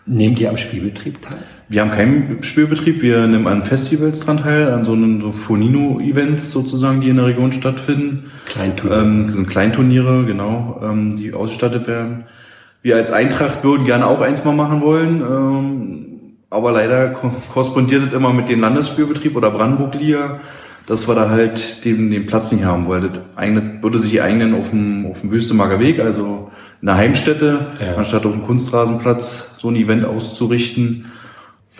Nehmt 0.05 0.39
ihr 0.41 0.49
am 0.49 0.57
Spielbetrieb 0.57 1.21
teil? 1.21 1.43
Wir 1.69 1.81
haben 1.81 1.91
keinen 1.91 2.43
Spielbetrieb, 2.43 3.01
wir 3.01 3.25
nehmen 3.27 3.47
an 3.47 3.65
Festivals 3.65 4.19
dran 4.19 4.37
teil, 4.37 4.71
an 4.71 4.83
so 4.83 4.93
einen 4.93 5.21
so 5.21 5.31
Fonino-Events 5.31 6.51
sozusagen, 6.51 7.01
die 7.01 7.09
in 7.09 7.17
der 7.17 7.25
Region 7.25 7.53
stattfinden. 7.53 8.31
Kleinturniere. 8.45 9.01
Ähm, 9.01 9.31
sind 9.31 9.49
Kleinturniere, 9.49 10.25
genau, 10.25 10.81
ähm, 10.83 11.15
die 11.15 11.33
ausgestattet 11.33 11.87
werden. 11.87 12.25
Wir 12.81 12.97
als 12.97 13.11
Eintracht 13.11 13.63
würden 13.63 13.85
gerne 13.85 14.07
auch 14.07 14.21
eins 14.21 14.43
mal 14.43 14.53
machen 14.53 14.81
wollen, 14.81 15.21
ähm, 15.21 16.05
aber 16.49 16.71
leider 16.71 17.09
korrespondiert 17.53 18.07
es 18.07 18.13
immer 18.13 18.33
mit 18.33 18.49
dem 18.49 18.61
Landesspielbetrieb 18.61 19.35
oder 19.35 19.49
Brandenburg-Liga 19.51 20.41
dass 20.85 21.07
wir 21.07 21.15
da 21.15 21.29
halt 21.29 21.85
den, 21.85 22.11
den 22.11 22.25
Platz 22.25 22.51
nicht 22.51 22.65
haben, 22.65 22.87
weil 22.87 23.01
das 23.01 23.21
eignet, 23.35 23.81
würde 23.81 23.99
sich 23.99 24.21
eignen 24.21 24.53
auf 24.53 24.71
dem, 24.71 25.05
auf 25.05 25.21
dem 25.21 25.31
Wüstemager 25.31 25.79
Weg, 25.79 25.99
also 25.99 26.51
in 26.81 26.87
der 26.87 26.97
Heimstätte, 26.97 27.67
ja. 27.79 27.95
anstatt 27.95 28.25
auf 28.25 28.33
dem 28.33 28.43
Kunstrasenplatz 28.43 29.59
so 29.59 29.69
ein 29.69 29.75
Event 29.75 30.05
auszurichten. 30.05 31.05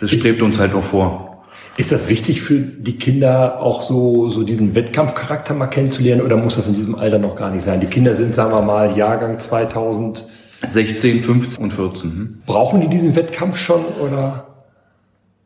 Das 0.00 0.10
strebt 0.10 0.42
uns 0.42 0.58
halt 0.58 0.72
noch 0.72 0.84
vor. 0.84 1.44
Ist 1.76 1.90
das 1.90 2.08
wichtig 2.08 2.40
für 2.40 2.58
die 2.58 2.98
Kinder 2.98 3.60
auch 3.60 3.82
so, 3.82 4.28
so 4.28 4.44
diesen 4.44 4.74
Wettkampfcharakter 4.74 5.54
mal 5.54 5.66
kennenzulernen 5.66 6.22
oder 6.22 6.36
muss 6.36 6.56
das 6.56 6.68
in 6.68 6.74
diesem 6.74 6.94
Alter 6.94 7.18
noch 7.18 7.34
gar 7.34 7.50
nicht 7.50 7.64
sein? 7.64 7.80
Die 7.80 7.86
Kinder 7.86 8.14
sind, 8.14 8.34
sagen 8.34 8.52
wir 8.52 8.62
mal, 8.62 8.96
Jahrgang 8.96 9.38
2000. 9.38 10.24
16, 10.66 11.20
15 11.20 11.62
und 11.62 11.72
14. 11.72 12.10
Hm? 12.10 12.42
Brauchen 12.46 12.80
die 12.80 12.88
diesen 12.88 13.16
Wettkampf 13.16 13.56
schon 13.56 13.84
oder? 14.00 14.53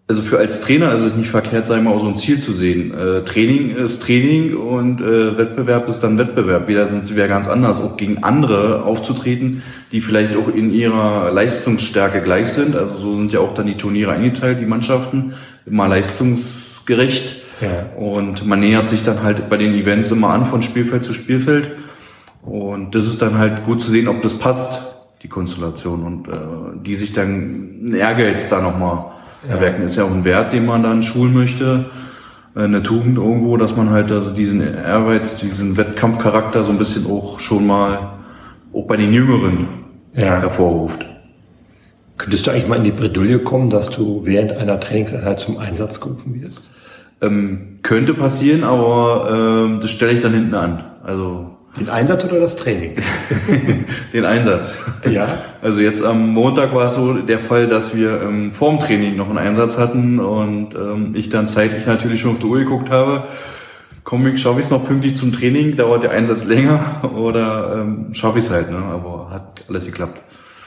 Also 0.09 0.23
für 0.23 0.39
als 0.39 0.63
Trainer 0.63 0.91
ist 0.95 1.03
es 1.03 1.17
nicht 1.17 1.29
verkehrt, 1.29 1.67
sei 1.67 1.83
mal, 1.83 1.93
auch 1.93 2.01
so 2.01 2.09
ein 2.09 2.17
Ziel 2.17 2.39
zu 2.39 2.55
sehen. 2.55 2.95
Äh, 2.95 3.25
Training 3.25 3.77
ist 3.77 4.03
Training 4.03 4.57
und 4.57 5.03
äh, 5.03 5.37
Wettbewerb 5.37 5.87
ist 5.87 6.01
dann 6.01 6.17
Wettbewerb. 6.17 6.67
Wieder 6.67 6.87
sind 6.87 7.07
sie 7.07 7.15
wieder 7.15 7.29
ganz 7.29 7.47
anders, 7.47 7.79
auch 7.79 7.99
gegen 7.99 8.25
andere 8.25 8.85
aufzutreten, 8.85 9.63
die 9.93 10.01
vielleicht 10.01 10.35
auch 10.35 10.49
in 10.49 10.73
ihrer 10.73 11.31
Leistungsstärke 11.31 12.23
gleich 12.23 12.49
sind. 12.49 12.75
Also 12.75 12.97
so 12.97 13.17
sind 13.17 13.33
ja 13.33 13.41
auch 13.41 13.53
dann 13.53 13.67
die 13.67 13.75
Turniere 13.75 14.13
eingeteilt, 14.13 14.61
die 14.63 14.67
Mannschaften, 14.67 15.35
immer 15.67 15.89
leistungsgerecht. 15.89 17.37
Ja. 17.61 18.03
Und 18.03 18.47
man 18.47 18.61
nähert 18.61 18.89
sich 18.89 19.03
dann 19.03 19.23
halt 19.23 19.51
bei 19.51 19.59
den 19.59 19.75
Events 19.75 20.11
immer 20.11 20.31
an 20.31 20.47
von 20.47 20.63
Spielfeld 20.63 21.05
zu 21.05 21.13
Spielfeld. 21.13 21.73
Und 22.41 22.95
das 22.95 23.07
ist 23.07 23.21
dann 23.21 23.37
halt 23.37 23.67
gut 23.67 23.83
zu 23.83 23.91
sehen, 23.91 24.09
ob 24.09 24.23
das 24.23 24.39
passt, 24.39 24.87
die 25.23 25.29
Konstellation. 25.29 26.03
Und 26.05 26.29
äh, 26.29 26.83
die 26.83 26.97
sich 26.97 27.13
dann 27.13 27.93
Ehrgeiz 27.93 28.49
da 28.49 28.63
nochmal. 28.63 29.18
Erwecken. 29.47 29.83
Ist 29.83 29.97
ja 29.97 30.05
auch 30.05 30.11
ein 30.11 30.25
Wert, 30.25 30.53
den 30.53 30.67
man 30.67 30.83
dann 30.83 31.03
schulen 31.03 31.33
möchte, 31.33 31.87
eine 32.55 32.83
Tugend 32.83 33.19
irgendwo, 33.19 33.57
dass 33.57 33.77
man 33.77 33.91
halt 33.91 34.11
also 34.11 34.31
diesen 34.31 34.61
Ehrgeiz, 34.61 35.39
diesen 35.39 35.77
Wettkampfcharakter 35.77 36.65
so 36.65 36.73
ein 36.73 36.79
bisschen 36.79 37.07
auch 37.07 37.39
schon 37.39 37.67
mal 37.67 38.19
auch 38.73 38.87
bei 38.87 38.97
den 38.97 39.13
Jüngeren 39.13 39.69
ja. 40.15 40.41
hervorruft. 40.41 41.05
Könntest 42.17 42.47
du 42.47 42.51
eigentlich 42.51 42.67
mal 42.67 42.77
in 42.77 42.85
die 42.85 42.91
Bredouille 42.91 43.39
kommen, 43.39 43.71
dass 43.71 43.91
du 43.91 44.23
während 44.25 44.53
einer 44.53 44.81
Trainingseinheit 44.81 45.39
zum 45.39 45.57
Einsatz 45.59 46.01
gerufen 46.01 46.43
wirst? 46.43 46.71
Ähm, 47.21 47.79
könnte 47.83 48.15
passieren, 48.15 48.65
aber 48.65 49.65
ähm, 49.67 49.79
das 49.81 49.93
stelle 49.93 50.13
ich 50.13 50.21
dann 50.21 50.35
hinten 50.35 50.55
an. 50.55 50.85
Also 51.05 51.58
Den 51.79 51.89
Einsatz 51.89 52.25
oder 52.25 52.41
das 52.41 52.57
Training? 52.57 52.95
Den 54.13 54.25
Einsatz. 54.25 54.77
Ja. 55.11 55.39
Also 55.63 55.81
jetzt 55.81 56.03
am 56.03 56.29
Montag 56.31 56.75
war 56.75 56.87
es 56.87 56.95
so 56.97 57.15
der 57.15 57.39
Fall, 57.39 57.67
dass 57.67 57.95
wir 57.97 58.21
ähm, 58.23 58.53
vorm 58.53 58.79
Training 58.79 59.17
noch 59.17 59.29
einen 59.29 59.39
Einsatz 59.39 59.79
hatten 59.79 60.19
und 60.19 60.75
ähm, 60.75 61.13
ich 61.15 61.29
dann 61.29 61.47
zeitlich 61.49 61.87
natürlich 61.87 62.21
schon 62.21 62.33
auf 62.33 62.39
die 62.39 62.47
Uhr 62.47 62.59
geguckt 62.59 62.91
habe. 62.91 63.25
Komme 64.05 64.31
ich, 64.31 64.41
schaffe 64.43 64.61
ich 64.61 64.67
es 64.67 64.71
noch 64.71 64.87
pünktlich 64.87 65.17
zum 65.17 65.33
Training? 65.33 65.77
Dauert 65.77 66.03
der 66.03 66.11
Einsatz 66.13 66.45
länger 66.45 67.03
oder 67.17 67.81
ähm, 67.81 68.15
schaffe 68.15 68.39
ich 68.39 68.45
es 68.47 68.51
halt? 68.51 68.71
Ne? 68.71 68.79
Aber 68.79 69.29
hat 69.31 69.65
alles 69.69 69.87
geklappt. 69.87 70.21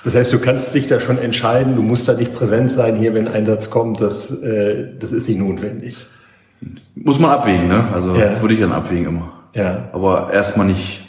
Das 0.03 0.15
heißt, 0.15 0.31
du 0.33 0.39
kannst 0.39 0.73
dich 0.73 0.87
da 0.87 0.99
schon 0.99 1.17
entscheiden, 1.19 1.75
du 1.75 1.81
musst 1.83 2.07
da 2.07 2.13
nicht 2.13 2.33
präsent 2.33 2.71
sein 2.71 2.95
hier, 2.95 3.13
wenn 3.13 3.27
ein 3.27 3.33
Einsatz 3.33 3.69
kommt, 3.69 4.01
das, 4.01 4.31
äh, 4.41 4.87
das 4.99 5.11
ist 5.11 5.27
nicht 5.29 5.39
notwendig. 5.39 6.07
Muss 6.95 7.19
man 7.19 7.31
abwägen, 7.31 7.67
ne? 7.67 7.89
Also 7.93 8.13
Ja. 8.13 8.41
würde 8.41 8.53
ich 8.53 8.59
dann 8.59 8.71
abwägen 8.71 9.07
immer. 9.07 9.33
Ja. 9.53 9.89
Aber 9.93 10.31
erstmal 10.33 10.67
nicht. 10.67 11.01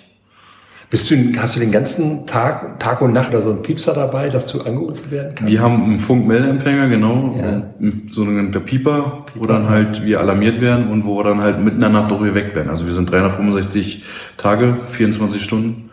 Bist 0.90 1.10
du, 1.10 1.16
hast 1.38 1.56
du 1.56 1.60
den 1.60 1.70
ganzen 1.70 2.26
Tag, 2.26 2.78
Tag 2.78 3.00
und 3.00 3.14
Nacht 3.14 3.30
oder 3.30 3.40
so 3.40 3.50
ein 3.50 3.62
Piepser 3.62 3.94
dabei, 3.94 4.28
dass 4.28 4.44
du 4.44 4.60
angerufen 4.60 5.10
werden 5.10 5.34
kannst? 5.34 5.50
Wir 5.50 5.62
haben 5.62 5.84
einen 5.84 5.98
Funkmeldeempfänger, 5.98 6.88
genau, 6.88 7.34
Ja. 7.34 7.62
ein 7.80 8.10
sogenannter 8.12 8.60
Pieper, 8.60 9.24
wo 9.34 9.46
dann 9.46 9.70
halt 9.70 10.04
wir 10.04 10.20
alarmiert 10.20 10.60
werden 10.60 10.90
und 10.90 11.06
wo 11.06 11.16
wir 11.18 11.24
dann 11.24 11.40
halt 11.40 11.58
mitten 11.60 11.76
in 11.76 11.80
der 11.80 11.88
Nacht 11.88 12.12
auch 12.12 12.20
geweckt 12.20 12.54
werden. 12.54 12.68
Also 12.68 12.84
wir 12.86 12.92
sind 12.92 13.10
365 13.10 14.04
Tage, 14.36 14.80
24 14.88 15.42
Stunden 15.42 15.88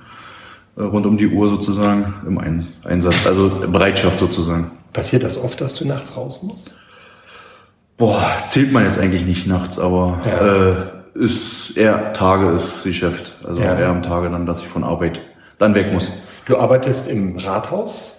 äh, 0.76 0.82
rund 0.82 1.06
um 1.06 1.16
die 1.18 1.28
Uhr 1.28 1.48
sozusagen 1.50 2.14
im 2.28 2.38
Ein- 2.38 2.68
Einsatz, 2.84 3.26
also 3.26 3.50
Bereitschaft 3.72 4.20
sozusagen. 4.20 4.72
Passiert 4.92 5.24
das 5.24 5.38
oft, 5.42 5.62
dass 5.62 5.76
du 5.76 5.86
nachts 5.88 6.18
raus 6.18 6.44
musst? 6.44 6.74
Boah, 7.96 8.26
zählt 8.48 8.74
man 8.74 8.84
jetzt 8.84 9.00
eigentlich 9.00 9.26
nicht 9.26 9.48
nachts, 9.48 9.80
aber 9.80 10.20
Ja. 10.26 10.68
äh, 10.68 10.76
ist 11.20 11.78
eher 11.78 12.14
Tage 12.14 12.50
ist 12.56 12.84
Geschäft. 12.84 13.34
Also 13.46 13.60
Ja. 13.62 13.78
eher 13.78 13.90
am 13.90 14.02
Tage 14.02 14.30
dann, 14.30 14.46
dass 14.46 14.62
ich 14.62 14.68
von 14.68 14.84
Arbeit 14.84 15.20
dann 15.58 15.76
weg 15.76 15.92
muss. 15.92 16.12
Du 16.46 16.58
arbeitest 16.58 17.08
im 17.08 17.38
Rathaus? 17.38 18.16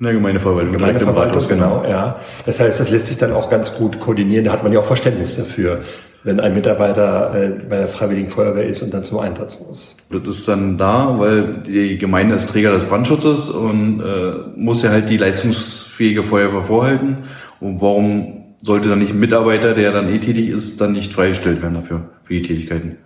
In 0.00 0.04
der 0.04 0.14
Gemeindeverwaltung. 0.14 0.72
Gemeindeverwaltung, 0.72 1.34
Rathaus, 1.34 1.48
genau, 1.48 1.84
ja. 1.88 2.16
Das 2.46 2.58
heißt, 2.58 2.80
das 2.80 2.90
lässt 2.90 3.06
sich 3.06 3.16
dann 3.16 3.32
auch 3.32 3.48
ganz 3.48 3.74
gut 3.74 4.00
koordinieren. 4.00 4.44
Da 4.44 4.52
hat 4.52 4.62
man 4.62 4.72
ja 4.72 4.80
auch 4.80 4.84
Verständnis 4.84 5.36
dafür, 5.36 5.82
wenn 6.24 6.40
ein 6.40 6.54
Mitarbeiter 6.54 7.34
äh, 7.34 7.48
bei 7.68 7.76
der 7.78 7.88
Freiwilligen 7.88 8.28
Feuerwehr 8.28 8.64
ist 8.66 8.82
und 8.82 8.92
dann 8.92 9.04
zum 9.04 9.18
Einsatz 9.20 9.60
muss. 9.60 9.96
Das 10.10 10.26
ist 10.26 10.48
dann 10.48 10.78
da, 10.78 11.18
weil 11.18 11.62
die 11.66 11.96
Gemeinde 11.98 12.34
ist 12.34 12.50
Träger 12.50 12.72
des 12.72 12.84
Brandschutzes 12.84 13.50
und 13.50 14.00
äh, 14.00 14.32
muss 14.56 14.82
ja 14.82 14.90
halt 14.90 15.08
die 15.10 15.16
leistungsfähige 15.16 16.22
Feuerwehr 16.22 16.62
vorhalten. 16.62 17.18
Und 17.60 17.80
warum 17.80 18.44
sollte 18.62 18.88
dann 18.88 18.98
nicht 18.98 19.12
ein 19.12 19.20
Mitarbeiter, 19.20 19.74
der 19.74 19.92
dann 19.92 20.08
eh 20.08 20.18
tätig 20.18 20.48
ist, 20.48 20.80
dann 20.80 20.92
nicht 20.92 21.12
freigestellt 21.12 21.62
werden 21.62 21.74
dafür, 21.74 22.08
für 22.24 22.34
die 22.34 22.42
Tätigkeiten? 22.42 22.96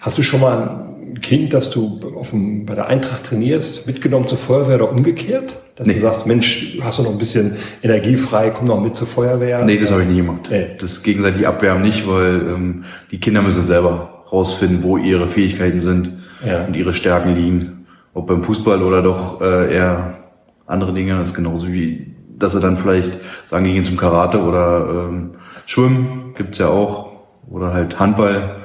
Hast 0.00 0.16
du 0.16 0.22
schon 0.22 0.40
mal 0.40 0.86
ein 1.12 1.20
Kind, 1.20 1.52
das 1.52 1.68
du 1.70 2.00
auf 2.16 2.30
dem, 2.30 2.64
bei 2.64 2.74
der 2.74 2.86
Eintracht 2.86 3.24
trainierst, 3.24 3.86
mitgenommen 3.86 4.26
zur 4.26 4.38
Feuerwehr 4.38 4.76
oder 4.76 4.90
umgekehrt? 4.90 5.60
Dass 5.76 5.86
du 5.88 5.92
Nee. 5.94 5.98
sagst, 6.00 6.26
Mensch, 6.26 6.78
hast 6.82 6.98
du 6.98 7.02
noch 7.02 7.10
ein 7.10 7.18
bisschen 7.18 7.56
Energie 7.82 8.16
frei, 8.16 8.50
komm 8.50 8.66
noch 8.66 8.80
mit 8.80 8.94
zur 8.94 9.06
Feuerwehr? 9.06 9.64
Nee, 9.64 9.78
das 9.78 9.90
habe 9.90 10.02
ich 10.02 10.08
nie 10.08 10.16
gemacht. 10.18 10.48
Nee. 10.50 10.68
Das 10.78 11.02
gegenseitig 11.02 11.46
abwärmen 11.46 11.82
nicht, 11.82 12.08
weil 12.08 12.40
ähm, 12.48 12.84
die 13.10 13.18
Kinder 13.20 13.42
müssen 13.42 13.60
selber 13.62 14.24
rausfinden, 14.32 14.82
wo 14.82 14.96
ihre 14.96 15.26
Fähigkeiten 15.26 15.80
sind 15.80 16.12
Ja. 16.46 16.64
und 16.64 16.76
ihre 16.76 16.92
Stärken 16.92 17.34
liegen. 17.34 17.86
Ob 18.14 18.26
beim 18.28 18.42
Fußball 18.42 18.82
oder 18.82 19.02
doch 19.02 19.40
äh, 19.40 19.74
eher 19.74 20.18
andere 20.66 20.92
Dinge. 20.94 21.16
Das 21.16 21.30
ist 21.30 21.34
genauso 21.34 21.68
wie, 21.72 22.14
dass 22.38 22.52
sie 22.52 22.60
dann 22.60 22.76
vielleicht 22.76 23.18
sagen, 23.48 23.64
die 23.64 23.72
gehen 23.72 23.84
zum 23.84 23.96
Karate 23.96 24.38
oder 24.40 25.08
ähm, 25.10 25.30
Schwimmen 25.66 26.34
gibt's 26.36 26.58
ja 26.58 26.68
auch. 26.68 27.10
Oder 27.50 27.72
halt 27.72 27.98
Handball. 27.98 28.56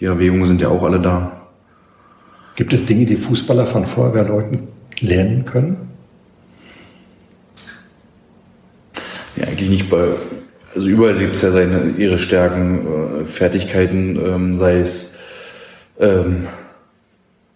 Die 0.00 0.04
Erwägungen 0.06 0.44
sind 0.46 0.60
ja 0.60 0.68
auch 0.68 0.82
alle 0.82 1.00
da. 1.00 1.40
Gibt 2.56 2.72
es 2.72 2.84
Dinge, 2.86 3.06
die 3.06 3.16
Fußballer 3.16 3.66
von 3.66 3.84
Feuerwehrleuten 3.84 4.68
lernen 5.00 5.44
können? 5.44 5.88
Ja, 9.36 9.46
eigentlich 9.48 9.70
nicht 9.70 9.90
bei, 9.90 10.04
also 10.74 10.86
überall 10.86 11.14
gibt 11.14 11.34
es 11.34 11.42
ja 11.42 11.50
seine, 11.50 11.94
ihre 11.98 12.18
Stärken, 12.18 13.22
äh, 13.22 13.24
Fertigkeiten, 13.26 14.18
ähm, 14.24 14.56
sei 14.56 14.78
es 14.78 15.14
ähm, 15.98 16.46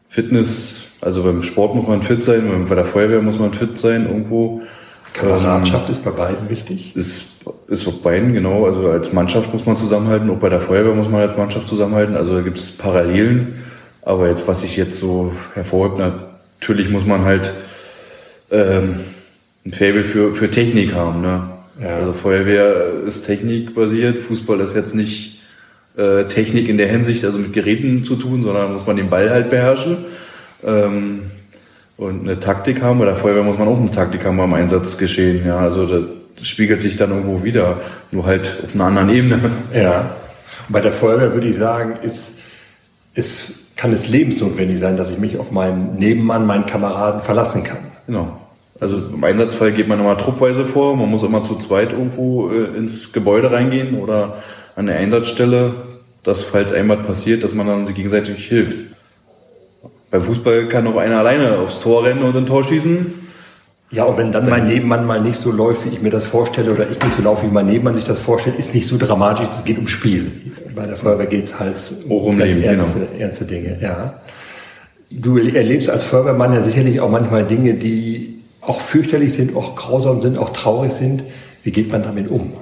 Fitness, 0.09 0.85
also 1.01 1.22
beim 1.22 1.42
Sport 1.42 1.77
muss 1.77 1.87
man 1.87 2.03
fit 2.03 2.24
sein, 2.24 2.48
beim- 2.48 2.66
bei 2.66 2.74
der 2.74 2.85
Feuerwehr 2.85 3.22
muss 3.22 3.38
man 3.38 3.53
fit 3.53 3.79
sein 3.79 4.07
irgendwo. 4.07 4.62
Kameradschaft 5.12 5.88
ist 5.90 6.05
bei 6.05 6.11
beiden 6.11 6.48
wichtig. 6.48 6.94
Ist, 6.96 7.27
ist 7.68 7.87
auf 7.87 8.02
beiden, 8.02 8.32
genau. 8.32 8.66
Also 8.66 8.90
als 8.90 9.12
Mannschaft 9.12 9.52
muss 9.52 9.66
man 9.66 9.76
zusammenhalten, 9.76 10.30
auch 10.30 10.37
bei 10.38 10.48
der 10.48 10.61
Feuerwehr 10.61 10.94
muss 10.94 11.08
man 11.08 11.20
als 11.20 11.37
Mannschaft 11.37 11.68
zusammenhalten. 11.68 12.16
Also 12.16 12.34
da 12.34 12.40
gibt 12.40 12.58
es 12.58 12.70
Parallelen. 12.70 13.56
Aber 14.02 14.28
jetzt, 14.28 14.48
was 14.48 14.64
ich 14.64 14.76
jetzt 14.76 14.98
so 14.98 15.32
hervorhebe, 15.54 15.98
natürlich 16.61 16.88
muss 16.88 17.04
man 17.04 17.24
halt 17.24 17.52
ähm, 18.50 19.00
ein 19.66 19.72
Faible 19.72 20.04
für, 20.04 20.34
für 20.34 20.50
Technik 20.50 20.94
haben. 20.94 21.20
Ne? 21.20 21.42
Ja. 21.82 21.96
Also 21.96 22.12
Feuerwehr 22.12 22.92
ist 23.06 23.26
technikbasiert, 23.26 24.18
Fußball 24.18 24.61
ist 24.61 24.74
jetzt 24.74 24.94
nicht 24.94 25.40
äh, 25.96 26.24
Technik 26.24 26.68
in 26.68 26.78
der 26.78 26.88
Hinsicht, 26.88 27.24
also 27.24 27.38
mit 27.38 27.52
Geräten 27.52 28.02
zu 28.04 28.16
tun, 28.16 28.42
sondern 28.42 28.72
muss 28.72 28.87
man 28.87 28.96
den 28.96 29.11
Ball 29.11 29.30
halt 29.30 29.50
beherrschen. 29.50 29.98
Ähm, 30.64 31.22
und 31.98 32.20
eine 32.22 32.38
Taktik 32.38 32.80
haben. 32.80 33.00
Bei 33.00 33.04
der 33.04 33.16
Feuerwehr 33.16 33.42
muss 33.42 33.58
man 33.58 33.68
auch 33.68 33.78
eine 33.78 33.90
Taktik 33.90 34.24
haben 34.24 34.37
beim 34.37 34.54
Einsatzgeschehen. 34.54 35.44
Ja, 35.44 35.58
also 35.58 35.84
das 35.84 36.04
spiegelt 36.42 36.83
sich 36.83 36.96
dann 36.96 37.11
irgendwo 37.11 37.44
wieder, 37.44 37.81
nur 38.11 38.27
halt 38.27 38.57
auf 38.64 38.74
einer 38.74 38.85
anderen 38.85 39.11
Ebene. 39.11 39.38
Ja. 39.74 40.16
Und 40.66 40.72
bei 40.72 40.81
der 40.81 40.92
Feuerwehr 40.92 41.35
würde 41.35 41.48
ich 41.48 41.57
sagen, 41.57 41.98
ist, 42.03 42.40
ist, 43.14 43.53
kann 43.77 43.92
es 43.92 44.09
lebensnotwendig 44.09 44.79
sein, 44.79 44.96
dass 44.96 45.11
ich 45.11 45.18
mich 45.18 45.38
auf 45.38 45.51
meinen 45.51 45.96
Nebenmann, 45.96 46.46
meinen 46.46 46.66
Kameraden 46.66 47.20
verlassen 47.20 47.64
kann. 47.64 47.79
Genau. 48.07 48.38
Also 48.81 49.14
im 49.14 49.24
Einsatzfall 49.24 49.72
geht 49.72 49.88
man 49.88 49.98
immer 49.98 50.16
truppweise 50.16 50.66
vor. 50.66 50.96
Man 50.96 51.11
muss 51.11 51.22
immer 51.22 51.42
zu 51.42 51.57
zweit 51.57 51.92
irgendwo 51.92 52.51
äh, 52.51 52.77
ins 52.77 53.12
Gebäude 53.12 53.51
reingehen 53.51 54.01
oder 54.01 54.42
an 54.77 54.87
der 54.87 54.96
Einsatzstelle, 54.96 55.74
dass 56.22 56.44
falls 56.44 56.72
einmal 56.72 56.98
passiert, 56.98 57.42
dass 57.42 57.55
man 57.55 57.66
dann 57.66 57.87
sich 57.87 57.96
gegenseitig 57.96 58.46
hilft. 58.46 58.77
Beim 60.11 60.22
Fußball 60.22 60.66
kann 60.68 60.87
auch 60.87 60.96
einer 60.96 61.18
alleine 61.18 61.59
aufs 61.59 61.81
Tor 61.81 62.05
rennen 62.05 62.22
und 62.22 62.37
ein 62.37 62.46
Tor 62.46 62.64
schießen. 62.64 63.27
Ja, 63.90 64.05
und 64.05 64.18
wenn 64.18 64.33
dann 64.33 64.48
mein 64.51 64.66
Nebenmann 64.66 65.07
mal 65.07 65.20
nicht 65.20 65.37
so 65.37 65.51
läuft, 65.51 65.87
wie 65.87 65.90
ich 65.90 66.03
mir 66.03 66.11
das 66.11 66.24
vorstelle, 66.24 66.72
oder 66.72 66.90
ich 66.90 67.03
nicht 67.03 67.16
so 67.16 67.22
laufe, 67.22 67.46
wie 67.46 67.51
mein 67.51 67.66
Nebenmann 67.66 67.94
sich 67.94 68.05
das 68.05 68.18
vorstellt, 68.18 68.59
ist 68.59 68.74
nicht 68.74 68.87
so 68.87 68.98
dramatisch, 68.98 69.46
es 69.48 69.64
geht 69.64 69.79
um 69.79 69.88
Spiel. 69.88 70.31
Bei 70.74 70.87
der 70.87 70.96
Feuerwehr 70.96 71.27
geht 71.27 71.44
es 71.44 71.59
halt 71.59 71.77
um 72.09 72.37
ganz 72.37 72.57
Leben, 72.57 72.68
ernste, 72.68 73.09
ernste 73.18 73.44
Dinge, 73.46 73.79
ja. 73.81 74.20
Du 75.11 75.38
erlebst 75.38 75.88
als 75.88 76.05
Feuerwehrmann 76.05 76.53
ja 76.53 76.61
sicherlich 76.61 77.01
auch 77.01 77.11
manchmal 77.11 77.44
Dinge, 77.44 77.74
die 77.74 78.42
auch 78.61 78.81
fürchterlich 78.81 79.33
sind, 79.33 79.57
auch 79.57 79.74
grausam 79.74 80.20
sind, 80.20 80.37
auch 80.37 80.51
traurig 80.51 80.92
sind. 80.92 81.24
Wie 81.62 81.70
geht 81.70 81.90
man 81.90 82.03
damit 82.03 82.31
um? 82.31 82.53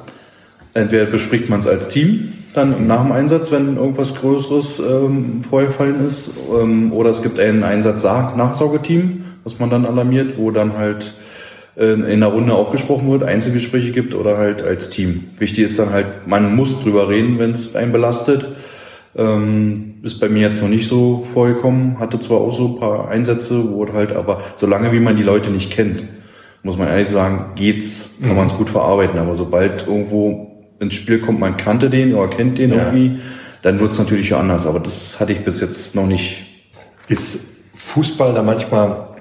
Entweder 0.75 1.07
bespricht 1.07 1.49
man 1.49 1.59
es 1.59 1.67
als 1.67 1.89
Team 1.89 2.33
dann 2.57 2.87
nach 2.87 3.03
dem 3.03 3.13
Einsatz, 3.13 3.53
wenn 3.53 3.77
irgendwas 3.77 4.15
Größeres 4.15 4.79
ähm, 4.79 5.43
vorgefallen 5.43 6.07
ist, 6.07 6.31
ähm, 6.59 6.91
oder 6.93 7.11
es 7.11 7.23
gibt 7.23 7.39
ein 7.39 7.63
Einsatz-Nachsorgeteam, 7.63 9.26
das 9.47 9.61
man 9.61 9.71
dann 9.71 9.87
alarmiert, 9.87 10.39
wo 10.39 10.51
dann 10.51 10.77
halt 10.77 11.15
äh, 11.77 11.93
in 11.93 12.19
der 12.19 12.31
Runde 12.31 12.53
auch 12.53 12.73
gesprochen 12.73 13.09
wird, 13.13 13.23
Einzelgespräche 13.23 13.93
gibt 13.93 14.17
oder 14.17 14.37
halt 14.37 14.61
als 14.61 14.91
Team. 14.91 15.31
Wichtig 15.39 15.63
ist 15.63 15.79
dann 15.79 15.91
halt, 15.91 16.27
man 16.27 16.57
muss 16.57 16.83
drüber 16.83 17.09
reden, 17.09 17.39
wenn 17.39 17.53
es 17.53 17.77
einen 17.77 17.93
belastet. 17.93 18.45
Ähm, 19.15 19.95
ist 20.03 20.19
bei 20.19 20.29
mir 20.29 20.43
jetzt 20.43 20.61
noch 20.63 20.69
nicht 20.69 20.89
so 20.89 21.23
vorgekommen, 21.25 22.01
hatte 22.01 22.19
zwar 22.19 22.39
auch 22.39 22.53
so 22.53 22.67
ein 22.67 22.81
paar 22.81 23.09
Einsätze, 23.09 23.71
wo 23.71 23.87
halt 23.93 24.13
aber, 24.13 24.41
solange 24.57 24.91
wie 24.91 24.99
man 24.99 25.15
die 25.15 25.23
Leute 25.23 25.51
nicht 25.51 25.71
kennt, 25.71 26.03
muss 26.65 26.77
man 26.77 26.89
ehrlich 26.89 27.09
sagen, 27.09 27.53
geht's, 27.55 28.17
kann 28.21 28.35
man 28.35 28.47
es 28.47 28.55
gut 28.55 28.69
verarbeiten. 28.69 29.21
Aber 29.21 29.37
sobald 29.37 29.87
irgendwo 29.87 30.67
ins 30.81 30.95
Spiel 30.95 31.21
kommt, 31.21 31.39
man 31.39 31.57
kannte 31.57 31.89
den 31.89 32.17
oder 32.17 32.29
kennt 32.29 32.59
den 32.59 32.71
Ja. 32.71 32.79
irgendwie, 32.79 33.21
dann 33.63 33.79
wird's 33.79 34.01
natürlich 34.01 34.35
anders. 34.35 34.67
Aber 34.67 34.81
das 34.81 35.21
hatte 35.21 35.31
ich 35.31 35.45
bis 35.45 35.61
jetzt 35.61 35.95
noch 35.95 36.09
nicht. 36.09 36.47
Ist 37.07 37.59
Fußball 37.77 38.35
da 38.35 38.43
manchmal 38.43 39.16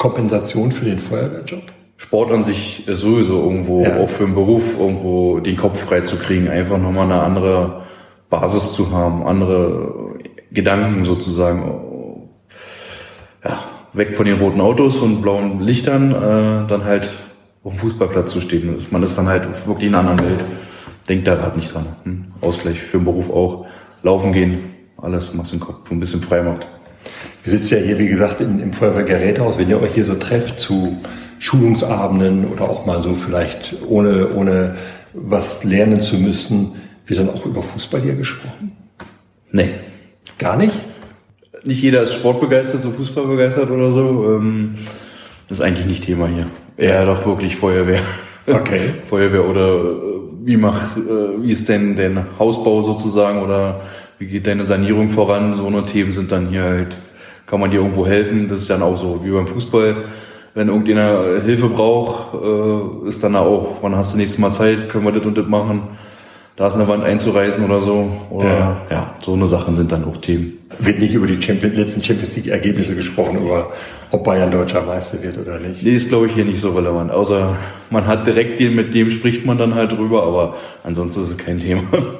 Kompensation 0.00 0.72
für 0.72 0.86
den 0.86 0.98
Feuerwehrjob? 0.98 1.60
Sport 1.98 2.32
an 2.32 2.42
sich 2.42 2.88
ist 2.88 3.00
sowieso 3.00 3.38
irgendwo, 3.42 3.84
Ja. 3.84 3.98
auch 3.98 4.08
für 4.08 4.24
den 4.24 4.34
Beruf, 4.34 4.78
irgendwo 4.78 5.40
den 5.40 5.58
Kopf 5.58 5.78
frei 5.78 6.00
zu 6.00 6.16
kriegen, 6.16 6.48
einfach 6.48 6.78
nochmal 6.78 7.04
eine 7.04 7.20
andere 7.22 7.82
Basis 8.30 8.72
zu 8.72 8.90
haben, 8.92 9.22
andere 9.26 10.14
Gedanken 10.50 11.04
sozusagen. 11.04 11.70
Ja, 13.44 13.64
weg 13.92 14.16
von 14.16 14.24
den 14.24 14.38
roten 14.38 14.62
Autos 14.62 14.96
und 15.00 15.20
blauen 15.20 15.60
Lichtern, 15.60 16.12
äh, 16.12 16.66
dann 16.66 16.84
halt 16.86 17.10
auf 17.62 17.74
dem 17.74 17.78
Fußballplatz 17.80 18.32
zu 18.32 18.40
stehen. 18.40 18.74
Ist- 18.74 18.92
Man 18.92 19.02
ist 19.02 19.18
dann 19.18 19.28
halt 19.28 19.66
wirklich 19.66 19.88
in 19.88 19.94
einer 19.94 20.08
anderen 20.10 20.30
Welt. 20.30 20.44
Denkt 21.10 21.26
da 21.28 21.34
gerade 21.34 21.58
nicht 21.58 21.74
dran. 21.74 21.84
Hm? 22.04 22.24
Ausgleich 22.40 22.80
für 22.80 22.96
den 22.96 23.04
Beruf 23.04 23.30
auch. 23.30 23.66
Laufen 24.02 24.32
gehen, 24.32 24.60
alles, 24.96 25.36
was 25.36 25.50
den 25.50 25.60
Kopf 25.60 25.90
ein 25.90 26.00
bisschen 26.00 26.22
frei 26.22 26.40
macht. 26.40 26.66
Wir 27.42 27.50
sitzen 27.50 27.78
ja 27.78 27.84
hier, 27.84 27.98
wie 27.98 28.08
gesagt, 28.08 28.40
in, 28.40 28.60
im 28.60 28.72
Feuerwehrgerätehaus. 28.72 29.58
Wenn 29.58 29.68
ihr 29.68 29.80
euch 29.80 29.94
hier 29.94 30.04
so 30.04 30.14
trefft 30.14 30.60
zu 30.60 30.98
Schulungsabenden 31.38 32.46
oder 32.46 32.68
auch 32.68 32.86
mal 32.86 33.02
so 33.02 33.14
vielleicht 33.14 33.76
ohne, 33.86 34.34
ohne 34.34 34.76
was 35.14 35.64
lernen 35.64 36.00
zu 36.02 36.16
müssen, 36.16 36.72
wird 37.06 37.18
dann 37.18 37.30
auch 37.30 37.46
über 37.46 37.62
Fußball 37.62 38.00
hier 38.00 38.14
gesprochen? 38.14 38.76
Nee, 39.52 39.70
Gar 40.40 40.56
nicht? 40.56 40.80
nicht 41.64 41.82
jeder 41.82 42.00
ist 42.00 42.14
sportbegeistert, 42.14 42.82
so 42.82 42.90
fußballbegeistert 42.90 43.70
oder 43.70 43.92
so. 43.92 44.36
Ähm, 44.36 44.76
das 45.48 45.58
ist 45.58 45.64
eigentlich 45.64 45.84
nicht 45.84 46.04
Thema 46.04 46.28
hier. 46.28 46.46
Eher 46.78 47.04
doch 47.04 47.26
wirklich 47.26 47.56
Feuerwehr. 47.56 48.00
Okay. 48.46 48.94
Feuerwehr 49.04 49.46
oder 49.46 49.74
äh, 49.74 49.96
wie 50.44 50.56
mach, 50.56 50.96
äh, 50.96 51.42
wie 51.42 51.52
ist 51.52 51.68
denn 51.68 51.94
dein 51.94 52.24
Hausbau 52.38 52.80
sozusagen 52.80 53.42
oder 53.42 53.82
wie 54.20 54.26
geht 54.26 54.46
deine 54.46 54.64
Sanierung 54.64 55.08
voran? 55.08 55.54
So 55.54 55.66
eine 55.66 55.84
Themen 55.84 56.12
sind 56.12 56.30
dann 56.30 56.48
hier 56.48 56.62
halt, 56.62 56.98
kann 57.46 57.58
man 57.58 57.72
dir 57.72 57.78
irgendwo 57.78 58.06
helfen? 58.06 58.46
Das 58.46 58.62
ist 58.62 58.70
dann 58.70 58.82
auch 58.82 58.96
so 58.96 59.24
wie 59.24 59.30
beim 59.30 59.48
Fußball. 59.48 59.96
Wenn 60.54 60.68
irgendjemand 60.68 61.42
Hilfe 61.44 61.68
braucht, 61.68 62.34
äh, 62.34 63.08
ist 63.08 63.24
dann 63.24 63.34
auch, 63.34 63.78
wann 63.80 63.96
hast 63.96 64.14
du 64.14 64.18
nächstes 64.18 64.38
Mal 64.38 64.52
Zeit, 64.52 64.88
können 64.88 65.04
wir 65.04 65.12
das 65.12 65.26
und 65.26 65.36
das 65.36 65.46
machen? 65.46 65.88
da 66.60 66.66
ist 66.66 66.74
eine 66.74 66.86
Wand 66.88 67.04
einzureißen 67.04 67.64
oder 67.64 67.80
so. 67.80 68.12
Oder 68.28 68.48
ja. 68.50 68.80
ja, 68.90 69.14
so 69.20 69.32
eine 69.32 69.46
Sachen 69.46 69.74
sind 69.74 69.92
dann 69.92 70.04
auch 70.04 70.18
Themen. 70.18 70.58
Wird 70.78 70.98
nicht 70.98 71.14
über 71.14 71.26
die 71.26 71.40
Champions, 71.40 71.74
letzten 71.74 72.04
Champions 72.04 72.36
League 72.36 72.48
Ergebnisse 72.48 72.94
gesprochen, 72.94 73.38
über 73.38 73.70
ob 74.10 74.24
Bayern 74.24 74.50
deutscher 74.50 74.82
Meister 74.82 75.22
wird 75.22 75.38
oder 75.38 75.58
nicht. 75.58 75.82
Nee, 75.82 75.92
ist 75.92 76.10
glaube 76.10 76.26
ich 76.26 76.34
hier 76.34 76.44
nicht 76.44 76.60
so 76.60 76.72
relevant. 76.72 77.12
Außer 77.12 77.56
man 77.88 78.06
hat 78.06 78.26
direkt 78.26 78.60
den, 78.60 78.74
mit 78.74 78.92
dem 78.92 79.10
spricht 79.10 79.46
man 79.46 79.56
dann 79.56 79.74
halt 79.74 79.92
drüber, 79.92 80.24
aber 80.24 80.56
ansonsten 80.84 81.22
ist 81.22 81.30
es 81.30 81.38
kein 81.38 81.60
Thema. 81.60 81.84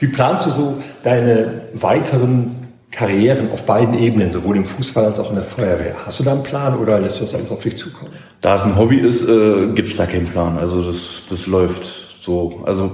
Wie 0.00 0.06
planst 0.06 0.46
du 0.46 0.50
so 0.50 0.78
deine 1.02 1.62
weiteren 1.74 2.54
Karrieren 2.90 3.50
auf 3.52 3.64
beiden 3.64 3.94
Ebenen, 3.98 4.32
sowohl 4.32 4.56
im 4.56 4.64
Fußball 4.64 5.04
als 5.04 5.20
auch 5.20 5.30
in 5.30 5.36
der 5.36 5.44
Feuerwehr? 5.44 5.94
Hast 6.06 6.20
du 6.20 6.24
da 6.24 6.32
einen 6.32 6.42
Plan 6.42 6.78
oder 6.78 6.98
lässt 6.98 7.16
du 7.18 7.20
das 7.20 7.34
alles 7.34 7.50
auf 7.50 7.62
dich 7.62 7.76
zukommen? 7.76 8.12
Da 8.40 8.54
es 8.54 8.64
ein 8.64 8.76
Hobby 8.76 8.96
ist, 8.96 9.28
äh, 9.28 9.68
gibt 9.74 9.88
es 9.88 9.96
da 9.96 10.06
keinen 10.06 10.26
Plan. 10.26 10.56
Also 10.58 10.82
das, 10.82 11.24
das 11.28 11.46
läuft 11.46 11.84
so. 12.20 12.62
Also 12.64 12.90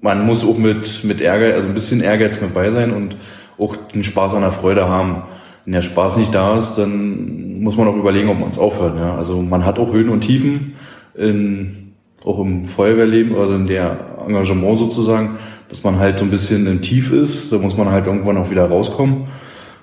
man 0.00 0.26
muss 0.26 0.44
auch 0.44 0.58
mit, 0.58 1.04
mit 1.04 1.20
Ärger, 1.20 1.54
also 1.54 1.68
ein 1.68 1.74
bisschen 1.74 2.00
Ehrgeiz 2.00 2.40
mit 2.40 2.52
bei 2.52 2.70
sein 2.70 2.92
und 2.92 3.16
auch 3.58 3.76
den 3.76 4.02
Spaß 4.02 4.34
an 4.34 4.42
der 4.42 4.52
Freude 4.52 4.88
haben. 4.88 5.22
Wenn 5.64 5.74
der 5.74 5.82
Spaß 5.82 6.16
nicht 6.16 6.34
da 6.34 6.58
ist, 6.58 6.74
dann 6.74 7.60
muss 7.62 7.76
man 7.76 7.86
auch 7.86 7.96
überlegen, 7.96 8.28
ob 8.28 8.40
man 8.40 8.50
es 8.50 8.58
aufhört. 8.58 8.96
Ja. 8.96 9.16
Also 9.16 9.40
man 9.40 9.64
hat 9.64 9.78
auch 9.78 9.92
Höhen 9.92 10.08
und 10.08 10.22
Tiefen, 10.22 10.74
in, 11.14 11.92
auch 12.24 12.40
im 12.40 12.66
Feuerwehrleben 12.66 13.34
oder 13.34 13.56
in 13.56 13.66
der 13.66 14.09
Engagement 14.26 14.78
sozusagen, 14.78 15.38
dass 15.68 15.84
man 15.84 15.98
halt 15.98 16.18
so 16.18 16.24
ein 16.24 16.30
bisschen 16.30 16.66
im 16.66 16.82
Tief 16.82 17.12
ist. 17.12 17.52
Da 17.52 17.58
muss 17.58 17.76
man 17.76 17.90
halt 17.90 18.06
irgendwann 18.06 18.36
auch 18.36 18.50
wieder 18.50 18.66
rauskommen, 18.66 19.28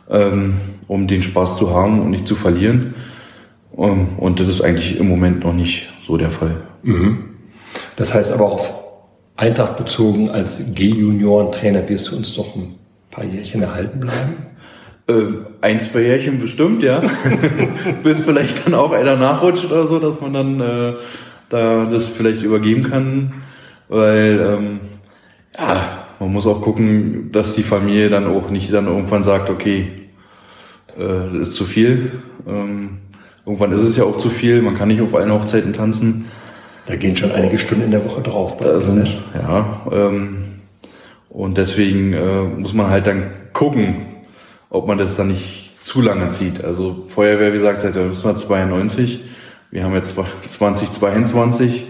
ähm, 0.09 0.57
um 0.87 1.07
den 1.07 1.21
Spaß 1.21 1.57
zu 1.57 1.73
haben 1.73 2.01
und 2.01 2.11
nicht 2.11 2.27
zu 2.27 2.35
verlieren. 2.35 2.95
Ähm, 3.77 4.09
und 4.17 4.39
das 4.39 4.47
ist 4.47 4.61
eigentlich 4.61 4.99
im 4.99 5.07
Moment 5.07 5.43
noch 5.43 5.53
nicht 5.53 5.89
so 6.05 6.17
der 6.17 6.31
Fall. 6.31 6.61
Mhm. 6.83 7.25
Das 7.95 8.13
heißt 8.13 8.31
aber 8.31 8.45
auch 8.45 8.87
Eintracht 9.35 9.77
bezogen 9.77 10.29
als 10.29 10.73
G-Junioren-Trainer 10.73 11.87
wirst 11.87 12.11
du 12.11 12.15
uns 12.15 12.33
doch 12.33 12.55
ein 12.55 12.75
paar 13.11 13.23
Jährchen 13.23 13.61
erhalten 13.61 13.99
bleiben? 13.99 14.35
Ähm, 15.07 15.45
ein, 15.61 15.79
zwei 15.79 16.01
Jährchen 16.01 16.39
bestimmt, 16.39 16.83
ja. 16.83 17.01
Bis 18.03 18.21
vielleicht 18.21 18.65
dann 18.65 18.73
auch 18.73 18.91
einer 18.91 19.15
nachrutscht 19.15 19.65
oder 19.65 19.87
so, 19.87 19.99
dass 19.99 20.21
man 20.21 20.33
dann 20.33 20.59
äh, 20.59 20.93
da 21.49 21.85
das 21.85 22.07
vielleicht 22.07 22.41
übergeben 22.41 22.83
kann. 22.83 23.33
Weil 23.89 24.39
ähm, 24.39 24.79
ja, 25.57 26.07
man 26.19 26.33
muss 26.33 26.47
auch 26.47 26.61
gucken, 26.61 27.31
dass 27.31 27.55
die 27.55 27.63
Familie 27.63 28.09
dann 28.09 28.27
auch 28.27 28.49
nicht 28.49 28.73
dann 28.73 28.87
irgendwann 28.87 29.23
sagt, 29.23 29.49
okay, 29.49 29.91
äh, 30.97 31.37
das 31.37 31.49
ist 31.49 31.55
zu 31.55 31.65
viel. 31.65 32.11
Ähm, 32.47 32.99
irgendwann 33.45 33.71
ist 33.71 33.81
es 33.81 33.97
ja 33.97 34.03
auch 34.03 34.17
zu 34.17 34.29
viel, 34.29 34.61
man 34.61 34.75
kann 34.75 34.87
nicht 34.89 35.01
auf 35.01 35.15
allen 35.15 35.31
Hochzeiten 35.31 35.73
tanzen. 35.73 36.25
Da 36.85 36.95
gehen 36.95 37.15
schon 37.15 37.31
einige 37.31 37.57
Stunden 37.57 37.85
in 37.85 37.91
der 37.91 38.05
Woche 38.05 38.21
drauf. 38.21 38.57
Da 38.57 38.79
sind, 38.79 39.21
ja, 39.33 39.81
ähm, 39.91 40.45
und 41.29 41.57
deswegen 41.57 42.13
äh, 42.13 42.43
muss 42.43 42.73
man 42.73 42.89
halt 42.89 43.07
dann 43.07 43.31
gucken, 43.53 44.05
ob 44.69 44.87
man 44.87 44.97
das 44.97 45.17
dann 45.17 45.27
nicht 45.27 45.75
zu 45.79 46.01
lange 46.01 46.29
zieht. 46.29 46.63
Also 46.63 47.05
Feuerwehr, 47.07 47.49
wie 47.49 47.57
gesagt, 47.57 47.81
seit 47.81 47.95
1992. 47.95 49.23
Wir 49.69 49.83
haben 49.83 49.93
jetzt 49.93 50.15
2022. 50.47 51.85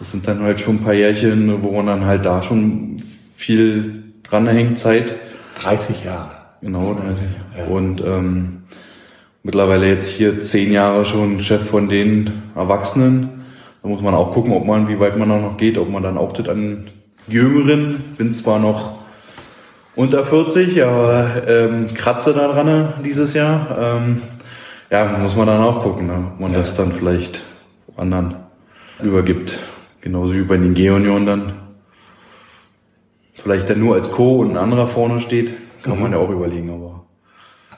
Das 0.00 0.10
sind 0.10 0.26
dann 0.26 0.40
halt 0.40 0.60
schon 0.60 0.76
ein 0.76 0.82
paar 0.82 0.94
Jährchen, 0.94 1.62
wo 1.62 1.72
man 1.72 1.86
dann 1.86 2.06
halt 2.06 2.24
da 2.24 2.42
schon 2.42 2.96
viel 3.36 4.02
dranhängt, 4.22 4.78
Zeit. 4.78 5.14
30 5.62 6.04
Jahre. 6.04 6.30
Genau, 6.62 6.94
30. 6.94 7.26
Ja. 7.56 7.64
Und 7.66 8.00
ähm, 8.00 8.62
mittlerweile 9.42 9.86
jetzt 9.86 10.08
hier 10.08 10.40
zehn 10.40 10.72
Jahre 10.72 11.04
schon 11.04 11.40
Chef 11.40 11.68
von 11.68 11.90
den 11.90 12.42
Erwachsenen. 12.56 13.42
Da 13.82 13.88
muss 13.88 14.00
man 14.00 14.14
auch 14.14 14.32
gucken, 14.32 14.52
ob 14.52 14.66
man, 14.66 14.88
wie 14.88 14.98
weit 14.98 15.18
man 15.18 15.30
auch 15.30 15.42
noch 15.42 15.58
geht, 15.58 15.76
ob 15.76 15.90
man 15.90 16.02
dann 16.02 16.16
auch 16.16 16.32
das 16.32 16.48
an 16.48 16.86
Jüngeren, 17.28 17.96
bin 18.16 18.32
zwar 18.32 18.58
noch 18.58 19.00
unter 19.94 20.24
40, 20.24 20.82
aber 20.82 21.46
ähm, 21.46 21.92
kratze 21.94 22.32
da 22.32 22.48
dran 22.48 22.94
dieses 23.04 23.34
Jahr. 23.34 23.98
Ähm, 23.98 24.22
ja, 24.90 25.04
muss 25.18 25.36
man 25.36 25.46
dann 25.46 25.60
auch 25.60 25.82
gucken, 25.82 26.06
ne, 26.06 26.32
ob 26.32 26.40
man 26.40 26.52
ja. 26.52 26.58
das 26.58 26.74
dann 26.74 26.90
vielleicht 26.90 27.42
anderen 27.96 28.36
übergibt. 29.02 29.58
Genauso 30.00 30.34
wie 30.34 30.42
bei 30.42 30.56
den 30.56 30.74
G-Union 30.74 31.26
dann. 31.26 31.52
Vielleicht 33.34 33.70
dann 33.70 33.80
nur 33.80 33.94
als 33.94 34.10
Co. 34.10 34.40
und 34.40 34.50
ein 34.50 34.56
anderer 34.56 34.86
vorne 34.86 35.20
steht, 35.20 35.52
kann 35.82 35.96
mhm. 35.96 36.02
man 36.02 36.12
ja 36.12 36.18
auch 36.18 36.30
überlegen, 36.30 36.70
aber. 36.70 37.06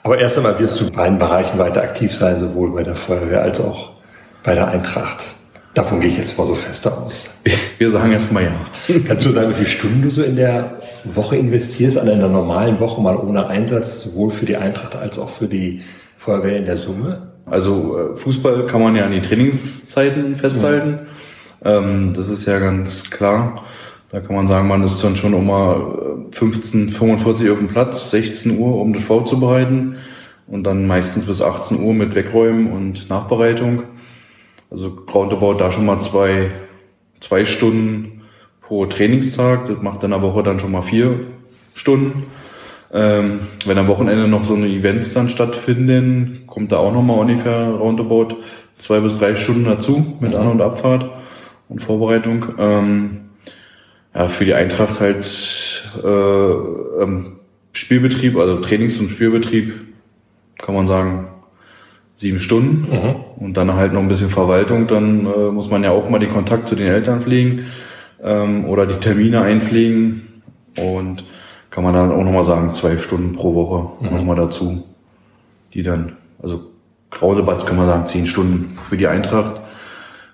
Aber 0.03 0.19
erst 0.19 0.37
einmal 0.37 0.59
wirst 0.59 0.81
du 0.81 0.87
in 0.87 0.93
beiden 0.93 1.19
Bereichen 1.19 1.59
weiter 1.59 1.83
aktiv 1.83 2.13
sein, 2.13 2.41
sowohl 2.41 2.73
bei 2.73 2.83
der 2.83 2.97
Feuerwehr 2.97 3.43
als 3.43 3.61
auch 3.61 3.93
bei 4.43 4.55
der 4.55 4.69
Eintracht. 4.69 5.25
Davon 5.75 6.01
gehe 6.01 6.11
ich 6.11 6.19
jetzt 6.19 6.37
mal 6.37 6.45
so 6.45 6.55
fester 6.55 6.99
aus. 6.99 7.41
Wir 7.79 7.89
sagen 7.89 8.13
erstmal 8.13 8.45
ja. 8.45 8.67
Kannst 9.07 9.25
du 9.25 9.31
sagen, 9.31 9.51
wie 9.51 9.55
viele 9.55 9.69
Stunden 9.69 10.03
du 10.03 10.11
so 10.11 10.23
in 10.23 10.37
der 10.37 10.79
Woche 11.05 11.37
investierst, 11.37 11.97
an 11.99 12.09
einer 12.09 12.29
normalen 12.29 12.79
Woche 12.79 13.01
mal 13.01 13.17
ohne 13.17 13.47
Einsatz, 13.47 14.03
sowohl 14.03 14.31
für 14.31 14.45
die 14.45 14.57
Eintracht 14.57 14.97
als 14.97 15.19
auch 15.19 15.31
für 15.31 15.47
die 15.47 15.83
Feuerwehr 16.17 16.59
in 16.59 16.67
der 16.67 16.77
Summe? 16.77 17.33
Also 17.47 17.99
äh, 17.99 18.17
Fußball 18.17 18.67
kann 18.67 18.83
man 18.83 18.97
ja 18.97 19.07
an 19.07 19.13
die 19.13 19.23
Trainingszeiten 19.23 20.35
festhalten. 20.35 20.91
Ja. 20.91 21.07
Ähm, 21.65 22.13
das 22.15 22.29
ist 22.29 22.47
ja 22.47 22.59
ganz 22.59 23.11
klar. 23.11 23.65
Da 24.11 24.21
kann 24.21 24.37
man 24.37 24.47
sagen, 24.47 24.69
man 24.69 24.83
ist 24.83 25.03
dann 25.03 25.17
schon 25.17 25.33
um 25.33 26.29
15, 26.33 26.91
45 26.91 27.51
auf 27.51 27.59
dem 27.59 27.69
Platz, 27.69 28.11
16 28.11 28.59
Uhr, 28.59 28.77
um 28.77 28.93
das 28.93 29.05
vorzubereiten 29.05 29.97
und 30.47 30.65
dann 30.65 30.87
meistens 30.87 31.25
bis 31.25 31.41
18 31.41 31.81
Uhr 31.81 31.95
mit 31.95 32.15
Wegräumen 32.15 32.71
und 32.71 33.09
Nachbereitung. 33.09 33.85
Also 34.71 34.93
roundabout 35.13 35.55
da 35.55 35.73
schon 35.73 35.87
mal 35.87 35.99
zwei, 36.01 36.51
zwei 37.21 37.47
Stunden 37.47 38.23
pro 38.61 38.85
Trainingstag. 38.85 39.67
Das 39.67 39.81
macht 39.81 40.05
in 40.05 40.11
der 40.11 40.21
Woche 40.21 40.43
dann 40.43 40.61
schon 40.61 40.73
mal 40.73 40.83
vier 40.83 41.21
Stunden. 41.73 42.25
Ähm, 42.93 43.41
wenn 43.65 43.79
am 43.79 43.89
Wochenende 43.89 44.29
noch 44.29 44.45
so 44.45 44.55
eine 44.55 44.69
Events 44.69 45.15
dann 45.15 45.31
stattfinden, 45.31 46.43
kommt 46.47 46.73
da 46.73 46.77
auch 46.77 46.93
noch 46.93 47.03
mal 47.03 47.15
ungefähr 47.15 47.71
roundabout 47.71 48.37
zwei 48.77 49.01
bis 49.01 49.19
drei 49.19 49.37
Stunden 49.37 49.65
dazu 49.65 50.19
mit 50.21 50.35
An- 50.35 50.49
und 50.49 50.61
Abfahrt 50.61 51.22
und 51.73 51.83
Vorbereitung. 51.83 52.47
Ähm, 52.59 53.21
ja, 54.15 54.29
für 54.29 54.45
die 54.45 54.55
Eintracht 54.55 55.01
halt 55.01 55.27
äh, 56.05 56.07
ähm, 57.03 57.39
Spielbetrieb, 57.73 58.37
also 58.37 58.61
Trainings- 58.61 59.01
und 59.01 59.09
Spielbetrieb, 59.09 59.73
kann 60.59 60.75
man 60.75 60.87
sagen, 60.87 61.29
sieben 62.15 62.39
Stunden 62.39 62.87
mhm. 62.91 63.15
und 63.45 63.57
dann 63.57 63.75
halt 63.75 63.95
noch 63.95 64.01
ein 64.01 64.09
bisschen 64.09 64.29
Verwaltung, 64.29 64.87
dann 64.87 65.27
äh, 65.27 65.51
muss 65.51 65.71
man 65.71 65.83
ja 65.83 65.91
auch 65.91 66.11
mal 66.11 66.19
den 66.19 66.31
Kontakt 66.31 66.69
zu 66.69 66.77
den 66.77 66.89
Eltern 66.89 67.23
pflegen 67.23 67.67
ähm, 68.23 68.67
oder 68.67 68.87
die 68.87 68.97
Termine 68.97 69.41
einpflegen 69.41 70.43
und 70.77 71.25
kann 71.71 71.83
man 71.83 71.95
dann 71.95 72.13
auch 72.13 72.23
nochmal 72.23 72.45
sagen, 72.45 72.75
zwei 72.75 72.99
Stunden 72.99 73.33
pro 73.33 73.55
Woche 73.55 74.05
mhm. 74.05 74.17
nochmal 74.17 74.37
dazu, 74.37 74.85
die 75.73 75.83
dann, 75.83 76.17
also 76.43 76.61
Krausebatz 77.11 77.65
kann 77.65 77.79
man 77.79 77.87
sagen, 77.87 78.07
zehn 78.07 78.27
Stunden 78.27 78.77
für 78.83 78.99
die 78.99 79.07
Eintracht. 79.07 79.62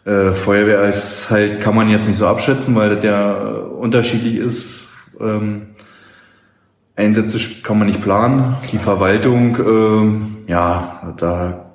Äh, 0.08 0.32
Feuerwehr 0.32 0.84
ist 0.84 1.30
halt, 1.30 1.60
kann 1.60 1.74
man 1.74 1.90
jetzt 1.90 2.08
nicht 2.08 2.16
so 2.16 2.26
abschätzen, 2.26 2.74
weil 2.74 2.94
das 2.94 3.04
ja 3.04 3.34
unterschiedlich 3.34 4.36
ist. 4.36 4.88
Ähm, 5.20 5.66
Einsätze 6.96 7.38
kann 7.62 7.78
man 7.78 7.88
nicht 7.88 8.00
planen. 8.00 8.56
Die 8.72 8.78
Verwaltung, 8.78 9.56
äh, 10.46 10.50
ja, 10.50 11.14
da 11.18 11.72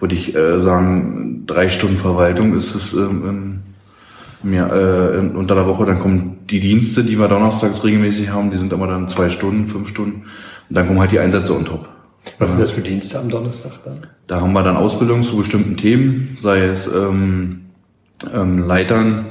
würde 0.00 0.16
ich 0.16 0.34
äh, 0.34 0.58
sagen, 0.58 1.44
drei 1.46 1.68
Stunden 1.68 1.96
Verwaltung 1.96 2.54
ist 2.54 2.74
es 2.74 2.92
ähm, 2.92 3.62
im, 4.42 4.52
ja, 4.52 4.66
äh, 4.66 5.18
unter 5.18 5.54
der 5.54 5.68
Woche. 5.68 5.84
Dann 5.84 6.00
kommen 6.00 6.38
die 6.50 6.58
Dienste, 6.58 7.04
die 7.04 7.20
wir 7.20 7.28
donnerstags 7.28 7.84
regelmäßig 7.84 8.30
haben, 8.30 8.50
die 8.50 8.56
sind 8.56 8.72
immer 8.72 8.88
dann 8.88 9.06
zwei 9.06 9.28
Stunden, 9.28 9.68
fünf 9.68 9.86
Stunden. 9.86 10.24
Und 10.68 10.76
dann 10.76 10.88
kommen 10.88 10.98
halt 10.98 11.12
die 11.12 11.20
Einsätze 11.20 11.54
on 11.54 11.64
top. 11.64 11.88
Was 12.38 12.50
sind 12.50 12.60
das 12.60 12.70
für 12.70 12.80
Dienste 12.80 13.18
am 13.18 13.28
Donnerstag 13.28 13.72
dann? 13.84 14.06
Da 14.26 14.40
haben 14.40 14.52
wir 14.52 14.62
dann 14.62 14.76
Ausbildung 14.76 15.22
zu 15.22 15.36
bestimmten 15.36 15.76
Themen, 15.76 16.36
sei 16.38 16.60
es 16.60 16.86
ähm, 16.86 17.66
ähm, 18.32 18.58
Leitern, 18.58 19.26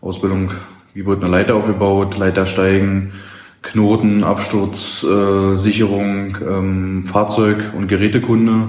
Ausbildung, 0.00 0.50
wie 0.92 1.06
wird 1.06 1.22
eine 1.22 1.30
Leiter 1.30 1.54
aufgebaut, 1.56 2.16
Leitersteigen, 2.16 3.12
Knoten, 3.62 4.24
Absturz, 4.24 5.02
äh, 5.02 5.56
Sicherung, 5.56 6.36
ähm, 6.46 7.06
Fahrzeug- 7.06 7.72
und 7.76 7.88
Gerätekunde, 7.88 8.68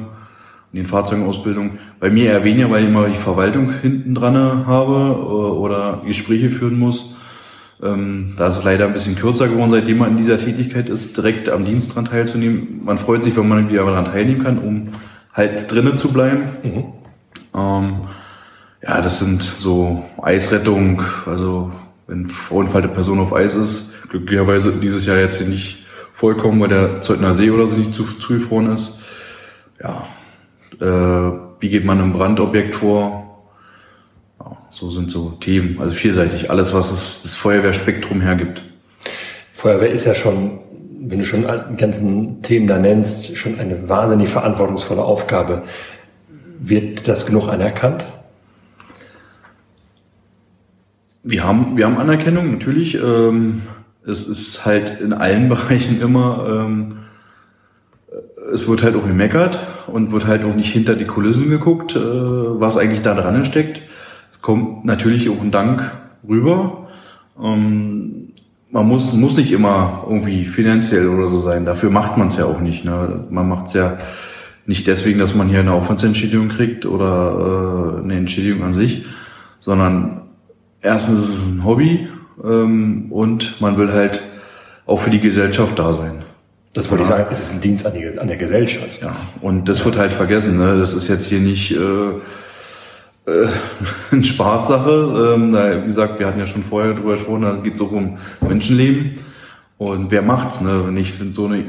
in 0.72 0.82
den 0.82 0.88
Fahrzeugenausbildung. 0.88 1.78
Bei 2.00 2.10
mir 2.10 2.32
eher 2.32 2.44
weniger, 2.44 2.70
weil 2.70 2.84
ich 2.84 2.90
immer 2.90 3.08
die 3.08 3.16
Verwaltung 3.16 3.72
hinten 3.82 4.14
dran 4.14 4.66
habe 4.66 4.94
äh, 4.94 5.24
oder 5.24 6.02
Gespräche 6.06 6.50
führen 6.50 6.78
muss. 6.78 7.15
Ähm, 7.84 8.34
da 8.38 8.48
ist 8.48 8.58
es 8.58 8.64
leider 8.64 8.86
ein 8.86 8.94
bisschen 8.94 9.16
kürzer 9.16 9.48
geworden, 9.48 9.70
seitdem 9.70 9.98
man 9.98 10.12
in 10.12 10.18
dieser 10.18 10.38
Tätigkeit 10.38 10.90
ist, 10.90 11.18
direkt 11.18 11.50
am 11.50 11.66
Dienst 11.66 11.96
dran 11.96 12.06
teilzunehmen. 12.06 12.82
Man 12.84 12.98
freut 12.98 13.24
sich, 13.24 13.36
wenn 13.36 13.48
man 13.48 13.70
wieder 13.70 13.86
daran 13.86 14.06
teilnehmen 14.06 14.44
kann, 14.44 14.60
um 14.60 14.90
halt 15.34 15.72
drinnen 15.72 15.98
zu 15.98 16.14
bleiben. 16.14 16.44
Mhm. 16.64 16.84
Ähm, 17.54 17.96
ja, 18.82 19.02
das 19.02 19.20
sind 19.20 19.42
so 19.42 20.06
Eisrettung, 20.22 21.02
also 21.26 21.72
wenn 22.08 22.28
verunfallte 22.28 22.88
Person 22.88 23.20
auf 23.20 23.34
Eis 23.34 23.56
ist. 23.56 23.92
Glücklicherweise 24.10 24.74
dieses 24.74 25.06
Jahr 25.06 25.18
jetzt 25.18 25.40
hier 25.40 25.48
nicht 25.48 25.86
vollkommen, 26.14 26.62
weil 26.62 26.70
der 26.70 27.00
Zeutner 27.02 27.34
See 27.34 27.50
oder 27.50 27.68
so 27.68 27.80
nicht 27.80 27.94
zu 27.94 28.04
zugefroren 28.04 28.74
ist. 28.74 29.00
Ja, 29.82 30.08
äh, 30.80 31.32
wie 31.60 31.70
geht 31.70 31.84
man 31.84 32.00
im 32.00 32.14
Brandobjekt 32.14 32.76
vor? 32.76 33.25
So 34.76 34.90
sind 34.90 35.10
so 35.10 35.30
Themen, 35.40 35.80
also 35.80 35.96
vielseitig, 35.96 36.52
alles, 36.52 36.74
was 36.74 36.92
es 36.92 37.22
das 37.22 37.36
Feuerwehrspektrum 37.36 38.20
hergibt. 38.20 38.62
Feuerwehr 39.54 39.90
ist 39.90 40.04
ja 40.04 40.14
schon, 40.14 40.60
wenn 41.00 41.20
du 41.20 41.26
schon 41.26 41.46
die 41.72 41.78
ganzen 41.78 42.42
Themen 42.42 42.68
da 42.68 42.78
nennst, 42.78 43.38
schon 43.38 43.58
eine 43.58 43.88
wahnsinnig 43.88 44.28
verantwortungsvolle 44.28 45.02
Aufgabe. 45.02 45.64
Wird 46.60 47.08
das 47.08 47.26
genug 47.26 47.48
anerkannt? 47.48 48.04
Wir 51.24 51.46
haben, 51.46 51.78
wir 51.78 51.86
haben 51.86 51.98
Anerkennung, 51.98 52.52
natürlich. 52.52 52.96
Ähm, 52.96 53.62
es 54.06 54.28
ist 54.28 54.66
halt 54.66 55.00
in 55.00 55.14
allen 55.14 55.48
Bereichen 55.56 56.02
immer, 56.02 56.48
ähm, 56.50 56.98
es 58.52 58.68
wird 58.68 58.84
halt 58.84 58.98
auch 58.98 59.08
gemeckert 59.08 59.58
und 59.88 60.12
wird 60.12 60.28
halt 60.28 60.44
auch 60.44 60.54
nicht 60.54 60.74
hinter 60.74 60.98
die 60.98 61.06
Kulissen 61.06 61.50
geguckt, 61.50 61.96
äh, 61.96 62.00
was 62.02 62.76
eigentlich 62.76 63.04
da 63.04 63.14
dran 63.16 63.46
steckt. 63.46 63.82
Kommt 64.46 64.86
natürlich 64.86 65.28
auch 65.28 65.42
ein 65.42 65.50
Dank 65.50 65.92
rüber. 66.30 66.86
Ähm, 67.44 68.28
man 68.70 68.88
muss, 68.88 69.12
muss 69.14 69.38
nicht 69.38 69.52
immer 69.52 70.06
irgendwie 70.08 70.46
finanziell 70.46 71.08
oder 71.08 71.30
so 71.30 71.40
sein. 71.42 71.66
Dafür 71.66 71.90
macht 71.90 72.16
man 72.16 72.28
es 72.28 72.38
ja 72.38 72.46
auch 72.46 72.60
nicht. 72.60 72.86
Ne? 72.86 73.26
Man 73.32 73.50
macht 73.50 73.66
es 73.66 73.74
ja 73.74 73.98
nicht 74.68 74.86
deswegen, 74.86 75.18
dass 75.18 75.34
man 75.34 75.50
hier 75.50 75.62
eine 75.62 75.74
Aufwandsentschädigung 75.74 76.50
kriegt 76.50 76.86
oder 76.86 77.98
äh, 77.98 78.04
eine 78.04 78.18
Entschädigung 78.18 78.64
an 78.64 78.76
sich, 78.76 79.06
sondern 79.60 80.22
erstens 80.80 81.22
ist 81.22 81.30
es 81.30 81.46
ein 81.48 81.66
Hobby 81.66 82.08
ähm, 82.44 83.08
und 83.10 83.60
man 83.62 83.80
will 83.80 83.94
halt 83.94 84.22
auch 84.86 85.00
für 85.00 85.10
die 85.10 85.22
Gesellschaft 85.22 85.80
da 85.80 85.92
sein. 85.92 86.24
Das 86.74 86.92
wollte 86.92 87.04
ja. 87.04 87.10
ich 87.10 87.16
sagen, 87.16 87.28
es 87.32 87.40
ist 87.40 87.52
ein 87.52 87.62
Dienst 87.62 87.88
an, 87.88 87.94
die, 87.96 88.20
an 88.20 88.28
der 88.28 88.38
Gesellschaft. 88.38 89.02
Ja, 89.02 89.16
und 89.42 89.68
das 89.68 89.84
wird 89.84 89.98
halt 89.98 90.14
vergessen. 90.14 90.60
Ne? 90.60 90.78
Das 90.78 90.94
ist 90.94 91.08
jetzt 91.08 91.26
hier 91.30 91.40
nicht 91.40 91.72
äh, 91.72 92.20
äh, 93.26 93.48
eine 94.12 94.24
Spaßsache. 94.24 95.34
Ähm, 95.36 95.52
da, 95.52 95.82
wie 95.82 95.86
gesagt, 95.86 96.20
wir 96.20 96.28
hatten 96.28 96.40
ja 96.40 96.48
schon 96.48 96.64
vorher 96.64 96.94
drüber 96.94 97.14
gesprochen, 97.14 97.42
da 97.44 97.56
geht 97.56 97.76
es 97.76 97.82
auch 97.82 97.92
um 97.92 98.18
Menschenleben. 98.42 99.20
Und 99.78 100.12
wer 100.12 100.22
macht's, 100.22 100.62
ne? 100.62 100.84
Wenn 100.86 100.98
ich 100.98 101.14
so 101.34 101.46
eine 101.46 101.66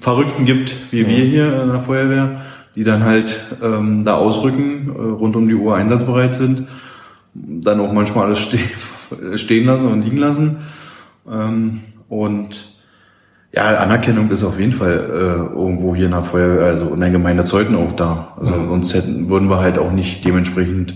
Verrückten 0.00 0.44
gibt 0.44 0.76
wie 0.92 1.06
wir 1.06 1.24
hier 1.24 1.62
in 1.62 1.68
der 1.70 1.80
Feuerwehr, 1.80 2.42
die 2.76 2.84
dann 2.84 3.04
halt 3.04 3.46
ähm, 3.62 4.04
da 4.04 4.14
ausrücken, 4.14 4.88
äh, 4.88 5.00
rund 5.00 5.34
um 5.34 5.48
die 5.48 5.54
Uhr 5.54 5.74
einsatzbereit 5.74 6.34
sind 6.34 6.68
dann 7.34 7.80
auch 7.80 7.92
manchmal 7.92 8.26
alles 8.26 8.40
ste 8.40 8.58
stehen 9.36 9.66
lassen 9.66 9.90
und 9.90 10.02
liegen 10.02 10.16
lassen. 10.16 10.58
Ähm, 11.30 11.80
und 12.08 12.67
ja, 13.58 13.76
Anerkennung 13.78 14.30
ist 14.30 14.44
auf 14.44 14.60
jeden 14.60 14.72
Fall 14.72 14.92
äh, 14.92 15.58
irgendwo 15.58 15.92
hier 15.92 16.08
nach 16.08 16.24
Feuer, 16.24 16.64
also 16.64 16.94
in 16.94 17.00
der 17.00 17.10
Gemeinde 17.10 17.42
Zeuthen 17.42 17.74
auch 17.74 17.90
da. 17.96 18.34
Also 18.38 18.54
mhm. 18.54 18.68
sonst 18.68 18.94
hätten, 18.94 19.28
würden 19.28 19.50
wir 19.50 19.58
halt 19.58 19.80
auch 19.80 19.90
nicht 19.90 20.24
dementsprechend 20.24 20.94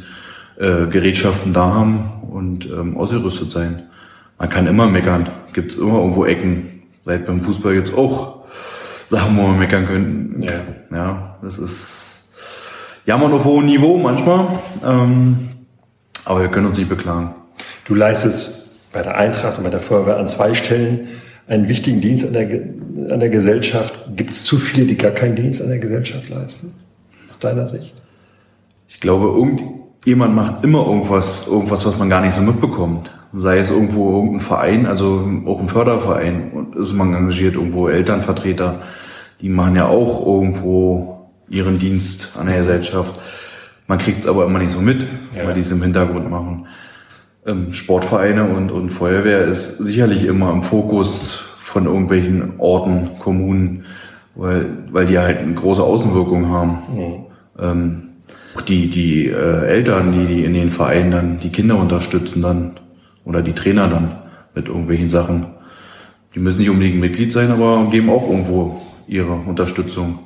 äh, 0.61 0.87
Gerätschaften 0.87 1.53
da 1.53 1.75
haben 1.75 2.13
und 2.31 2.67
ähm, 2.67 2.97
ausgerüstet 2.97 3.51
sein. 3.51 3.83
Man 4.39 4.49
kann 4.49 4.69
immer 4.69 4.87
meckern. 4.87 5.29
Gibt's 5.53 5.75
immer 5.75 5.99
irgendwo 5.99 6.25
Ecken. 6.25 6.85
Seit 7.05 7.27
beim 7.27 7.43
Fußball 7.43 7.75
gibt's 7.75 7.93
auch 7.93 8.45
Sachen, 9.09 9.37
wo 9.37 9.43
man 9.43 9.59
meckern 9.59 9.89
könnten. 9.89 10.41
Ja, 10.41 10.61
ja 10.93 11.37
das 11.43 11.59
ist 11.59 12.33
jammern 13.07 13.33
auf 13.33 13.43
hohem 13.43 13.67
Niveau 13.67 13.99
manchmal. 13.99 14.47
Ähm, 14.87 15.49
aber 16.25 16.43
wir 16.43 16.49
können 16.49 16.67
uns 16.67 16.79
nicht 16.79 16.89
beklagen. 16.89 17.35
Du 17.87 17.97
leistest 17.97 18.93
bei 18.93 19.03
der 19.03 19.17
Eintracht 19.17 19.59
und 19.59 19.65
bei 19.65 19.71
der 19.71 19.81
Feuerwehr 19.81 20.19
an 20.19 20.29
zwei 20.29 20.55
Stellen 20.55 21.09
einen 21.47 21.69
wichtigen 21.69 22.01
Dienst 22.01 22.27
an 22.27 22.33
der, 22.33 22.49
an 23.13 23.21
der 23.21 23.31
Gesellschaft. 23.31 23.99
Gibt 24.17 24.31
es 24.31 24.45
zu 24.45 24.57
viele, 24.57 24.87
die 24.87 24.97
gar 24.97 25.11
keinen 25.11 25.37
Dienst 25.37 25.63
an 25.63 25.69
der 25.69 25.79
Gesellschaft 25.79 26.29
leisten? 26.29 26.75
Aus 27.29 27.39
deiner 27.39 27.67
Sicht? 27.67 27.95
Ich 28.89 29.01
glaube, 29.01 29.27
irgendjemand 29.27 30.35
macht 30.35 30.65
immer 30.65 30.87
irgendwas, 30.87 31.47
irgendwas, 31.47 31.87
was 31.87 31.99
man 31.99 32.11
gar 32.11 32.21
nicht 32.21 32.35
so 32.35 32.43
mitbekommt. 32.43 33.11
Sei 33.33 33.59
es 33.59 33.71
irgendwo 33.71 34.17
irgendein 34.17 34.41
Verein, 34.41 34.87
also 34.87 35.27
auch 35.47 35.59
ein 35.59 35.69
Förderverein 35.69 36.53
und 36.53 36.77
ist 36.77 36.93
man 36.93 37.15
engagiert, 37.15 37.55
irgendwo 37.55 37.89
Elternvertreter, 37.89 38.83
die 39.41 39.49
machen 39.49 39.77
ja 39.77 39.89
auch 39.89 40.25
irgendwo 40.25 41.31
ihren 41.49 41.79
Dienst 41.79 42.37
an 42.39 42.47
der 42.47 42.59
Gesellschaft. 42.59 43.21
Man 43.87 43.99
kriegt 43.99 44.21
es 44.21 44.27
aber 44.27 44.45
immer 44.45 44.59
nicht 44.59 44.71
so 44.71 44.81
mit, 44.81 45.07
ja. 45.35 45.47
weil 45.47 45.55
die 45.55 45.61
es 45.61 45.73
im 45.73 45.83
Hintergrund 45.83 46.31
machen. 46.31 46.67
Ähm, 47.45 47.73
Sportvereine 47.73 48.45
und, 48.45 48.71
und 48.71 48.91
Feuerwehr 48.91 49.43
ist 49.43 49.79
sicherlich 49.79 50.25
immer 50.25 50.53
im 50.53 50.63
Fokus 50.63 51.35
von 51.57 51.87
irgendwelchen 51.87 52.55
Orten, 52.59 53.19
Kommunen, 53.19 53.85
weil, 54.35 54.67
weil 54.91 55.07
die 55.07 55.19
halt 55.19 55.39
eine 55.39 55.55
große 55.55 55.83
Außenwirkung 55.83 56.49
haben. 56.49 56.79
Mhm. 56.95 57.15
Ähm, 57.59 58.03
die, 58.69 58.89
die 58.89 59.29
äh, 59.29 59.67
Eltern, 59.67 60.13
die, 60.13 60.27
die 60.27 60.45
in 60.45 60.55
den 60.55 60.71
Vereinen 60.71 61.11
dann 61.11 61.41
die 61.41 61.51
Kinder 61.51 61.77
unterstützen 61.79 62.43
dann 62.43 62.81
oder 63.25 63.43
die 63.43 63.55
Trainer 63.55 63.89
dann 63.89 64.19
mit 64.55 64.69
irgendwelchen 64.69 65.09
Sachen, 65.09 65.47
die 66.35 66.41
müssen 66.41 66.61
nicht 66.61 66.71
unbedingt 66.71 67.01
Mitglied 67.01 67.33
sein, 67.33 67.51
aber 67.51 67.89
geben 67.91 68.11
auch 68.11 68.29
irgendwo 68.29 68.81
ihre 69.07 69.33
Unterstützung. 69.33 70.21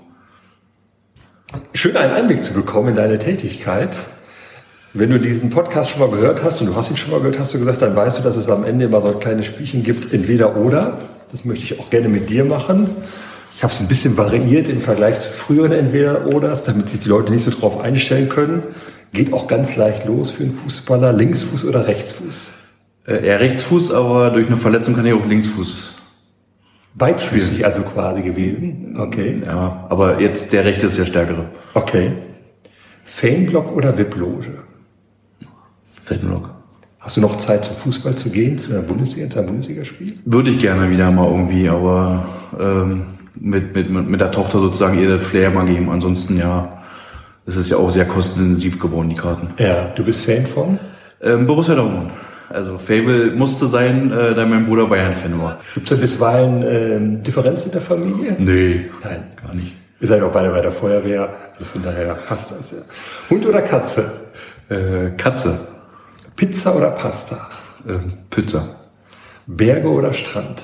Schön 1.73 1.97
einen 1.97 2.13
Einblick 2.13 2.43
zu 2.43 2.55
bekommen 2.55 2.89
in 2.89 2.95
deine 2.97 3.19
Tätigkeit. 3.19 3.97
Wenn 4.99 5.11
du 5.11 5.21
diesen 5.21 5.51
Podcast 5.51 5.91
schon 5.91 6.01
mal 6.01 6.09
gehört 6.09 6.43
hast 6.43 6.63
und 6.63 6.69
du 6.69 6.75
hast 6.75 6.91
ihn 6.91 6.97
schon 6.97 7.11
mal 7.11 7.19
gehört, 7.19 7.39
hast 7.39 7.53
du 7.53 7.59
gesagt, 7.59 7.83
dann 7.83 7.95
weißt 7.95 8.19
du, 8.19 8.23
dass 8.23 8.37
es 8.39 8.49
am 8.49 8.65
Ende 8.65 8.87
immer 8.87 9.03
so 9.03 9.09
ein 9.09 9.21
kleines 9.21 9.45
Spielchen 9.45 9.83
gibt, 9.83 10.15
entweder 10.15 10.57
oder. 10.57 10.97
Das 11.31 11.45
möchte 11.45 11.65
ich 11.65 11.79
auch 11.79 11.91
gerne 11.91 12.09
mit 12.09 12.31
dir 12.31 12.47
machen. 12.47 12.89
Ich 13.55 13.63
habe 13.63 13.75
es 13.75 13.81
ein 13.81 13.89
bisschen 13.89 14.17
variiert 14.17 14.71
im 14.71 14.81
Vergleich 14.81 15.19
zu 15.19 15.29
früheren 15.29 15.73
Entweder-Oders, 15.73 16.65
damit 16.65 16.89
sich 16.89 17.01
die 17.01 17.11
Leute 17.11 17.31
nicht 17.31 17.45
so 17.45 17.51
drauf 17.51 17.79
einstellen 17.79 18.31
können. 18.31 18.63
Geht 19.13 19.35
auch 19.35 19.49
ganz 19.49 19.77
leicht 19.77 20.07
los 20.07 20.31
für 20.31 20.45
einen 20.45 20.55
Fußballer. 20.55 21.13
Linksfuß 21.13 21.67
oder 21.67 21.87
Rechtsfuß? 21.87 22.55
Äh, 23.07 23.27
eher 23.27 23.41
Rechtsfuß, 23.41 23.93
aber 23.93 24.31
durch 24.31 24.47
eine 24.47 24.57
Verletzung 24.57 24.97
kann 24.97 25.05
ich 25.05 25.13
auch 25.13 25.27
Linksfuß 25.27 25.93
Beidfüßig 26.95 27.67
also 27.67 27.83
quasi 27.83 28.23
gewesen. 28.23 28.97
Okay. 28.99 29.37
Ja, 29.45 29.87
aber 29.91 30.23
jetzt 30.23 30.55
der 30.55 30.65
rechte 30.65 30.87
ist 30.87 30.97
der 30.97 31.05
stärkere. 31.05 31.51
Okay. 31.75 32.13
Fanblock 33.05 33.77
oder 33.77 33.99
VIP-Loge? 33.99 34.65
Fanblock. 36.07 36.51
Hast 37.01 37.17
du 37.17 37.21
noch 37.21 37.37
Zeit 37.37 37.65
zum 37.65 37.77
Fußball 37.77 38.15
zu 38.15 38.31
gehen, 38.31 38.59
zu 38.59 38.73
einer 38.73 38.83
Bundesliga, 38.83 39.29
zu 39.29 39.39
einem 39.39 39.49
Bundesligaspiel? 39.49 40.19
Würde 40.25 40.51
ich 40.51 40.59
gerne 40.59 40.91
wieder 40.91 41.11
mal 41.11 41.29
irgendwie, 41.31 41.69
aber 41.69 42.27
ähm, 42.59 43.03
mit, 43.35 43.75
mit, 43.75 43.91
mit 43.91 44.21
der 44.21 44.31
Tochter 44.31 44.61
sozusagen 44.61 45.01
ihr 45.01 45.21
Flair 45.21 45.51
mal 45.51 45.67
geben. 45.67 45.91
Ansonsten 45.91 46.39
ja, 46.39 46.83
es 47.45 47.57
ist 47.57 47.71
ja 47.71 47.77
auch 47.77 47.91
sehr 47.91 48.07
kostenintensiv 48.07 48.79
geworden, 48.79 49.09
die 49.09 49.17
Karten. 49.17 49.49
Ja, 49.59 49.89
du 49.89 50.05
bist 50.05 50.25
Fan 50.25 50.47
von? 50.47 50.79
Ähm, 51.23 51.47
Borussia 51.47 51.75
Dortmund. 51.75 52.11
Also 52.49 52.79
Fable 52.79 53.33
musste 53.35 53.67
sein, 53.67 54.13
äh, 54.13 54.35
da 54.35 54.47
mein 54.47 54.67
Bruder 54.67 54.87
Bayern-Fan 54.87 55.41
war. 55.41 55.59
Gibt 55.75 55.87
es 55.87 55.91
da 55.91 56.01
bisweilen 56.01 56.63
äh, 56.63 57.23
Differenzen 57.23 57.69
in 57.69 57.73
der 57.73 57.81
Familie? 57.81 58.37
Nee, 58.39 58.89
Nein. 59.03 59.25
gar 59.43 59.55
nicht. 59.55 59.75
Ihr 60.01 60.07
seid 60.07 60.23
auch 60.23 60.31
beide 60.31 60.51
bei 60.51 60.61
der 60.61 60.73
Feuerwehr, 60.73 61.29
also 61.55 61.65
von 61.65 61.83
daher 61.83 62.15
passt 62.15 62.53
das 62.53 62.71
ja. 62.73 62.79
Hund 63.31 63.47
oder 63.47 63.63
Katze? 63.63 64.13
Äh, 64.69 65.11
Katze. 65.17 65.59
Pizza 66.37 66.77
oder 66.77 66.91
Pasta? 66.91 67.49
Ähm, 67.89 68.13
Pizza. 68.31 68.65
Berge 69.47 69.89
oder 69.89 70.13
Strand? 70.13 70.63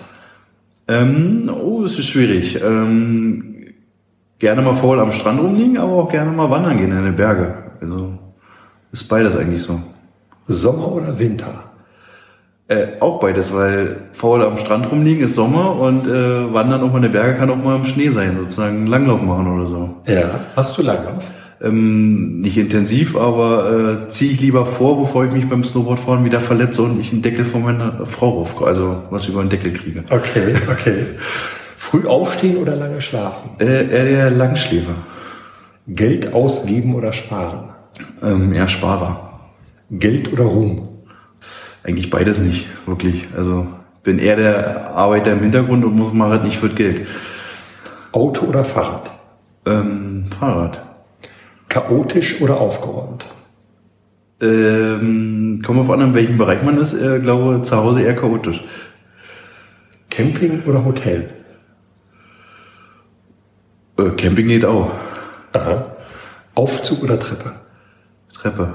Ähm, 0.87 1.51
oh, 1.53 1.83
das 1.83 1.99
ist 1.99 2.09
schwierig. 2.09 2.61
Ähm, 2.63 3.67
gerne 4.39 4.63
mal 4.63 4.75
faul 4.75 5.01
am 5.01 5.13
Strand 5.13 5.41
rumliegen, 5.41 5.79
aber 5.79 5.93
auch 5.93 6.11
gerne 6.11 6.31
mal 6.31 6.51
wandern 6.51 6.77
gehen 6.77 6.93
in 6.93 7.05
den 7.05 7.17
Berge. 7.17 7.55
Also 7.81 8.19
ist 8.93 9.09
beides 9.09 9.37
eigentlich 9.37 9.63
so. 9.63 9.81
Sommer 10.47 10.93
oder 10.93 11.19
Winter? 11.19 11.65
Äh, 12.69 13.01
auch 13.01 13.21
beides, 13.21 13.55
weil 13.55 14.09
faul 14.13 14.43
am 14.43 14.59
Strand 14.59 14.91
rumliegen 14.91 15.25
ist 15.25 15.35
Sommer 15.35 15.77
und 15.77 16.07
äh, 16.07 16.53
wandern 16.53 16.83
auch 16.83 16.91
mal 16.91 16.97
in 16.99 17.03
den 17.05 17.13
Berge 17.13 17.39
kann 17.39 17.51
auch 17.51 17.57
mal 17.57 17.77
im 17.77 17.87
Schnee 17.87 18.09
sein, 18.09 18.37
sozusagen 18.39 18.87
Langlauf 18.87 19.23
machen 19.23 19.47
oder 19.47 19.67
so. 19.67 19.97
Ja, 20.07 20.41
machst 20.55 20.77
du 20.77 20.83
Langlauf? 20.83 21.31
Ähm, 21.63 22.41
nicht 22.41 22.59
intensiv, 22.59 23.17
aber 23.17 24.07
äh, 24.07 24.09
ziehe 24.09 24.33
ich 24.33 24.41
lieber 24.41 24.67
vor, 24.67 25.01
bevor 25.01 25.25
ich 25.25 25.31
mich 25.31 25.49
beim 25.49 25.63
Snowboardfahren 25.63 26.25
wieder 26.25 26.41
verletze 26.41 26.83
und 26.83 26.99
ich 26.99 27.13
einen 27.13 27.23
Deckel 27.23 27.45
von 27.45 27.63
meiner 27.63 28.05
Frau 28.07 28.31
rauf, 28.31 28.67
also 28.67 29.05
was 29.11 29.29
über 29.29 29.41
einen 29.41 29.49
Deckel 29.49 29.73
kriege. 29.73 30.03
Okay, 30.11 30.57
okay. 30.69 31.07
Früh 31.77 32.07
aufstehen 32.07 32.57
oder 32.57 32.75
lange 32.75 33.01
schlafen? 33.01 33.51
Äh, 33.61 33.89
eher 33.89 34.05
der 34.05 34.31
Langschläfer. 34.31 34.95
Geld 35.87 36.33
ausgeben 36.33 36.95
oder 36.97 37.13
sparen? 37.13 37.71
Ähm, 38.23 38.53
eher 38.53 38.69
Sparer. 38.69 39.41
Geld 39.91 40.33
oder 40.33 40.45
Ruhm? 40.45 40.89
Eigentlich 41.85 42.11
beides 42.11 42.39
nicht, 42.39 42.67
wirklich. 42.87 43.29
Also 43.37 43.69
bin 44.03 44.19
eher 44.19 44.37
der 44.37 44.91
Arbeiter 44.95 45.33
im 45.33 45.41
Hintergrund 45.41 45.85
und 45.85 45.95
muss 45.95 46.13
mal 46.13 46.31
halt 46.31 46.45
nicht 46.45 46.59
für 46.59 46.71
Geld. 46.71 47.07
Auto 48.11 48.47
oder 48.47 48.65
Fahrrad? 48.65 49.13
Ähm, 49.67 50.27
Fahrrad. 50.39 50.92
Chaotisch 51.73 52.43
oder 52.43 52.61
aufgeräumt? 52.61 53.31
Ähm, 54.43 55.63
kommt 55.65 55.81
auf 55.81 55.89
an, 55.89 56.03
in 56.03 56.13
welchem 56.13 56.37
Bereich 56.37 56.63
man 56.63 56.77
ist. 56.77 56.93
Äh, 56.93 57.19
glaube 57.19 57.63
zu 57.63 57.75
Hause 57.75 58.03
eher 58.03 58.15
chaotisch. 58.15 58.63
Camping 60.11 60.65
oder 60.65 60.85
Hotel? 60.85 61.31
Äh, 63.97 64.11
Camping 64.19 64.49
geht 64.49 64.67
auch. 64.67 64.91
Aha. 65.55 65.97
Aufzug 66.55 67.05
oder 67.05 67.19
Treppe? 67.19 67.55
Treppe. 68.35 68.75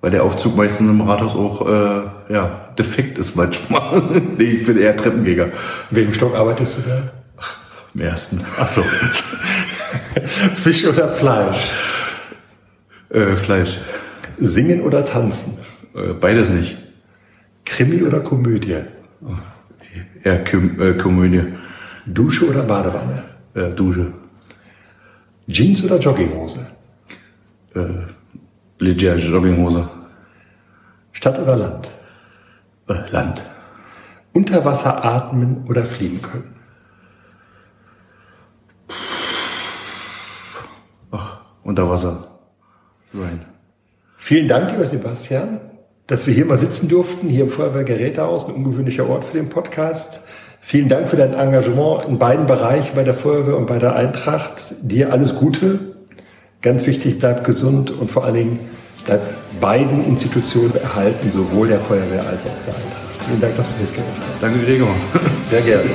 Weil 0.00 0.10
der 0.10 0.24
Aufzug 0.24 0.56
meistens 0.56 0.90
im 0.90 1.00
Rathaus 1.02 1.36
auch 1.36 1.64
äh, 1.64 2.32
ja, 2.34 2.72
defekt 2.76 3.18
ist 3.18 3.36
manchmal. 3.36 4.02
nee, 4.36 4.44
ich 4.46 4.66
bin 4.66 4.76
eher 4.78 4.96
Treppengänger. 4.96 5.50
Welchen 5.90 6.12
Stock 6.12 6.34
arbeitest 6.34 6.78
du 6.78 6.82
da? 6.88 7.02
Im 7.94 8.00
ersten. 8.00 8.44
Ach 8.58 8.68
so. 8.68 8.82
Fisch 10.56 10.84
oder 10.88 11.08
Fleisch? 11.08 11.72
Äh, 13.12 13.36
Fleisch. 13.36 13.78
Singen 14.38 14.80
oder 14.80 15.04
tanzen? 15.04 15.58
Äh, 15.94 16.14
beides 16.14 16.48
nicht. 16.48 16.78
Krimi 17.64 18.02
oder 18.02 18.20
Komödie? 18.20 18.84
Eher 20.24 20.44
Küm 20.44 20.80
äh, 20.80 20.94
Komödie. 20.94 21.52
Dusche 22.06 22.48
oder 22.48 22.62
Badewanne? 22.62 23.24
Äh, 23.54 23.70
Dusche. 23.70 24.12
Jeans 25.46 25.84
oder 25.84 25.98
Jogginghose? 25.98 26.66
Äh, 27.74 27.80
Leger 28.78 29.16
Jogginghose. 29.16 29.88
Stadt 31.12 31.38
oder 31.38 31.56
Land? 31.56 31.92
Äh, 32.88 33.10
Land. 33.10 33.44
Unter 34.32 34.64
Wasser 34.64 35.04
atmen 35.04 35.64
oder 35.68 35.84
fliegen 35.84 36.22
können? 36.22 36.54
Ach, 41.10 41.40
unter 41.62 41.90
Wasser. 41.90 42.31
Rein. 43.14 43.40
Vielen 44.16 44.48
Dank, 44.48 44.70
lieber 44.70 44.86
Sebastian, 44.86 45.60
dass 46.06 46.26
wir 46.26 46.34
hier 46.34 46.44
mal 46.44 46.56
sitzen 46.56 46.88
durften, 46.88 47.28
hier 47.28 47.44
im 47.44 47.50
Feuerwehrgerätehaus, 47.50 48.46
ein 48.46 48.54
ungewöhnlicher 48.54 49.08
Ort 49.08 49.24
für 49.24 49.34
den 49.34 49.48
Podcast. 49.48 50.22
Vielen 50.60 50.88
Dank 50.88 51.08
für 51.08 51.16
dein 51.16 51.34
Engagement 51.34 52.04
in 52.08 52.18
beiden 52.18 52.46
Bereichen, 52.46 52.94
bei 52.94 53.02
der 53.02 53.14
Feuerwehr 53.14 53.56
und 53.56 53.66
bei 53.66 53.78
der 53.78 53.96
Eintracht. 53.96 54.74
Dir 54.82 55.12
alles 55.12 55.34
Gute. 55.34 55.96
Ganz 56.60 56.86
wichtig, 56.86 57.18
bleib 57.18 57.42
gesund 57.42 57.90
und 57.90 58.10
vor 58.12 58.24
allen 58.24 58.34
Dingen 58.34 58.60
bleib 59.04 59.22
beiden 59.60 60.04
Institutionen 60.06 60.76
erhalten, 60.76 61.30
sowohl 61.30 61.68
der 61.68 61.80
Feuerwehr 61.80 62.24
als 62.28 62.46
auch 62.46 62.64
der 62.66 62.74
Eintracht. 62.74 63.26
Vielen 63.26 63.40
Dank, 63.40 63.56
dass 63.56 63.74
du 63.74 63.82
mitgemacht 63.82 64.10
hast. 64.32 64.42
Danke, 64.42 64.64
Gregor. 64.64 64.94
Sehr 65.50 65.62
gerne. 65.62 65.90